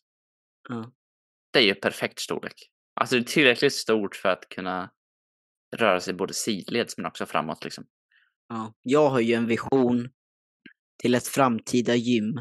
Ja. 0.70 0.92
Det 1.52 1.60
är 1.60 1.64
ju 1.64 1.76
perfekt 1.76 2.20
storlek. 2.20 2.70
Alltså 2.94 3.16
det 3.16 3.22
är 3.22 3.26
tillräckligt 3.26 3.74
stort 3.74 4.16
för 4.16 4.30
att 4.30 4.50
kunna 4.50 4.92
röra 5.78 6.00
sig 6.00 6.14
både 6.14 6.34
sidleds 6.34 6.98
men 6.98 7.06
också 7.06 7.26
framåt 7.26 7.64
liksom. 7.64 7.86
Ja. 8.48 8.74
Jag 8.82 9.10
har 9.10 9.20
ju 9.20 9.34
en 9.34 9.48
vision 9.48 10.10
till 11.02 11.16
ett 11.16 11.28
framtida 11.28 11.96
gym. 11.96 12.34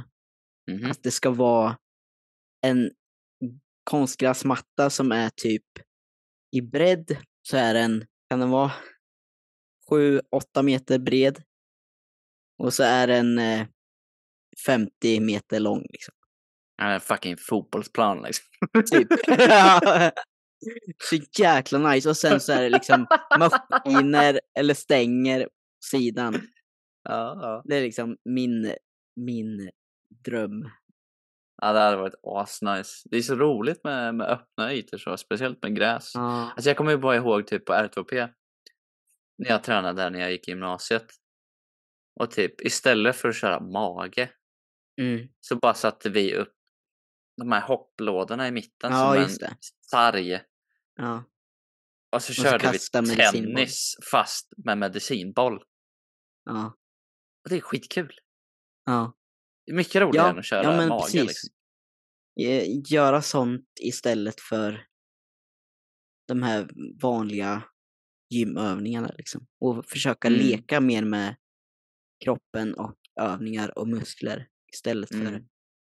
Mhm. 0.70 0.90
Att 0.90 1.02
det 1.02 1.10
ska 1.10 1.30
vara 1.30 1.78
en 2.66 2.90
konstgräsmatta 3.84 4.90
som 4.90 5.12
är 5.12 5.30
typ 5.36 5.64
i 6.56 6.60
bredd 6.60 7.16
så 7.42 7.56
är 7.56 7.74
den, 7.74 8.06
kan 8.30 8.40
den 8.40 8.50
vara 8.50 8.72
7-8 9.90 10.62
meter 10.62 10.98
bred. 10.98 11.42
Och 12.58 12.74
så 12.74 12.82
är 12.82 13.06
den 13.06 13.38
eh, 13.38 13.66
50 14.66 15.20
meter 15.20 15.60
lång 15.60 15.82
liksom. 15.90 16.14
En 16.80 17.00
fucking 17.00 17.36
fotbollsplan 17.36 18.22
liksom. 18.22 18.44
Typ. 18.92 19.08
så 21.04 21.16
jäkla 21.38 21.78
nice. 21.78 22.08
Och 22.08 22.16
sen 22.16 22.40
så 22.40 22.52
är 22.52 22.62
det 22.62 22.68
liksom 22.68 23.06
maskiner 23.38 24.40
eller 24.58 24.74
stänger 24.74 25.48
sidan. 25.84 26.34
Ja, 27.02 27.38
ja. 27.42 27.62
Det 27.64 27.76
är 27.76 27.82
liksom 27.82 28.16
min, 28.24 28.74
min 29.16 29.70
dröm. 30.24 30.70
ja, 31.62 31.72
det 31.72 31.78
hade 31.80 31.96
varit 31.96 32.14
asnice. 32.22 33.02
Det 33.10 33.16
är 33.16 33.22
så 33.22 33.34
roligt 33.34 33.84
med, 33.84 34.14
med 34.14 34.26
öppna 34.26 34.72
ytor 34.72 34.98
så, 34.98 35.16
speciellt 35.16 35.62
med 35.62 35.76
gräs. 35.76 36.12
Ja. 36.14 36.50
Alltså 36.56 36.70
jag 36.70 36.76
kommer 36.76 36.90
ju 36.90 36.96
bara 36.98 37.16
ihåg 37.16 37.46
typ 37.46 37.64
på 37.64 37.72
R2P, 37.72 38.28
när 39.38 39.50
jag 39.50 39.64
tränade 39.64 40.02
där 40.02 40.10
när 40.10 40.20
jag 40.20 40.32
gick 40.32 40.48
i 40.48 40.50
gymnasiet. 40.50 41.06
Och 42.20 42.30
typ 42.30 42.60
istället 42.60 43.16
för 43.16 43.28
att 43.28 43.36
köra 43.36 43.60
mage 43.60 44.30
Mm. 45.00 45.28
så 45.40 45.56
bara 45.56 45.74
satte 45.74 46.10
vi 46.10 46.34
upp 46.34 46.52
de 47.40 47.52
här 47.52 47.60
hopplådorna 47.66 48.48
i 48.48 48.50
mitten 48.52 48.92
Ja, 48.92 49.14
som 49.28 49.46
en 49.46 49.54
sarg. 49.90 50.40
Ja. 50.96 51.24
Och 52.12 52.22
så 52.22 52.34
så 52.34 52.42
körde 52.42 52.58
vi 52.58 52.78
kasta 52.78 53.02
medicinboll. 53.02 53.54
tennis 53.54 53.96
fast 54.12 54.52
med 54.64 54.78
medicinboll. 54.78 55.62
Ja. 56.44 56.66
Och 57.44 57.50
det 57.50 57.56
är 57.56 57.60
skitkul. 57.60 58.12
Ja. 58.84 59.14
Det 59.66 59.72
är 59.72 59.76
mycket 59.76 60.02
roligare 60.02 60.26
Ja, 60.26 60.30
än 60.32 60.38
att 60.38 60.44
köra 60.46 60.62
ja 60.62 60.76
men 60.76 60.88
mage. 60.88 61.02
precis. 61.02 61.22
Liksom. 61.26 61.50
Eh, 62.40 62.92
Göra 62.92 63.22
sånt 63.22 63.66
istället 63.80 64.40
för 64.40 64.86
de 66.28 66.42
här 66.42 66.70
vanliga 67.02 67.62
gymövningarna 68.34 69.10
liksom. 69.18 69.46
Och 69.60 69.86
försöka 69.86 70.28
Mm. 70.28 70.40
leka 70.40 70.80
mer 70.80 71.04
med 71.04 71.36
kroppen 72.24 72.74
och 72.74 72.96
övningar 73.20 73.78
och 73.78 73.88
muskler 73.88 74.48
istället 74.72 75.08
för 75.08 75.26
Mm. 75.26 75.44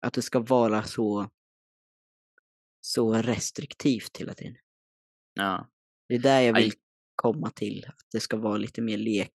att 0.02 0.14
det 0.14 0.22
ska 0.22 0.40
vara 0.40 0.84
så, 0.84 1.30
så 2.88 3.14
restriktivt 3.14 4.18
hela 4.18 4.34
tiden. 4.34 4.56
Ja. 5.34 5.70
Det 6.08 6.16
är 6.16 6.20
där 6.20 6.42
jag 6.42 6.58
Aj. 6.58 6.64
vill 6.64 6.74
komma 7.16 7.50
till, 7.50 7.86
att 7.88 8.00
det 8.12 8.20
ska 8.20 8.38
vara 8.38 8.58
lite 8.58 8.82
mer 8.82 8.98
lek, 8.98 9.34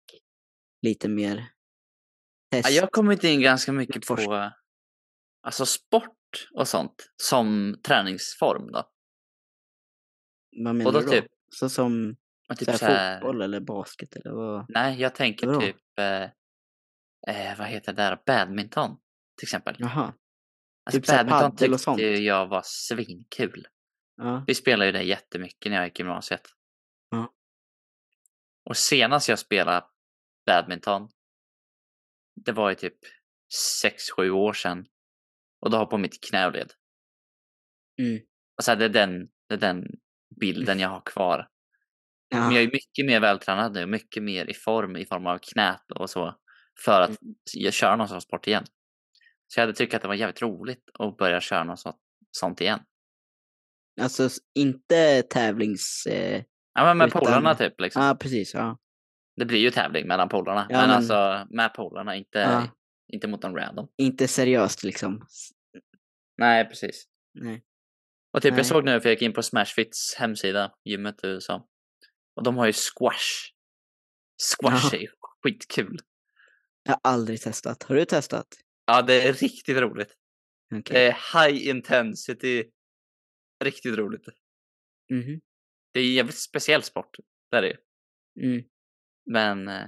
lite 0.83 1.09
mer 1.09 1.37
Ja, 1.37 2.63
test. 2.63 2.71
jag 2.77 2.83
har 2.83 2.89
kommit 2.91 3.25
in 3.25 3.41
ganska 3.41 3.73
mycket 3.73 4.07
på 4.07 4.51
alltså 5.43 5.67
sport 5.67 6.49
och 6.55 6.69
sånt 6.69 7.11
som 7.23 7.77
träningsform 7.87 8.73
då. 8.73 8.91
Vad 10.65 10.75
menar 10.75 10.93
då 10.93 11.01
du 11.01 11.07
då? 11.07 11.13
typ- 11.13 11.31
Så 11.49 11.69
som 11.69 12.17
typ 12.59 12.77
så 12.79 12.87
här, 12.87 13.21
fotboll 13.21 13.43
eller 13.43 13.61
basket 13.61 14.17
eller 14.17 14.31
vad? 14.35 14.67
Nej, 14.69 15.01
jag 15.01 15.15
tänker 15.15 15.61
typ, 15.61 15.99
eh, 15.99 16.23
eh, 17.37 17.59
vad 17.59 17.67
heter 17.67 17.93
det 17.93 18.03
där, 18.03 18.23
badminton 18.27 18.97
till 19.39 19.47
exempel. 19.47 19.77
Jaha. 19.79 20.15
Alltså 20.85 21.01
typ 21.01 21.07
badminton 21.07 21.45
och 21.45 21.59
tyckte 21.59 21.78
sånt. 21.78 22.01
ju 22.01 22.16
jag 22.16 22.47
var 22.47 22.62
svinkul. 22.64 23.66
Ja. 24.16 24.45
Vi 24.47 24.55
spelade 24.55 24.87
ju 24.87 24.93
det 24.93 25.03
jättemycket 25.03 25.70
när 25.70 25.76
jag 25.76 25.87
gick 25.87 26.01
i 26.01 26.03
gymnasiet. 26.03 26.43
Ja. 27.11 27.33
Och 28.70 28.76
senast 28.76 29.28
jag 29.28 29.39
spelade 29.39 29.87
badminton, 30.47 31.09
det 32.45 32.53
var 32.53 32.68
ju 32.70 32.74
typ 32.74 32.99
6-7 34.18 34.30
år 34.30 34.53
sedan. 34.53 34.87
Och 35.61 35.70
då 35.70 35.76
hoppade 35.76 36.03
mitt 36.03 36.24
knäled. 36.28 36.72
Mm. 37.99 38.20
Alltså 38.57 38.74
det 38.74 38.85
är 38.85 38.89
den, 38.89 39.28
det 39.49 39.55
är 39.55 39.59
den 39.59 39.85
bilden 40.41 40.80
jag 40.80 40.89
har 40.89 41.03
kvar. 41.05 41.49
Ja. 42.28 42.39
Men 42.39 42.55
jag 42.55 42.62
är 42.62 42.66
mycket 42.66 43.07
mer 43.07 43.20
vältränad 43.20 43.72
nu, 43.72 43.87
mycket 43.87 44.22
mer 44.22 44.51
i 44.51 44.55
form 44.55 44.97
i 44.97 45.07
form 45.07 45.26
av 45.26 45.39
knät 45.39 45.91
och 45.95 46.11
så. 46.11 46.39
För 46.85 47.01
att 47.01 47.18
jag 47.53 47.72
kör 47.72 47.97
någon 47.97 48.09
sån 48.09 48.20
sport 48.20 48.47
igen. 48.47 48.64
Så 49.55 49.61
jag 49.61 49.63
hade 49.67 49.73
tyckt 49.77 49.95
att 49.95 50.03
det 50.03 50.09
var 50.09 50.15
jävligt 50.15 50.43
roligt 50.43 50.83
att 50.99 51.17
börja 51.17 51.41
köra 51.41 51.65
något 51.65 51.81
sånt, 51.81 51.97
sånt 52.31 52.61
igen. 52.61 52.81
Alltså 54.01 54.29
inte 54.55 55.23
tävlings... 55.23 56.07
Eh... 56.07 56.43
Ja 56.75 56.85
men 56.85 56.99
med 56.99 57.07
Utan- 57.07 57.21
polarna 57.21 57.55
typ 57.55 57.81
liksom. 57.81 58.03
Ja, 58.03 58.15
precis. 58.21 58.55
Ja. 58.55 58.79
Det 59.37 59.45
blir 59.45 59.59
ju 59.59 59.71
tävling 59.71 60.07
mellan 60.07 60.29
polarna. 60.29 60.67
Ja, 60.71 60.77
men, 60.79 60.89
men- 60.89 60.97
alltså 60.97 61.47
med 61.51 61.75
polarna, 61.75 62.17
inte, 62.17 62.39
Ja. 62.39 62.69
inte 63.13 63.29
mot 63.29 63.45
en 63.45 63.55
random. 63.57 63.89
Inte 63.97 64.29
seriöst 64.29 64.83
liksom. 64.83 65.27
Nej 66.39 66.69
precis. 66.69 67.05
Nej. 67.35 67.65
Och 68.33 68.43
typ 68.43 68.53
Nej. 68.53 68.59
jag 68.59 68.67
såg 68.67 68.85
nu, 68.85 69.01
för 69.01 69.09
jag 69.09 69.15
gick 69.15 69.23
in 69.23 69.33
på 69.33 69.43
Smashfits 69.43 70.15
hemsida, 70.19 70.73
gymmet 70.85 71.25
i 71.25 71.27
USA. 71.27 71.69
Och 72.37 72.43
de 72.43 72.57
har 72.57 72.67
ju 72.67 72.73
squash. 72.73 73.53
Squash 74.57 74.95
Ja. 74.95 74.99
är 75.01 75.07
skitkul. 75.43 75.99
Jag 76.83 76.93
har 76.93 77.01
aldrig 77.05 77.41
testat. 77.43 77.83
Har 77.83 77.95
du 77.95 78.05
testat? 78.05 78.47
Ja, 78.87 79.03
det 79.03 79.28
är 79.28 79.33
riktigt 79.33 79.76
roligt. 79.76 80.16
Okej. 80.74 80.83
Det 80.95 81.07
är 81.07 81.12
high 81.49 81.68
intensity. 81.68 82.64
Riktigt 83.64 83.97
roligt. 83.97 84.28
Mhm. 85.11 85.41
Det 85.93 86.01
är 86.01 86.05
en 86.05 86.12
jävligt 86.14 86.39
speciell 86.39 86.83
sport. 86.83 87.16
Det 87.51 87.57
är 87.57 87.62
det. 87.62 87.76
Mm. 88.45 88.64
Men 89.26 89.68
eh, 89.68 89.87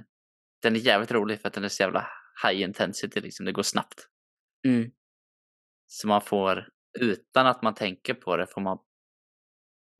den 0.61 0.75
är 0.75 0.79
jävligt 0.79 1.11
rolig 1.11 1.41
för 1.41 1.47
att 1.47 1.53
den 1.53 1.63
är 1.63 1.67
så 1.69 1.83
jävla 1.83 2.07
high 2.43 2.61
intensity 2.61 3.21
liksom. 3.21 3.45
Det 3.45 3.51
går 3.51 3.63
snabbt. 3.63 4.07
Mm. 4.67 4.91
Så 5.87 6.07
man 6.07 6.21
får, 6.21 6.69
utan 6.99 7.47
att 7.47 7.61
man 7.61 7.75
tänker 7.75 8.13
på 8.13 8.37
det, 8.37 8.47
får 8.47 8.61
man 8.61 8.79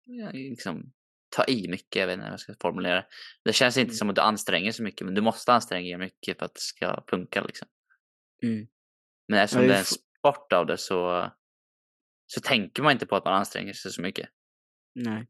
ja, 0.06 0.32
liksom 0.32 0.94
ta 1.36 1.46
i 1.46 1.68
mycket. 1.68 1.96
Jag 1.96 2.08
vet 2.08 2.14
inte 2.14 2.24
hur 2.26 2.32
jag 2.32 2.40
ska 2.40 2.54
formulera 2.62 2.96
det. 2.96 3.08
Det 3.44 3.54
känns 3.54 3.78
inte 3.78 3.90
Mm. 3.90 3.96
som 3.96 4.10
att 4.10 4.16
du 4.16 4.22
anstränger 4.22 4.72
så 4.72 4.84
mycket, 4.84 5.06
men 5.06 5.16
du 5.16 5.22
måste 5.22 5.54
anstränga 5.54 5.98
dig 5.98 6.06
mycket 6.08 6.40
för 6.40 6.46
att 6.46 6.54
det 6.54 6.62
ska 6.62 7.04
funka 7.10 7.44
liksom. 7.44 7.68
Mm. 8.44 8.68
Men 9.28 9.40
eftersom 9.40 9.62
Ja, 9.64 9.68
det 9.68 9.74
är 9.76 9.80
en 9.80 9.86
sport 9.86 10.54
av 10.54 10.66
det 10.66 10.78
så, 10.78 11.32
så 12.28 12.42
tänker 12.42 12.84
man 12.84 12.92
inte 12.92 13.06
på 13.06 13.16
att 13.16 13.26
man 13.26 13.34
anstränger 13.34 13.74
sig 13.74 13.92
så 13.92 14.02
mycket. 14.02 14.30
Nej. 14.96 15.28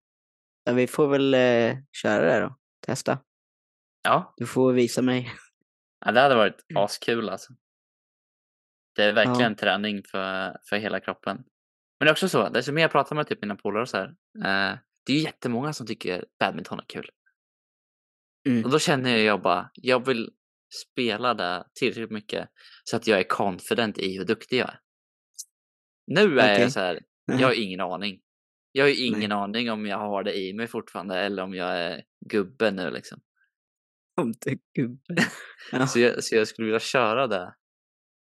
Ja, 0.63 0.73
vi 0.73 0.87
får 0.87 1.07
väl 1.07 1.33
eh, 1.33 1.77
köra 1.91 2.33
det 2.33 2.39
då. 2.39 2.57
Testa. 2.85 3.19
Ja, 4.03 4.33
Du 4.37 4.45
får 4.45 4.73
visa 4.73 5.01
mig. 5.01 5.31
Ja, 6.05 6.11
det 6.11 6.21
hade 6.21 6.35
varit 6.35 6.65
Mm. 6.69 6.83
askul 6.83 7.29
alltså. 7.29 7.53
Det 8.95 9.03
är 9.03 9.13
verkligen 9.13 9.55
träning 9.55 10.03
för, 10.03 10.57
för 10.69 10.77
hela 10.77 10.99
kroppen. 10.99 11.37
Men 11.99 12.05
det 12.05 12.09
är 12.09 12.11
också 12.11 12.29
så, 12.29 12.49
desto 12.49 12.71
mer 12.71 12.81
jag 12.81 12.91
pratar 12.91 13.15
med 13.15 13.27
typ 13.27 13.41
mina 13.41 13.55
polare 13.55 13.87
så 13.87 13.97
här. 13.97 14.07
Eh, 14.37 14.77
det 15.05 15.13
är 15.13 15.17
ju 15.17 15.23
jättemånga 15.23 15.73
som 15.73 15.87
tycker 15.87 16.25
badminton 16.39 16.79
är 16.79 16.85
kul. 16.87 17.09
Mm. 18.47 18.63
Och 18.65 18.71
då 18.71 18.79
känner 18.79 19.17
jag 19.17 19.41
bara, 19.41 19.69
jag 19.73 20.05
vill 20.05 20.31
spela 20.75 21.33
det 21.33 21.65
tillräckligt 21.79 22.11
mycket 22.11 22.49
så 22.83 22.97
att 22.97 23.07
jag 23.07 23.19
är 23.19 23.23
confident 23.23 23.97
i 23.97 24.17
hur 24.17 24.25
duktig 24.25 24.57
jag 24.57 24.69
är. 24.69 24.79
Nu 26.07 26.39
är 26.39 26.53
Okej. 26.53 26.61
jag 26.61 26.71
så 26.71 26.79
här, 26.79 26.99
jag 27.25 27.47
har 27.47 27.53
ingen 27.53 27.79
aning. 27.79 28.21
Jag 28.71 28.85
har 28.85 29.05
ingen 29.07 29.31
aning 29.31 29.71
om 29.71 29.85
jag 29.85 29.97
har 29.97 30.23
det 30.23 30.37
i 30.37 30.53
mig 30.53 30.67
fortfarande 30.67 31.19
eller 31.19 31.43
om 31.43 31.53
jag 31.53 31.77
är 31.77 32.03
gubbe 32.29 32.71
nu 32.71 32.91
liksom. 32.91 33.21
Om 34.21 34.31
du 34.31 34.59
gubbe. 34.73 35.27
Ja. 35.71 35.87
Så 35.87 35.99
jag, 35.99 36.23
så 36.23 36.35
jag 36.35 36.47
skulle 36.47 36.65
vilja 36.65 36.79
köra 36.79 37.27
det 37.27 37.55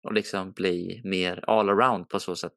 och 0.02 0.12
liksom 0.12 0.52
bli 0.52 1.00
mer 1.04 1.44
all 1.46 1.68
around 1.68 2.08
på 2.08 2.20
så 2.20 2.36
sätt. 2.36 2.52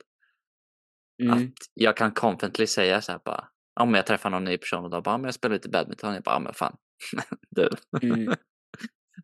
Mm. 1.23 1.34
Att 1.38 1.53
jag 1.73 1.97
kan 1.97 2.11
confidently 2.11 2.67
säga 2.67 3.01
så 3.01 3.11
här 3.11 3.19
bara, 3.25 3.49
om 3.80 3.93
jag 3.93 4.05
träffar 4.05 4.30
någon 4.30 4.43
ny 4.43 4.57
person 4.57 4.84
och 4.84 4.89
då 4.89 5.01
bara, 5.01 5.13
"Ja, 5.13 5.17
men 5.17 5.25
jag 5.25 5.34
spelar 5.34 5.55
lite 5.55 5.69
badminton, 5.69 6.13
jag 6.13 6.23
bara, 6.23 6.36
"Ja, 6.36 6.39
men 6.39 6.53
fan, 6.53 6.77
du. 7.49 7.69
Mm. 8.01 8.36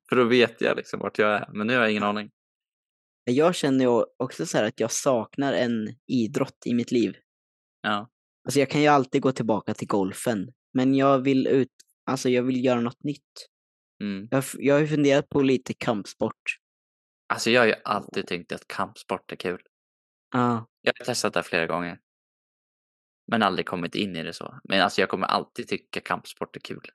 För 0.09 0.15
då 0.15 0.23
vet 0.23 0.61
jag 0.61 0.77
liksom 0.77 0.99
vart 0.99 1.19
jag 1.19 1.35
är, 1.35 1.49
men 1.53 1.67
nu 1.67 1.73
har 1.73 1.81
jag 1.81 1.91
ingen 1.91 2.03
aning. 2.03 2.31
Jag 3.23 3.55
känner 3.55 4.05
också 4.21 4.45
så 4.45 4.57
här 4.57 4.65
att 4.65 4.79
jag 4.79 4.91
saknar 4.91 5.53
en 5.53 5.95
idrott 6.07 6.57
i 6.65 6.73
mitt 6.73 6.91
liv. 6.91 7.15
Ja, 7.81 8.09
Alltså 8.45 8.59
jag 8.59 8.69
kan 8.69 8.81
ju 8.81 8.87
alltid 8.87 9.21
gå 9.21 9.31
tillbaka 9.31 9.73
till 9.73 9.87
golfen. 9.87 10.53
Men 10.73 10.95
jag 10.95 11.19
vill 11.19 11.47
ut, 11.47 11.71
alltså 12.05 12.29
jag 12.29 12.43
vill 12.43 12.65
göra 12.65 12.81
något 12.81 13.03
nytt. 13.03 13.49
mm. 14.01 14.27
Jag, 14.31 14.43
jag 14.57 14.75
har 14.75 14.79
ju 14.81 14.87
funderat 14.87 15.29
på 15.29 15.41
lite 15.41 15.73
kampsport. 15.73 16.41
Alltså 17.33 17.49
jag 17.49 17.61
har 17.61 17.67
ju 17.67 17.75
alltid 17.83 18.27
tänkt 18.27 18.51
att 18.51 18.67
kampsport 18.67 19.31
är 19.31 19.35
kul. 19.35 19.61
Ja. 20.33 20.67
Jag 20.81 20.93
har 20.99 21.05
testat 21.05 21.33
det 21.33 21.43
flera 21.43 21.65
gånger. 21.67 21.99
Men 23.31 23.43
aldrig 23.43 23.65
kommit 23.65 23.95
in 23.95 24.15
i 24.15 24.23
det 24.23 24.33
så. 24.33 24.59
Men 24.63 24.81
alltså 24.81 25.01
jag 25.01 25.09
kommer 25.09 25.27
alltid 25.27 25.67
tycka 25.67 25.99
kampsport 25.99 26.55
är 26.55 26.59
kul. 26.59 26.89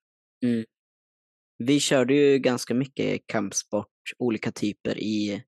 Vi 1.64 1.80
körde 1.80 2.14
ju 2.14 2.38
ganska 2.38 2.74
mycket 2.74 3.26
kampsport, 3.26 3.88
olika 4.18 4.52
typer 4.52 4.98
i, 4.98 5.44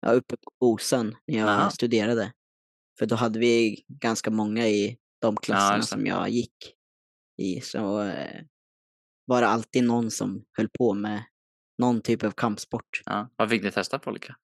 ja, 0.00 0.12
uppe 0.12 0.36
på 0.36 0.66
Osen 0.66 1.16
när 1.26 1.38
jag 1.38 1.48
Aha. 1.48 1.70
studerade. 1.70 2.32
För 2.98 3.06
då 3.06 3.14
hade 3.16 3.38
vi 3.38 3.84
ganska 3.88 4.30
många 4.30 4.68
i 4.68 4.98
de 5.20 5.36
klasserna 5.36 5.76
det. 5.76 5.82
som 5.82 6.06
jag 6.06 6.28
gick 6.28 6.54
i. 7.42 7.60
Så 7.60 8.02
eh, 8.02 8.42
var 9.24 9.40
det 9.40 9.46
alltid 9.48 9.84
någon 9.84 10.10
som 10.10 10.44
höll 10.52 10.68
på 10.78 10.94
med 10.94 11.24
någon 11.78 12.02
typ 12.02 12.24
av 12.24 12.30
kampsport. 12.30 13.02
Ja. 13.06 13.28
Vad 13.36 13.50
fick 13.50 13.62
ni 13.62 13.70
testa 13.70 13.98
på 13.98 14.10
olika? 14.10 14.36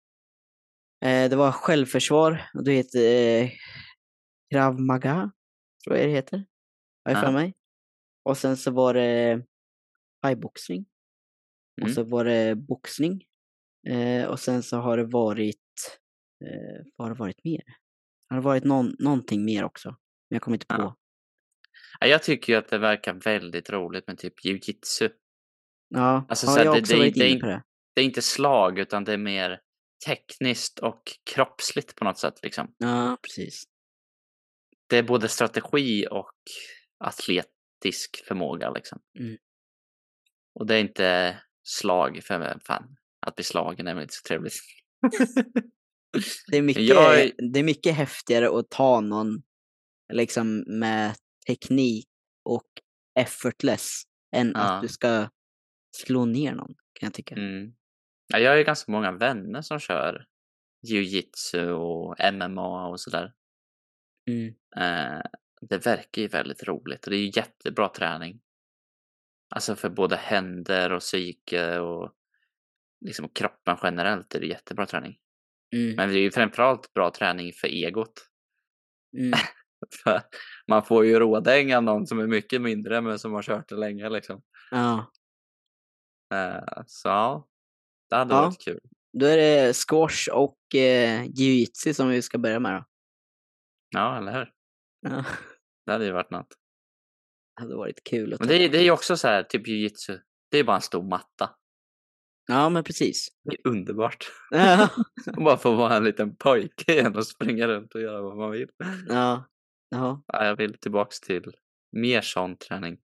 Eh, 1.05 1.31
det 1.31 1.37
var 1.37 1.53
självförsvar 1.53 2.51
och 2.55 2.65
det 2.65 2.73
heter 2.73 3.01
eh, 3.43 3.51
Krav 4.51 4.81
Maga, 4.81 5.33
tror 5.85 5.97
jag 5.97 6.09
det 6.09 6.13
heter. 6.13 6.45
Har 7.05 7.13
jag 7.13 7.21
för 7.21 7.27
Ja. 7.27 7.33
mig. 7.33 7.55
Och 8.25 8.39
sen 8.39 8.57
så 8.57 8.71
var 8.71 8.95
det 8.95 9.43
thaiboxning. 10.27 10.87
Och 11.81 11.89
Mm. 11.89 11.95
så 11.95 12.03
var 12.05 12.25
det 12.25 12.55
boxning. 12.57 13.25
Eh, 13.89 14.25
och 14.27 14.41
sen 14.41 14.63
så 14.63 14.77
har 14.77 14.97
det 14.97 15.05
varit, 15.05 16.01
eh, 16.45 16.85
vad 16.97 17.09
har 17.09 17.15
det 17.15 17.19
varit 17.19 17.45
mer? 17.45 17.63
Det 18.29 18.35
har 18.35 18.43
varit 18.43 18.65
någon, 18.65 18.97
någonting 18.99 19.45
mer 19.45 19.65
också. 19.65 19.89
Men 19.89 20.37
jag 20.37 20.43
kommer 20.43 20.55
inte 20.57 20.67
på. 20.67 20.97
Ja, 22.01 22.07
Jag 22.07 22.23
tycker 22.23 22.53
ju 22.53 22.59
att 22.59 22.69
det 22.69 22.79
verkar 22.79 23.15
väldigt 23.15 23.71
roligt 23.71 24.07
med 24.07 24.19
typ 24.19 24.45
jujitsu. 24.45 25.09
Ja, 25.89 26.27
Alltså, 26.29 26.47
jag 26.47 26.53
har 26.53 26.65
det- 26.75 26.81
också 26.81 26.93
det- 26.93 26.99
varit 26.99 27.15
det 27.15 27.21
är 27.21 27.27
inne 27.27 27.35
in- 27.35 27.41
på 27.41 27.47
det. 27.47 27.63
Det 27.95 28.01
är 28.01 28.05
inte 28.05 28.23
slag 28.23 28.79
utan 28.79 29.05
det 29.05 29.13
är 29.13 29.19
mer 29.19 29.61
tekniskt 30.07 30.79
och 30.79 31.03
kroppsligt 31.35 31.97
på 31.97 32.05
något 32.05 32.19
sätt. 32.19 32.35
Liksom. 32.43 32.75
Ja, 32.79 33.19
precis. 33.23 33.65
Det 34.89 34.97
är 34.99 35.03
både 35.03 35.29
strategi 35.29 36.07
och 36.11 36.31
atletisk 37.05 38.25
förmåga. 38.29 38.71
Liksom. 38.71 38.99
Mm. 39.19 39.37
Och 40.59 40.67
det 40.67 40.75
är 40.75 40.81
inte 40.81 41.39
slag, 41.65 42.21
för 42.23 42.61
fan, 42.67 42.97
att 43.27 43.35
bli 43.35 43.45
slagen 43.45 43.87
är 43.87 43.95
väl 43.95 44.03
inte 44.03 44.15
så 44.15 44.29
trevligt. 44.29 44.55
Det 46.51 46.57
är, 46.57 46.63
mycket, 46.63 46.83
Jag 46.83 47.31
det 47.53 47.59
är 47.59 47.63
mycket 47.65 47.95
häftigare 47.95 48.59
att 48.59 48.71
ta 48.71 49.01
någon 49.01 49.43
liksom 50.13 50.65
med 50.67 51.15
teknik 51.47 52.09
och 52.45 52.67
effortless 53.19 54.03
än 54.37 54.53
Ja. 54.55 54.61
att 54.61 54.83
du 54.83 54.89
ska 54.89 55.29
slå 55.97 56.25
ner 56.25 56.55
någon, 56.55 56.75
kan 56.93 57.07
jag 57.07 57.15
tycka. 57.15 57.35
Mm. 57.35 57.75
Ja, 58.27 58.39
jag 58.39 58.51
har 58.51 58.57
ju 58.57 58.65
ganska 58.65 58.93
många 58.93 59.13
vänner 59.13 59.63
som 59.63 59.79
kör 59.79 60.27
jiu-jitsu 60.87 61.71
och 61.71 62.17
MMA 62.35 62.89
och 62.89 63.01
sådär. 63.01 63.33
Mm. 64.31 64.55
Eh, 64.77 65.23
det 65.61 65.87
verkar 65.87 66.23
ju 66.23 66.29
väldigt 66.29 66.63
roligt 66.63 67.05
och 67.05 67.11
det 67.11 67.17
är 67.17 67.21
ju 67.21 67.33
jättebra 67.35 67.89
träning. 67.89 68.41
Alltså 69.55 69.77
för 69.77 69.89
både 69.89 70.17
händer 70.17 70.93
och 70.93 71.01
psyke 71.01 71.79
och 71.79 72.13
liksom 73.01 73.29
kroppen 73.29 73.77
generellt 73.83 74.35
är 74.35 74.41
det 74.41 74.47
jättebra 74.47 74.87
träning. 74.87 75.19
Mm. 75.77 75.97
Men 75.97 76.09
det 76.09 76.15
är 76.15 76.23
ju 76.23 76.31
framförallt 76.31 76.95
bra 76.95 77.11
träning 77.11 77.53
för 77.53 77.69
egot. 77.69 78.29
Mm. 79.19 79.39
För 80.05 80.23
man 80.69 80.85
får 80.85 81.05
ju 81.05 81.19
rådänga 81.19 81.81
någon 81.81 82.07
som 82.07 82.19
är 82.19 82.27
mycket 82.27 82.63
mindre 82.63 83.01
men 83.01 83.19
som 83.19 83.33
har 83.33 83.43
kört 83.43 83.69
det 83.69 83.75
länge 83.77 84.09
liksom. 84.09 84.43
Ja. 84.71 85.13
Eh, 86.35 86.83
Så 86.87 87.09
ja, 87.09 87.49
det 88.11 88.17
hade 88.17 88.35
Ja. 88.35 88.43
varit 88.43 88.65
kul. 88.65 88.81
Då 89.13 89.27
är 89.27 89.37
det 89.37 89.73
squash 89.89 90.29
och 90.33 90.75
eh, 90.75 91.25
jiu-jitsu 91.25 91.93
som 91.95 92.09
vi 92.09 92.23
ska 92.23 92.39
börja 92.39 92.61
med 92.61 92.73
då. 92.75 92.85
Ja, 93.91 94.19
eller 94.19 94.33
hur? 94.33 94.53
Ja. 95.01 95.25
Det 95.87 95.93
hade 95.93 96.05
ju 96.05 96.13
varit 96.13 96.31
något. 96.31 96.55
Hade 97.61 97.77
varit 97.77 98.05
kul 98.05 98.33
att 98.35 98.41
Men 98.41 98.49
det, 98.49 98.55
är- 98.65 98.69
det 98.69 98.79
är 98.79 98.83
ju 98.83 98.91
också 98.91 99.17
så 99.17 99.29
här, 99.29 99.43
typ 99.43 99.69
jujitsu. 99.69 100.19
Det 100.51 100.59
är 100.59 100.65
bara 100.65 100.77
en 100.77 100.83
stor 100.83 101.03
matta. 101.03 101.51
Ja, 102.49 102.69
men 102.69 102.85
precis. 102.85 103.29
Det 103.45 103.57
är 103.57 103.71
underbart. 103.71 104.27
Ja. 104.51 104.89
Bara 105.37 105.57
få 105.57 105.75
vara 105.75 105.97
en 105.97 106.05
liten 106.05 106.37
pojke 106.37 106.93
igen 106.93 107.17
och 107.17 107.27
springa 107.27 107.69
runt 107.69 107.95
och 107.95 108.01
göra 108.01 108.23
vad 108.23 108.37
man 108.37 108.51
vill. 108.51 108.69
Ja. 109.09 109.49
Ja. 109.89 110.25
Ja, 110.27 110.45
jag 110.47 110.57
vill 110.57 110.79
tillbaks 110.79 111.21
till 111.21 111.53
mer 111.93 112.21
sån 112.21 112.57
träning. 112.57 112.99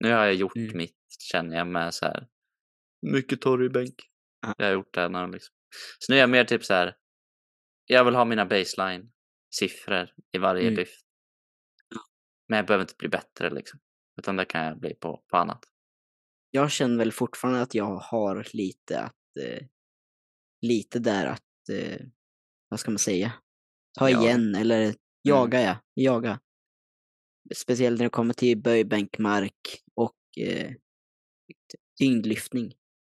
Nu 0.00 0.12
har 0.12 0.24
jag 0.24 0.34
gjort 0.34 0.56
Mm. 0.56 0.76
mitt, 0.76 0.96
känner 1.32 1.56
jag, 1.56 1.66
med 1.66 1.94
så 1.94 2.04
här 2.06 2.26
mycket 3.06 3.40
torrbänk. 3.40 3.94
Ja. 4.40 4.54
Jag 4.58 4.66
har 4.66 4.72
gjort 4.72 4.94
det 4.94 5.08
nu 5.08 5.26
liksom. 5.26 5.54
Så 5.98 6.12
nu 6.12 6.16
är 6.16 6.20
jag 6.20 6.30
mer 6.30 6.44
typ 6.44 6.64
så 6.64 6.74
här. 6.74 6.96
Jag 7.86 8.04
vill 8.04 8.14
ha 8.14 8.24
mina 8.24 8.46
baseline 8.46 9.12
siffror 9.54 10.08
i 10.32 10.38
varje 10.38 10.62
Mm. 10.62 10.74
lyft. 10.74 11.03
Men 12.48 12.56
jag 12.56 12.66
behöver 12.66 12.84
inte 12.84 12.94
bli 12.98 13.08
bättre 13.08 13.50
liksom. 13.50 13.80
Utan 14.18 14.36
det 14.36 14.44
kan 14.44 14.64
jag 14.64 14.78
bli 14.80 14.94
på, 14.94 15.24
på 15.30 15.36
annat. 15.36 15.64
Jag 16.50 16.70
känner 16.70 16.98
väl 16.98 17.12
fortfarande 17.12 17.62
att 17.62 17.74
jag 17.74 17.96
har 17.96 18.46
lite 18.52 19.00
att... 19.00 19.36
Eh, 19.40 19.66
lite 20.66 20.98
där 20.98 21.26
att... 21.26 21.68
Eh, 21.72 22.06
vad 22.68 22.80
ska 22.80 22.90
man 22.90 22.98
säga? 22.98 23.32
Ta 23.98 24.10
Jaga. 24.10 24.22
igen 24.22 24.54
eller 24.54 24.94
jaga 25.22 25.60
ja. 25.62 25.76
Jaga. 25.94 26.40
Speciellt 27.56 27.98
när 27.98 28.04
det 28.06 28.10
kommer 28.10 28.34
till 28.34 28.58
böjbänkmark 28.62 29.82
och 29.94 30.16
eh, 30.40 30.72
tyngdlyftning. 32.00 32.74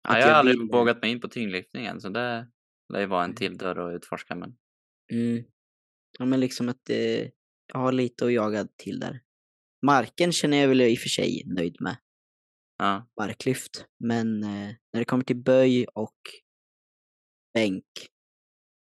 Ja, 0.08 0.18
jag 0.18 0.22
har 0.22 0.30
jag 0.30 0.38
aldrig 0.38 0.58
vill- 0.58 0.68
vågat 0.72 1.02
mig 1.02 1.10
in 1.10 1.20
på 1.20 1.28
tyngdlyftningen 1.28 2.00
så 2.00 2.08
det 2.08 2.50
lär 2.92 3.00
ju 3.00 3.06
vara 3.06 3.24
en 3.24 3.30
Mm. 3.30 3.36
till 3.36 3.56
dörr 3.58 3.78
att 3.88 3.96
utforska. 3.96 4.34
Men 4.34 4.56
Mm. 5.12 5.44
Ja, 6.18 6.24
men 6.24 6.40
liksom 6.40 6.68
att 6.68 6.90
eh, 6.90 7.28
har 7.72 7.92
lite 7.92 8.24
att 8.26 8.32
jaga 8.32 8.66
till 8.76 9.00
där. 9.00 9.20
Marken 9.86 10.32
känner 10.32 10.56
jag 10.56 10.68
väl 10.68 10.80
i 10.80 10.94
och 10.94 10.98
för 10.98 11.08
sig 11.08 11.42
nöjd 11.46 11.76
med. 11.80 11.96
ja, 12.78 13.08
Marklyft. 13.20 13.86
Men 13.98 14.42
eh, 14.42 14.74
när 14.92 14.98
det 14.98 15.04
kommer 15.04 15.24
till 15.24 15.36
böj 15.42 15.84
och 15.86 16.18
bänk 17.54 17.84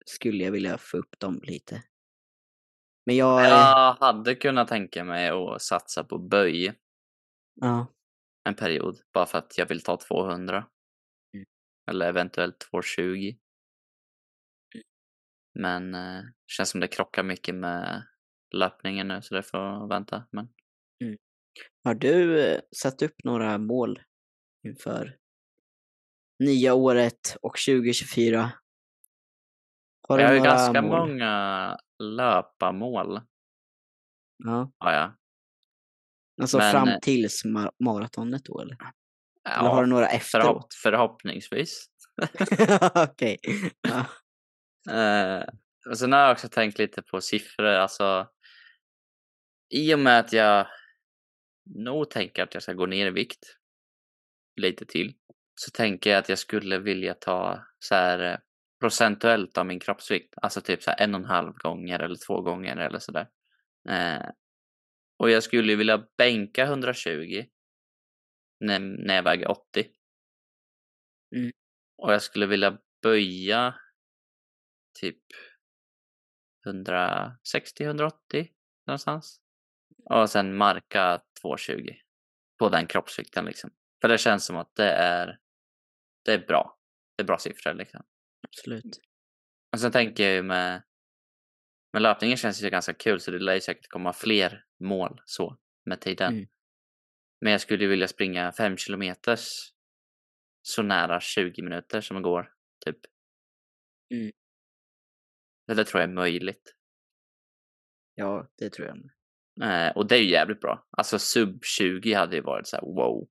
skulle 0.06 0.44
jag 0.44 0.52
vilja 0.52 0.78
få 0.78 0.98
upp 0.98 1.20
dem 1.20 1.40
lite. 1.44 1.84
Men 3.06 3.16
jag... 3.16 3.44
jag 3.46 3.94
hade 3.94 4.36
kunnat 4.36 4.68
tänka 4.68 5.04
mig 5.04 5.30
att 5.30 5.62
satsa 5.62 6.04
på 6.04 6.18
böj 6.18 6.74
Ja. 7.62 7.88
en 8.50 8.56
period. 8.56 9.00
Bara 9.14 9.26
för 9.26 9.38
att 9.38 9.58
jag 9.58 9.66
vill 9.66 9.82
ta 9.82 9.98
200. 9.98 10.68
Mm. 11.34 11.46
Eller 11.90 12.10
eventuellt 12.10 12.60
220. 12.60 13.36
Men 15.60 15.96
eh, 15.96 16.22
känns 16.48 16.70
som 16.70 16.80
det 16.80 16.88
krockar 16.88 17.24
mycket 17.24 17.56
med 17.56 18.08
löpningen 18.56 19.08
nu 19.08 19.22
så 19.22 19.36
det 19.36 19.44
får 19.44 19.88
vänta. 19.90 20.24
Men 20.32 20.48
Har 21.84 21.94
du 21.96 22.42
eh, 22.46 22.60
satt 22.76 23.02
upp 23.02 23.16
några 23.24 23.58
mål 23.58 24.00
inför 24.68 25.18
nya 26.40 26.74
året 26.74 27.38
och 27.42 27.56
2024? 27.68 28.52
Har 30.10 30.20
jag 30.20 30.28
har 30.28 30.46
ganska 30.46 30.82
mål? 30.82 31.10
många 31.10 31.78
löparmål. 32.04 33.22
Ja. 34.44 34.72
Har 34.78 34.92
jag. 34.92 35.14
Alltså 36.42 36.58
Men, 36.58 36.72
fram 36.72 36.88
eh, 36.88 37.00
tills 37.00 37.46
ma- 37.46 37.72
maratonet 37.80 38.46
då 38.46 38.62
eller? 38.62 38.78
Ja, 39.44 39.60
Eller 39.60 39.70
har 39.70 39.84
du 39.84 39.90
några 39.90 40.06
förhopp- 40.08 40.16
efteråt? 40.16 40.74
förhoppningsvis. 40.84 41.86
Okej. 42.96 43.38
Ja. 43.82 44.06
Eh, 44.94 45.44
och 45.90 45.98
sen 45.98 46.12
har 46.12 46.20
jag 46.20 46.32
också 46.32 46.50
tänkt 46.50 46.78
lite 46.80 47.02
på 47.02 47.22
siffror. 47.22 47.66
Alltså, 47.66 48.28
I 49.70 49.94
och 49.94 50.00
med 50.00 50.20
att 50.20 50.34
jag 50.34 50.68
nog 51.66 52.10
tänker 52.10 52.44
att 52.44 52.54
jag 52.54 52.64
ska 52.64 52.74
gå 52.74 52.86
ner 52.86 53.08
i 53.08 53.12
vikt 53.12 53.58
lite 54.56 54.86
till 54.86 55.14
så 55.56 55.72
tänker 55.72 56.10
jag 56.10 56.20
att 56.20 56.30
jag 56.30 56.40
skulle 56.40 56.80
vilja 56.80 57.14
ta 57.14 57.66
så 57.80 57.96
här 57.96 58.20
eh, 58.20 58.40
procentuellt 58.80 59.58
av 59.58 59.66
min 59.66 59.80
kroppsvikt. 59.80 60.34
Alltså 60.42 60.62
typ 60.62 60.84
så 60.84 60.92
en 60.98 61.16
och 61.16 61.22
en 61.22 61.26
halv 61.26 61.54
gånger 61.54 62.00
eller 62.00 62.16
två 62.28 62.42
gånger 62.42 62.78
eller 62.78 63.00
sådär. 63.00 63.30
Eh, 63.90 64.30
och 65.18 65.30
jag 65.30 65.44
skulle 65.44 65.76
vilja 65.76 66.08
bänka 66.18 66.64
120 66.64 67.46
när, 68.60 68.80
när 68.80 69.16
jag 69.16 69.24
väger 69.24 69.52
80. 69.52 69.88
Mm. 71.36 71.52
Och 71.98 72.14
jag 72.14 72.22
skulle 72.22 72.46
vilja 72.46 72.78
böja 73.02 73.76
typ 75.00 75.24
160-180 76.66 78.12
någonstans. 78.88 79.42
Och 80.10 80.30
sen 80.30 80.58
marka 80.58 81.22
220 81.42 81.96
på 82.60 82.70
den 82.70 82.88
kroppsvikten 82.88 83.46
liksom. 83.46 83.74
För 84.02 84.08
det 84.08 84.18
känns 84.18 84.46
som 84.46 84.56
att 84.56 84.76
det 84.76 84.92
är, 84.92 85.40
det 86.26 86.34
är 86.34 86.46
bra. 86.48 86.80
Det 87.16 87.24
är 87.24 87.28
bra 87.28 87.38
siffror 87.38 87.74
liksom. 87.74 88.06
Absolut. 88.48 89.00
Och 89.72 89.80
sen 89.80 89.92
tänker 89.92 90.24
jag 90.24 90.34
ju 90.34 90.44
med, 90.44 90.84
med 91.94 92.02
löpningen 92.02 92.38
känns 92.38 92.64
ju 92.64 92.70
ganska 92.70 92.94
kul 92.94 93.20
så 93.20 93.32
det 93.32 93.40
lär 93.40 93.54
ju 93.54 93.62
säkert 93.62 93.90
komma 93.90 94.14
fler 94.14 94.66
mål 94.80 95.22
så 95.26 95.58
med 95.86 96.02
tiden. 96.02 96.34
Mm. 96.34 96.48
Men 97.42 97.52
jag 97.52 97.62
skulle 97.62 97.84
ju 97.84 97.90
vilja 97.90 98.08
springa 98.08 98.52
5 98.52 98.78
kilometers 98.78 99.48
så 100.62 100.84
nära 100.84 101.20
20 101.20 101.62
minuter 101.62 102.02
som 102.02 102.18
det 102.18 102.24
går. 102.24 102.54
Typ. 102.86 102.98
Mm. 104.14 104.32
Det 105.68 105.74
där 105.74 105.84
tror 105.84 106.02
jag 106.02 106.10
är 106.10 106.14
möjligt. 106.14 106.76
Ja, 108.16 108.48
det 108.58 108.70
tror 108.70 108.88
jag. 108.88 108.98
med. 108.98 109.17
Eh, 109.64 109.92
och 109.98 110.08
det 110.08 110.16
är 110.16 110.20
ju 110.22 110.30
jävligt 110.30 110.60
bra. 110.62 110.88
Alltså 110.98 111.20
sub 111.20 111.64
20 111.64 112.14
hade 112.14 112.36
ju 112.36 112.42
varit 112.42 112.68
så 112.68 112.76
här 112.76 112.84
wow. 112.84 113.28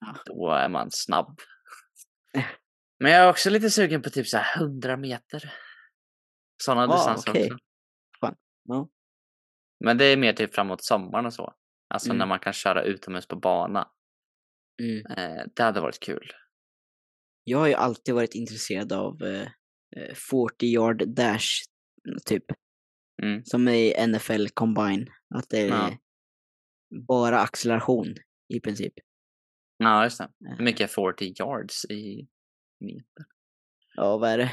Ja. 0.00 0.16
Då 0.26 0.50
är 0.50 0.68
man 0.68 0.88
snabb. 0.90 1.40
Men 3.00 3.12
jag 3.12 3.24
är 3.24 3.30
också 3.30 3.50
lite 3.50 3.70
sugen 3.70 4.02
på 4.02 4.10
typ 4.10 4.26
så 4.28 4.36
här 4.38 4.60
100 4.62 4.96
meter. 4.96 5.52
Sådana 6.62 6.82
Ah, 6.92 6.96
distanser 6.96 7.30
okej. 7.30 7.52
också. 7.52 7.58
Ja. 8.64 8.88
Men 9.84 9.98
det 9.98 10.04
är 10.04 10.16
mer 10.16 10.32
typ 10.32 10.54
framåt 10.54 10.84
sommaren 10.84 11.26
och 11.26 11.34
så. 11.34 11.54
Alltså 11.88 12.08
Mm. 12.08 12.18
när 12.18 12.26
man 12.26 12.38
kan 12.38 12.52
köra 12.52 12.82
utomhus 12.82 13.26
på 13.26 13.36
bana. 13.36 13.88
Mm. 14.82 15.06
Eh, 15.18 15.44
det 15.56 15.62
hade 15.62 15.80
varit 15.80 16.00
kul. 16.00 16.32
Jag 17.44 17.58
har 17.58 17.66
ju 17.66 17.74
alltid 17.74 18.14
varit 18.14 18.34
intresserad 18.34 18.92
av 18.92 19.22
eh, 19.22 19.42
eh, 19.96 20.14
40 20.14 20.66
yard 20.66 21.08
dash, 21.08 21.48
typ. 22.26 22.44
Mm. 23.22 23.44
Som 23.44 23.68
i 23.68 24.06
NFL 24.06 24.46
combine. 24.54 25.06
Att 25.34 25.48
det 25.50 25.58
är 25.58 25.68
Ja. 25.68 25.90
bara 27.08 27.40
acceleration 27.40 28.14
i 28.48 28.60
princip. 28.60 28.92
Ja, 29.76 30.04
just 30.04 30.18
det. 30.18 30.24
Eh, 30.24 30.56
Hur 30.56 30.64
mycket 30.64 30.80
är 30.90 30.94
40 30.94 31.34
yards 31.40 31.84
i 31.84 32.28
meter? 32.80 33.24
Ja, 33.94 34.18
vad 34.18 34.30
är 34.30 34.38
det? 34.38 34.52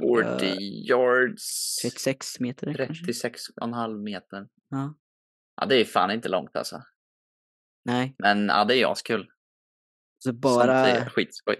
40 0.00 0.46
Eh, 0.46 0.56
yards. 0.88 1.76
36 1.82 2.40
meter 2.40 2.74
kanske? 2.74 3.04
36,5 3.04 4.02
meter. 4.04 4.48
Ja. 4.68 4.94
Ja, 5.56 5.66
det 5.66 5.80
är 5.80 5.84
fan 5.84 6.10
inte 6.10 6.28
långt 6.28 6.56
alltså. 6.56 6.82
Nej, 7.84 8.14
Men 8.18 8.46
ja, 8.46 8.64
det 8.64 8.76
är 8.82 8.92
askul. 8.92 9.26
så 10.18 10.28
Sånt 10.30 10.40
bara, 10.40 10.74
är 10.88 11.08
skitskoj. 11.08 11.56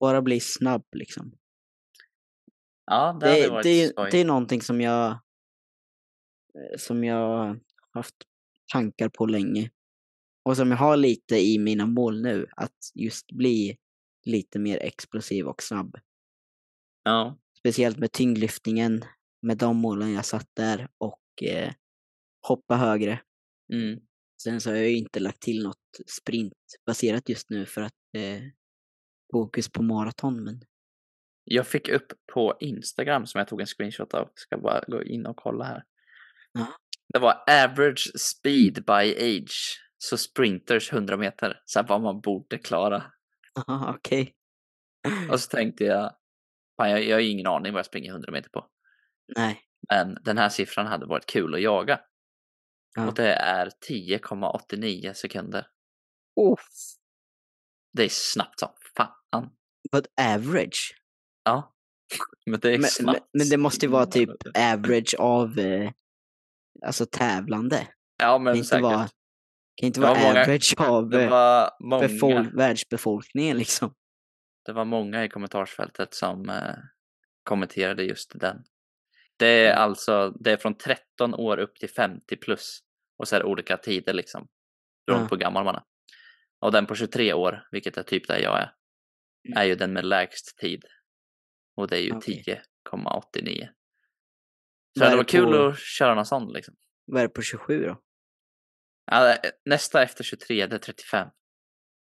bara 0.00 0.22
bli 0.22 0.40
snabb 0.40 0.84
liksom. 0.92 1.38
Ja, 2.86 3.18
det, 3.20 3.26
Det, 3.42 3.48
varit 3.48 3.62
det, 3.64 3.88
skoj. 3.88 4.08
det 4.10 4.18
är 4.18 4.24
någonting 4.24 4.62
som 4.62 4.80
jag 4.80 5.18
som 6.76 7.04
jag 7.04 7.60
haft 7.90 8.16
tankar 8.72 9.08
på 9.08 9.26
länge. 9.26 9.70
Och 10.44 10.56
som 10.56 10.70
jag 10.70 10.78
har 10.78 10.96
lite 10.96 11.36
i 11.36 11.58
mina 11.58 11.86
mål 11.86 12.22
nu, 12.22 12.46
att 12.56 12.78
just 12.94 13.32
bli 13.32 13.76
lite 14.26 14.58
mer 14.58 14.78
explosiv 14.78 15.46
och 15.46 15.62
snabb. 15.62 15.96
Ja. 17.04 17.38
Speciellt 17.58 17.98
med 17.98 18.12
tyngdlyftningen, 18.12 19.04
med 19.42 19.58
de 19.58 19.76
målen 19.76 20.12
jag 20.12 20.24
satt 20.24 20.48
där 20.54 20.88
och 20.98 21.42
eh, 21.42 21.72
hoppa 22.48 22.76
högre. 22.76 23.20
Mm. 23.72 24.00
Sen 24.42 24.60
så 24.60 24.70
har 24.70 24.76
jag 24.76 24.90
ju 24.90 24.96
inte 24.96 25.20
lagt 25.20 25.42
till 25.42 25.62
något 25.62 26.00
sprintbaserat 26.06 27.28
just 27.28 27.50
nu 27.50 27.66
för 27.66 27.80
att 27.82 28.14
eh, 28.16 28.42
fokus 29.32 29.68
på 29.68 29.82
maraton. 29.82 30.44
Men 30.44 30.60
Jag 31.44 31.66
fick 31.66 31.88
upp 31.88 32.12
på 32.32 32.56
Instagram 32.60 33.26
som 33.26 33.38
jag 33.38 33.48
tog 33.48 33.60
en 33.60 33.66
screenshot 33.66 34.14
av. 34.14 34.30
Ska 34.34 34.58
bara 34.58 34.84
gå 34.86 35.02
in 35.02 35.26
och 35.26 35.36
kolla 35.36 35.64
här. 35.64 35.84
Det 37.12 37.18
var 37.18 37.44
average 37.50 38.12
speed 38.18 38.74
by 38.74 39.14
age. 39.16 39.78
Så 39.98 40.18
sprinters 40.18 40.92
100 40.92 41.16
meter. 41.16 41.62
Så 41.64 41.78
här 41.78 41.86
vad 41.88 42.00
man 42.02 42.20
borde 42.20 42.58
klara. 42.58 43.12
Aha, 43.68 43.94
okej. 43.98 44.34
Och 45.30 45.40
så 45.40 45.48
tänkte 45.48 45.84
jag, 45.84 46.12
fan, 46.76 46.90
jag, 46.90 47.04
jag 47.04 47.16
har 47.16 47.20
ingen 47.20 47.46
aning 47.46 47.72
vad 47.72 47.78
jag 47.78 47.86
springer 47.86 48.10
100 48.10 48.32
meter 48.32 48.50
på. 48.50 48.66
Nej. 49.36 49.60
Men 49.90 50.14
den 50.24 50.38
här 50.38 50.48
siffran 50.48 50.86
hade 50.86 51.06
varit 51.06 51.26
kul 51.26 51.54
att 51.54 51.62
jaga. 51.62 52.00
Ja. 52.96 53.08
Och 53.08 53.14
det 53.14 53.32
är 53.32 53.70
10,89 53.88 55.12
sekunder. 55.12 55.66
Uff. 56.40 56.68
Det 57.92 58.04
är 58.04 58.08
snabbt 58.08 58.60
som 58.60 58.68
fan. 58.96 59.50
Vad 59.90 60.06
average? 60.20 60.94
Ja. 61.44 61.74
Men 62.46 62.60
det 62.60 62.68
är 62.68 62.72
Men, 62.72 62.80
men, 62.80 62.90
snabbt. 62.90 63.28
men 63.32 63.48
det 63.48 63.56
måste 63.56 63.86
ju 63.86 63.92
vara 63.92 64.06
typ 64.06 64.30
average 64.58 65.14
av 65.18 65.58
eh, 65.58 65.90
alltså 66.82 67.06
tävlande. 67.06 67.88
Ja 68.18 68.38
men 68.38 68.52
kan 68.52 68.56
inte 68.56 68.68
säkert. 68.68 68.82
vara, 68.82 69.08
kan 69.74 69.86
inte 69.86 70.00
vara 70.00 70.14
var 70.14 70.20
många- 70.20 70.40
average 70.42 70.74
av 70.78 71.14
eh, 71.14 72.08
befol- 72.08 72.56
världsbefolkningen 72.56 73.56
liksom. 73.58 73.94
Det 74.66 74.72
var 74.72 74.84
många 74.84 75.24
i 75.24 75.28
kommentarsfältet 75.28 76.14
som 76.14 76.48
eh, 76.48 76.74
kommenterade 77.42 78.02
just 78.04 78.32
den. 78.40 78.64
Det 79.36 79.46
är 79.66 79.74
alltså, 79.74 80.30
det 80.30 80.52
är 80.52 80.56
från 80.56 80.74
13 80.78 81.34
år 81.34 81.58
upp 81.58 81.76
till 81.76 81.90
50 81.90 82.36
plus. 82.36 82.78
Och 83.18 83.28
så 83.28 83.36
är 83.36 83.40
det 83.40 83.46
olika 83.46 83.76
tider 83.76 84.12
liksom. 84.12 84.48
Beroende 85.06 85.24
Ja. 85.24 85.28
på 85.28 85.34
hur 85.34 85.40
gammal 85.40 85.64
man 85.64 85.74
är. 85.74 85.82
Och 86.60 86.72
den 86.72 86.86
på 86.86 86.94
23 86.94 87.32
år, 87.32 87.68
vilket 87.70 87.96
är 87.96 88.02
typ 88.02 88.28
där 88.28 88.38
jag 88.38 88.58
är, 88.58 88.72
Mm. 89.48 89.58
är 89.58 89.64
ju 89.64 89.74
den 89.74 89.92
med 89.92 90.04
lägst 90.04 90.58
tid. 90.58 90.84
Och 91.76 91.88
det 91.88 91.96
är 91.98 92.02
ju 92.02 92.12
Okej. 92.16 92.42
10,89. 92.84 93.68
Så 94.98 95.04
det 95.04 95.16
var 95.16 95.24
kul 95.24 95.44
på- 95.52 95.66
att 95.66 95.78
köra 95.78 96.14
någon 96.14 96.26
sån 96.26 96.52
liksom. 96.52 96.74
Vad 97.06 97.22
är 97.22 97.28
det 97.28 97.34
på 97.34 97.42
27 97.42 97.84
då? 97.84 98.00
Ja, 99.10 99.36
nästa 99.64 100.02
efter 100.02 100.24
23, 100.24 100.66
det 100.66 100.76
är 100.76 100.78
35. 100.78 101.28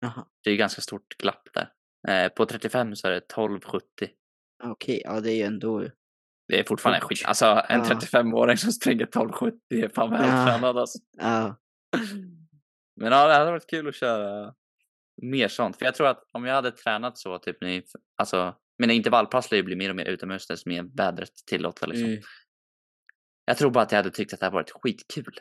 Jaha. 0.00 0.26
Det 0.42 0.50
är 0.50 0.52
ju 0.52 0.58
ganska 0.58 0.80
stort 0.82 1.16
glapp 1.18 1.48
där. 1.54 1.72
Eh, 2.08 2.28
på 2.32 2.46
35 2.46 2.96
så 2.96 3.06
är 3.08 3.12
det 3.12 3.20
12,70. 3.34 3.80
Okej, 4.64 5.02
ja 5.04 5.20
det 5.20 5.32
är 5.32 5.36
ju 5.36 5.42
ändå... 5.42 5.88
Det 6.48 6.60
är 6.60 6.64
fortfarande 6.64 7.00
Fort. 7.00 7.08
skit. 7.08 7.24
Alltså 7.26 7.46
en 7.68 7.80
Ja. 7.80 7.84
35-åring 7.84 8.56
som 8.56 8.72
springer 8.72 9.06
12,70 9.06 9.84
är 9.84 9.88
fan 9.88 10.10
vältränad 10.10 10.78
alltså. 10.78 10.98
Ja, 11.12 11.56
Men 13.00 13.12
ja, 13.12 13.26
det 13.28 13.34
hade 13.34 13.50
varit 13.50 13.70
kul 13.70 13.88
att 13.88 13.94
köra 13.94 14.54
mer 15.22 15.48
sånt. 15.48 15.76
För 15.78 15.84
jag 15.84 15.94
tror 15.94 16.06
att 16.06 16.22
om 16.32 16.44
jag 16.44 16.54
hade 16.54 16.70
tränat 16.72 17.18
så, 17.18 17.38
typ 17.38 17.60
ni, 17.60 17.82
alltså 18.16 18.54
mina 18.78 18.92
intervallpass 18.92 19.50
lär 19.50 19.58
ju 19.58 19.62
bli 19.64 19.76
mer 19.76 19.90
och 19.90 19.96
mer 19.96 20.04
utomhus 20.04 20.46
desto 20.46 20.68
mer 20.68 20.82
vädret 20.96 21.30
tillåter 21.46 21.86
liksom. 21.86 22.08
mm, 22.08 22.22
Jag 23.48 23.58
tror 23.58 23.70
bara 23.70 23.84
att 23.84 23.92
jag 23.92 23.96
hade 23.98 24.10
tyckt 24.10 24.32
att 24.32 24.40
det 24.40 24.46
hade 24.46 24.54
varit 24.54 24.70
skitkul. 24.70 25.40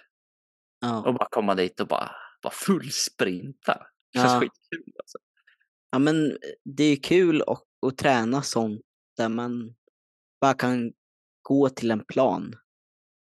ja. 0.79 1.03
Och 1.07 1.13
bara 1.13 1.27
komma 1.31 1.55
dit 1.55 1.79
och 1.79 1.87
bara, 1.87 2.11
bara 2.41 2.53
fullsprinta. 2.53 3.87
Det 4.13 4.19
känns 4.19 4.33
Ja. 4.33 4.39
skitkul 4.39 4.93
alltså. 4.99 5.17
ja, 5.91 5.99
men 5.99 6.37
det 6.63 6.83
är 6.83 6.89
ju 6.89 6.95
kul 6.97 7.41
att, 7.47 7.63
att 7.87 7.97
träna 7.97 8.41
sånt 8.41 8.81
där 9.17 9.29
man 9.29 9.75
bara 10.41 10.53
kan 10.53 10.93
gå 11.41 11.69
till 11.69 11.91
en 11.91 12.05
plan 12.05 12.53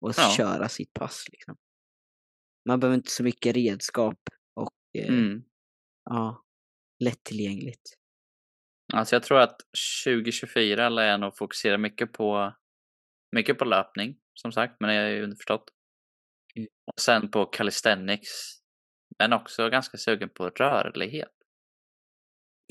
och 0.01 0.13
Ja. 0.17 0.35
köra 0.37 0.69
sitt 0.69 0.93
pass 0.93 1.25
liksom. 1.33 1.57
Man 2.69 2.81
behöver 2.81 2.97
inte 2.97 3.11
så 3.11 3.23
mycket 3.23 3.57
redskap 3.57 4.19
och 4.55 4.73
eh, 4.99 5.09
Mm. 5.09 5.43
ja, 6.05 6.43
lättillgängligt. 7.05 7.83
Alltså 8.93 9.15
jag 9.17 9.23
tror 9.23 9.39
att 9.41 9.61
2024 10.05 10.89
lär 10.89 11.03
jag 11.07 11.21
nog 11.21 11.37
fokusera 11.37 11.79
mycket 11.79 12.13
på 12.13 12.55
mycket 13.33 13.59
på 13.59 13.65
löpning 13.65 14.19
som 14.41 14.53
sagt, 14.53 14.77
men 14.81 14.89
det 14.91 14.95
är 14.95 15.09
ju 15.09 15.23
underförstått. 15.23 15.65
Mm. 16.57 16.69
Och 16.87 17.01
sen 17.01 17.31
på 17.31 17.47
calisthenics. 17.47 18.61
Men 19.19 19.33
också 19.33 19.69
ganska 19.69 19.99
sugen 19.99 20.29
på 20.29 20.49
rörlighet. 20.49 21.33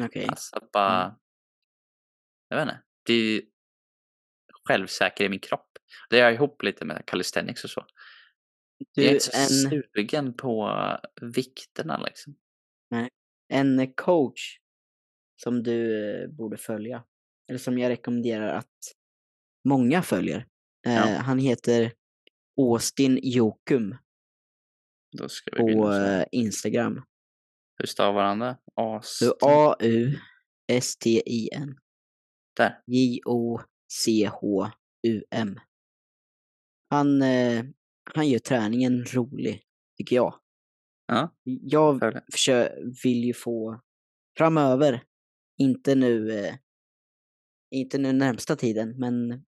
Okej. 0.03 0.27
Alltså 0.29 0.69
bara, 0.73 1.03
Mm. 1.03 1.15
jag 2.49 2.57
vet 2.57 2.63
inte, 2.63 2.83
det 3.05 3.13
är 3.13 3.23
ju 3.23 3.41
självsäker 4.67 5.23
i 5.23 5.29
min 5.29 5.39
kropp. 5.39 5.77
Det 6.09 6.19
är 6.19 6.31
ihop 6.31 6.63
lite 6.63 6.85
med 6.85 7.03
calisthenics 7.05 7.63
och 7.63 7.69
så. 7.69 7.85
Du, 8.95 9.01
jag 9.03 9.09
är 9.09 9.13
inte 9.13 9.25
så 9.25 9.37
en, 9.37 9.83
sugen 9.93 10.33
på 10.33 10.71
vikterna 11.21 11.97
liksom. 11.97 12.35
en 13.49 13.93
coach 13.93 14.59
som 15.43 15.63
du 15.63 16.09
eh, 16.23 16.29
borde 16.29 16.57
följa, 16.57 17.03
eller 17.49 17.59
som 17.59 17.77
jag 17.77 17.89
rekommenderar 17.89 18.47
att 18.47 18.95
många 19.67 20.01
följer. 20.01 20.47
Eh, 20.85 20.93
Ja. 20.93 21.05
Han 21.21 21.39
heter 21.39 21.93
Austin 22.57 23.19
Jokum 23.23 23.95
på 25.57 25.91
eh, 25.93 26.25
Instagram. 26.31 27.03
Hur 27.77 27.85
stavar 27.87 28.23
han 28.23 28.39
det? 28.39 28.57
A-U-S-T-I-N. 30.67 31.79
Där. 32.57 32.81
J-O-C-H-U-M. 34.25 35.59
Han, 36.89 37.21
eh, 37.21 37.65
han 38.15 38.29
gör 38.29 38.39
träningen 38.39 39.05
rolig, 39.05 39.63
tycker 39.97 40.15
jag. 40.15 40.39
Ja, 41.07 41.35
Jag 41.43 41.99
följer. 41.99 42.23
försö- 42.33 42.93
vill 43.03 43.23
ju 43.23 43.33
få 43.33 43.81
framöver, 44.37 45.03
inte 45.57 45.95
nu, 45.95 46.31
eh, 46.39 46.55
inte 47.71 47.97
nu 47.97 48.13
närmsta 48.13 48.55
tiden, 48.55 48.99
men 48.99 49.45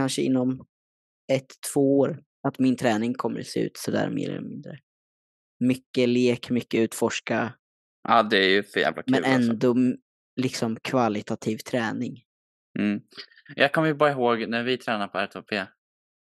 kanske 0.00 0.22
inom 0.22 0.66
ett, 1.32 1.46
två 1.74 1.98
år, 1.98 2.22
att 2.48 2.58
min 2.58 2.76
träning 2.76 3.14
kommer 3.14 3.40
att 3.40 3.46
se 3.46 3.60
ut 3.60 3.76
sådär 3.76 4.10
mer 4.10 4.30
eller 4.30 4.40
mindre. 4.48 4.78
Mycket 5.60 6.08
lek, 6.08 6.50
mycket 6.50 6.80
utforska, 6.80 7.52
Ja, 8.08 8.22
det 8.22 8.36
är 8.38 8.48
ju 8.48 8.62
för 8.62 8.80
jävla 8.80 9.02
kul 9.02 9.10
men 9.20 9.24
alltså. 9.34 9.50
ändå 9.50 9.70
m- 9.70 9.96
liksom 10.36 10.76
kvalitativ 10.82 11.56
träning. 11.58 12.22
Mm. 12.78 13.00
Jag 13.56 13.72
kommer 13.72 13.88
ju 13.88 13.94
bara 13.94 14.10
ihåg 14.10 14.48
när 14.48 14.62
vi 14.62 14.76
tränade 14.78 15.08
på 15.12 15.18
RTP. 15.18 15.52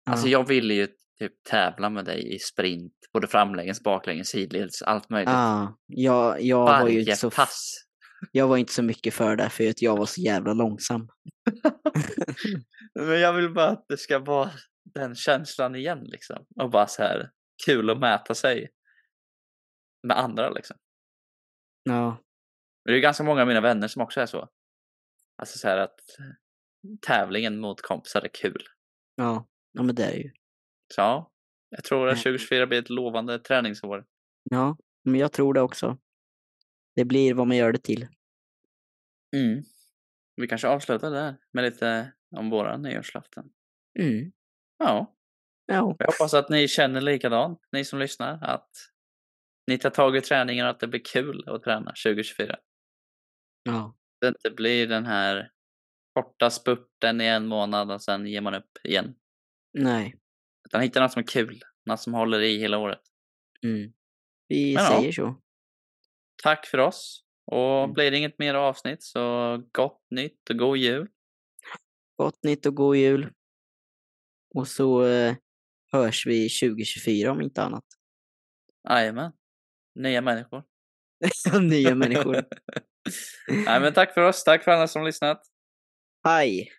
Alltså 0.09 0.27
Ja. 0.27 0.31
jag 0.31 0.47
ville 0.47 0.73
ju 0.73 0.87
typ 1.19 1.43
tävla 1.49 1.89
med 1.89 2.05
dig 2.05 2.35
i 2.35 2.39
sprint. 2.39 2.93
Både 3.13 3.27
framlänges, 3.27 3.83
baklänges, 3.83 4.27
sidledes, 4.27 4.81
allt 4.81 5.09
möjligt. 5.09 5.29
Ja, 5.29 5.77
jag, 5.87 6.41
jag, 6.41 6.65
var 6.65 6.87
ju 6.87 6.99
Varje 6.99 7.15
så, 7.15 7.29
pass. 7.31 7.83
Jag 8.31 8.47
var 8.47 8.57
inte 8.57 8.73
så 8.73 8.83
mycket 8.83 9.13
för 9.13 9.35
det, 9.35 9.49
för 9.49 9.69
att 9.69 9.81
jag 9.81 9.97
var 9.97 10.05
så 10.05 10.21
jävla 10.21 10.53
långsam. 10.53 11.09
Men 12.95 13.19
jag 13.19 13.33
vill 13.33 13.53
bara 13.53 13.69
att 13.69 13.85
det 13.87 13.97
ska 13.97 14.19
vara 14.19 14.51
den 14.83 15.15
känslan 15.15 15.75
igen 15.75 15.99
liksom. 16.03 16.45
Och 16.61 16.69
bara 16.69 16.87
så 16.87 17.03
här 17.03 17.31
kul 17.65 17.89
att 17.89 17.99
mäta 17.99 18.35
sig 18.35 18.69
med 20.07 20.17
andra 20.17 20.49
liksom. 20.49 20.77
Ja, 21.83 22.17
det 22.85 22.91
är 22.93 22.99
ganska 22.99 23.23
många 23.23 23.41
av 23.41 23.47
mina 23.47 23.61
vänner 23.61 23.87
som 23.87 24.01
också 24.01 24.21
är 24.21 24.25
så. 24.25 24.49
Alltså 25.37 25.57
så 25.57 25.67
här 25.67 25.77
att 25.77 25.99
tävlingen 27.07 27.59
mot 27.59 27.81
kompisar 27.81 28.21
är 28.21 28.29
kul. 28.33 28.63
ja, 29.15 29.47
ja 29.71 29.83
men 29.83 29.95
det 29.95 30.05
är 30.05 30.17
ju. 30.17 30.31
Så 30.93 31.01
ja, 31.01 31.31
jag 31.69 31.83
tror 31.83 32.07
att 32.07 32.17
Ja. 32.17 32.23
2024 32.23 32.67
blir 32.67 32.79
ett 32.79 32.89
lovande 32.89 33.39
träningsår. 33.39 34.05
Ja, 34.43 34.77
men 35.03 35.19
jag 35.19 35.31
tror 35.31 35.53
det 35.53 35.61
också. 35.61 35.97
Det 36.95 37.05
blir 37.05 37.33
vad 37.33 37.47
man 37.47 37.57
gör 37.57 37.71
det 37.71 37.79
till. 37.83 38.07
Mm. 39.35 39.63
Vi 40.35 40.47
kanske 40.47 40.67
avslutar 40.67 41.11
där 41.11 41.35
med 41.53 41.63
lite 41.63 42.11
om 42.35 42.49
våra 42.49 42.77
nyårslöften. 42.77 43.49
Mm. 43.99 44.31
Ja, 44.77 45.15
Ja. 45.65 45.95
jag 45.97 46.05
hoppas 46.05 46.33
att 46.33 46.49
ni 46.49 46.67
känner 46.67 47.01
likadant, 47.01 47.59
ni 47.71 47.85
som 47.85 47.99
lyssnar, 47.99 48.43
att 48.43 48.69
ni 49.67 49.77
tar 49.77 49.89
tag 49.89 50.17
i 50.17 50.21
träningen 50.21 50.65
och 50.65 50.71
att 50.71 50.79
det 50.79 50.87
blir 50.87 51.01
kul 51.13 51.43
att 51.47 51.63
träna 51.63 51.93
2024. 52.05 52.57
ja. 53.63 53.97
Det 54.21 54.27
inte 54.27 54.51
blir 54.51 54.87
den 54.87 55.05
här 55.05 55.51
korta 56.13 56.49
spurten 56.49 57.21
i 57.21 57.25
en 57.25 57.47
månad 57.47 57.91
och 57.91 58.01
sen 58.01 58.27
ger 58.27 58.41
man 58.41 58.55
upp 58.55 58.77
igen. 58.83 59.15
Nej. 59.73 60.15
Utan 60.67 60.81
hitta 60.81 61.01
något 61.01 61.11
som 61.11 61.19
är 61.19 61.27
kul, 61.27 61.61
något 61.85 61.99
som 61.99 62.13
håller 62.13 62.39
i 62.39 62.57
hela 62.57 62.77
året. 62.77 63.01
Mm. 63.63 63.93
Vi 64.47 64.75
Men 64.75 64.83
ja. 64.83 64.89
säger 64.89 65.11
så. 65.11 65.40
Tack 66.43 66.65
för 66.65 66.77
oss. 66.77 67.23
Och 67.51 67.83
Mm. 67.83 67.93
blir 67.93 68.11
det 68.11 68.17
inget 68.17 68.39
mer 68.39 68.53
avsnitt 68.53 69.03
så 69.03 69.57
gott 69.71 70.01
nytt 70.11 70.49
och 70.49 70.57
god 70.57 70.77
jul. 70.77 71.07
Gott 72.17 72.43
nytt 72.43 72.65
och 72.65 72.75
god 72.75 72.95
jul. 72.95 73.31
Och 74.55 74.67
så 74.67 75.05
eh, 75.05 75.35
hörs 75.91 76.25
vi 76.27 76.49
2024 76.49 77.31
om 77.31 77.41
inte 77.41 77.61
annat. 77.63 77.85
Jajamän. 78.89 79.31
Nya 79.95 80.21
människor. 80.21 80.63
Nya 81.61 81.95
människor. 81.95 82.33
Nej 83.65 83.79
men 83.81 83.93
tack 83.93 84.13
för 84.13 84.21
oss. 84.21 84.43
Tack 84.43 84.63
för 84.63 84.71
alla 84.71 84.87
som 84.87 85.05
lyssnat. 85.05 85.41
Hej! 86.23 86.69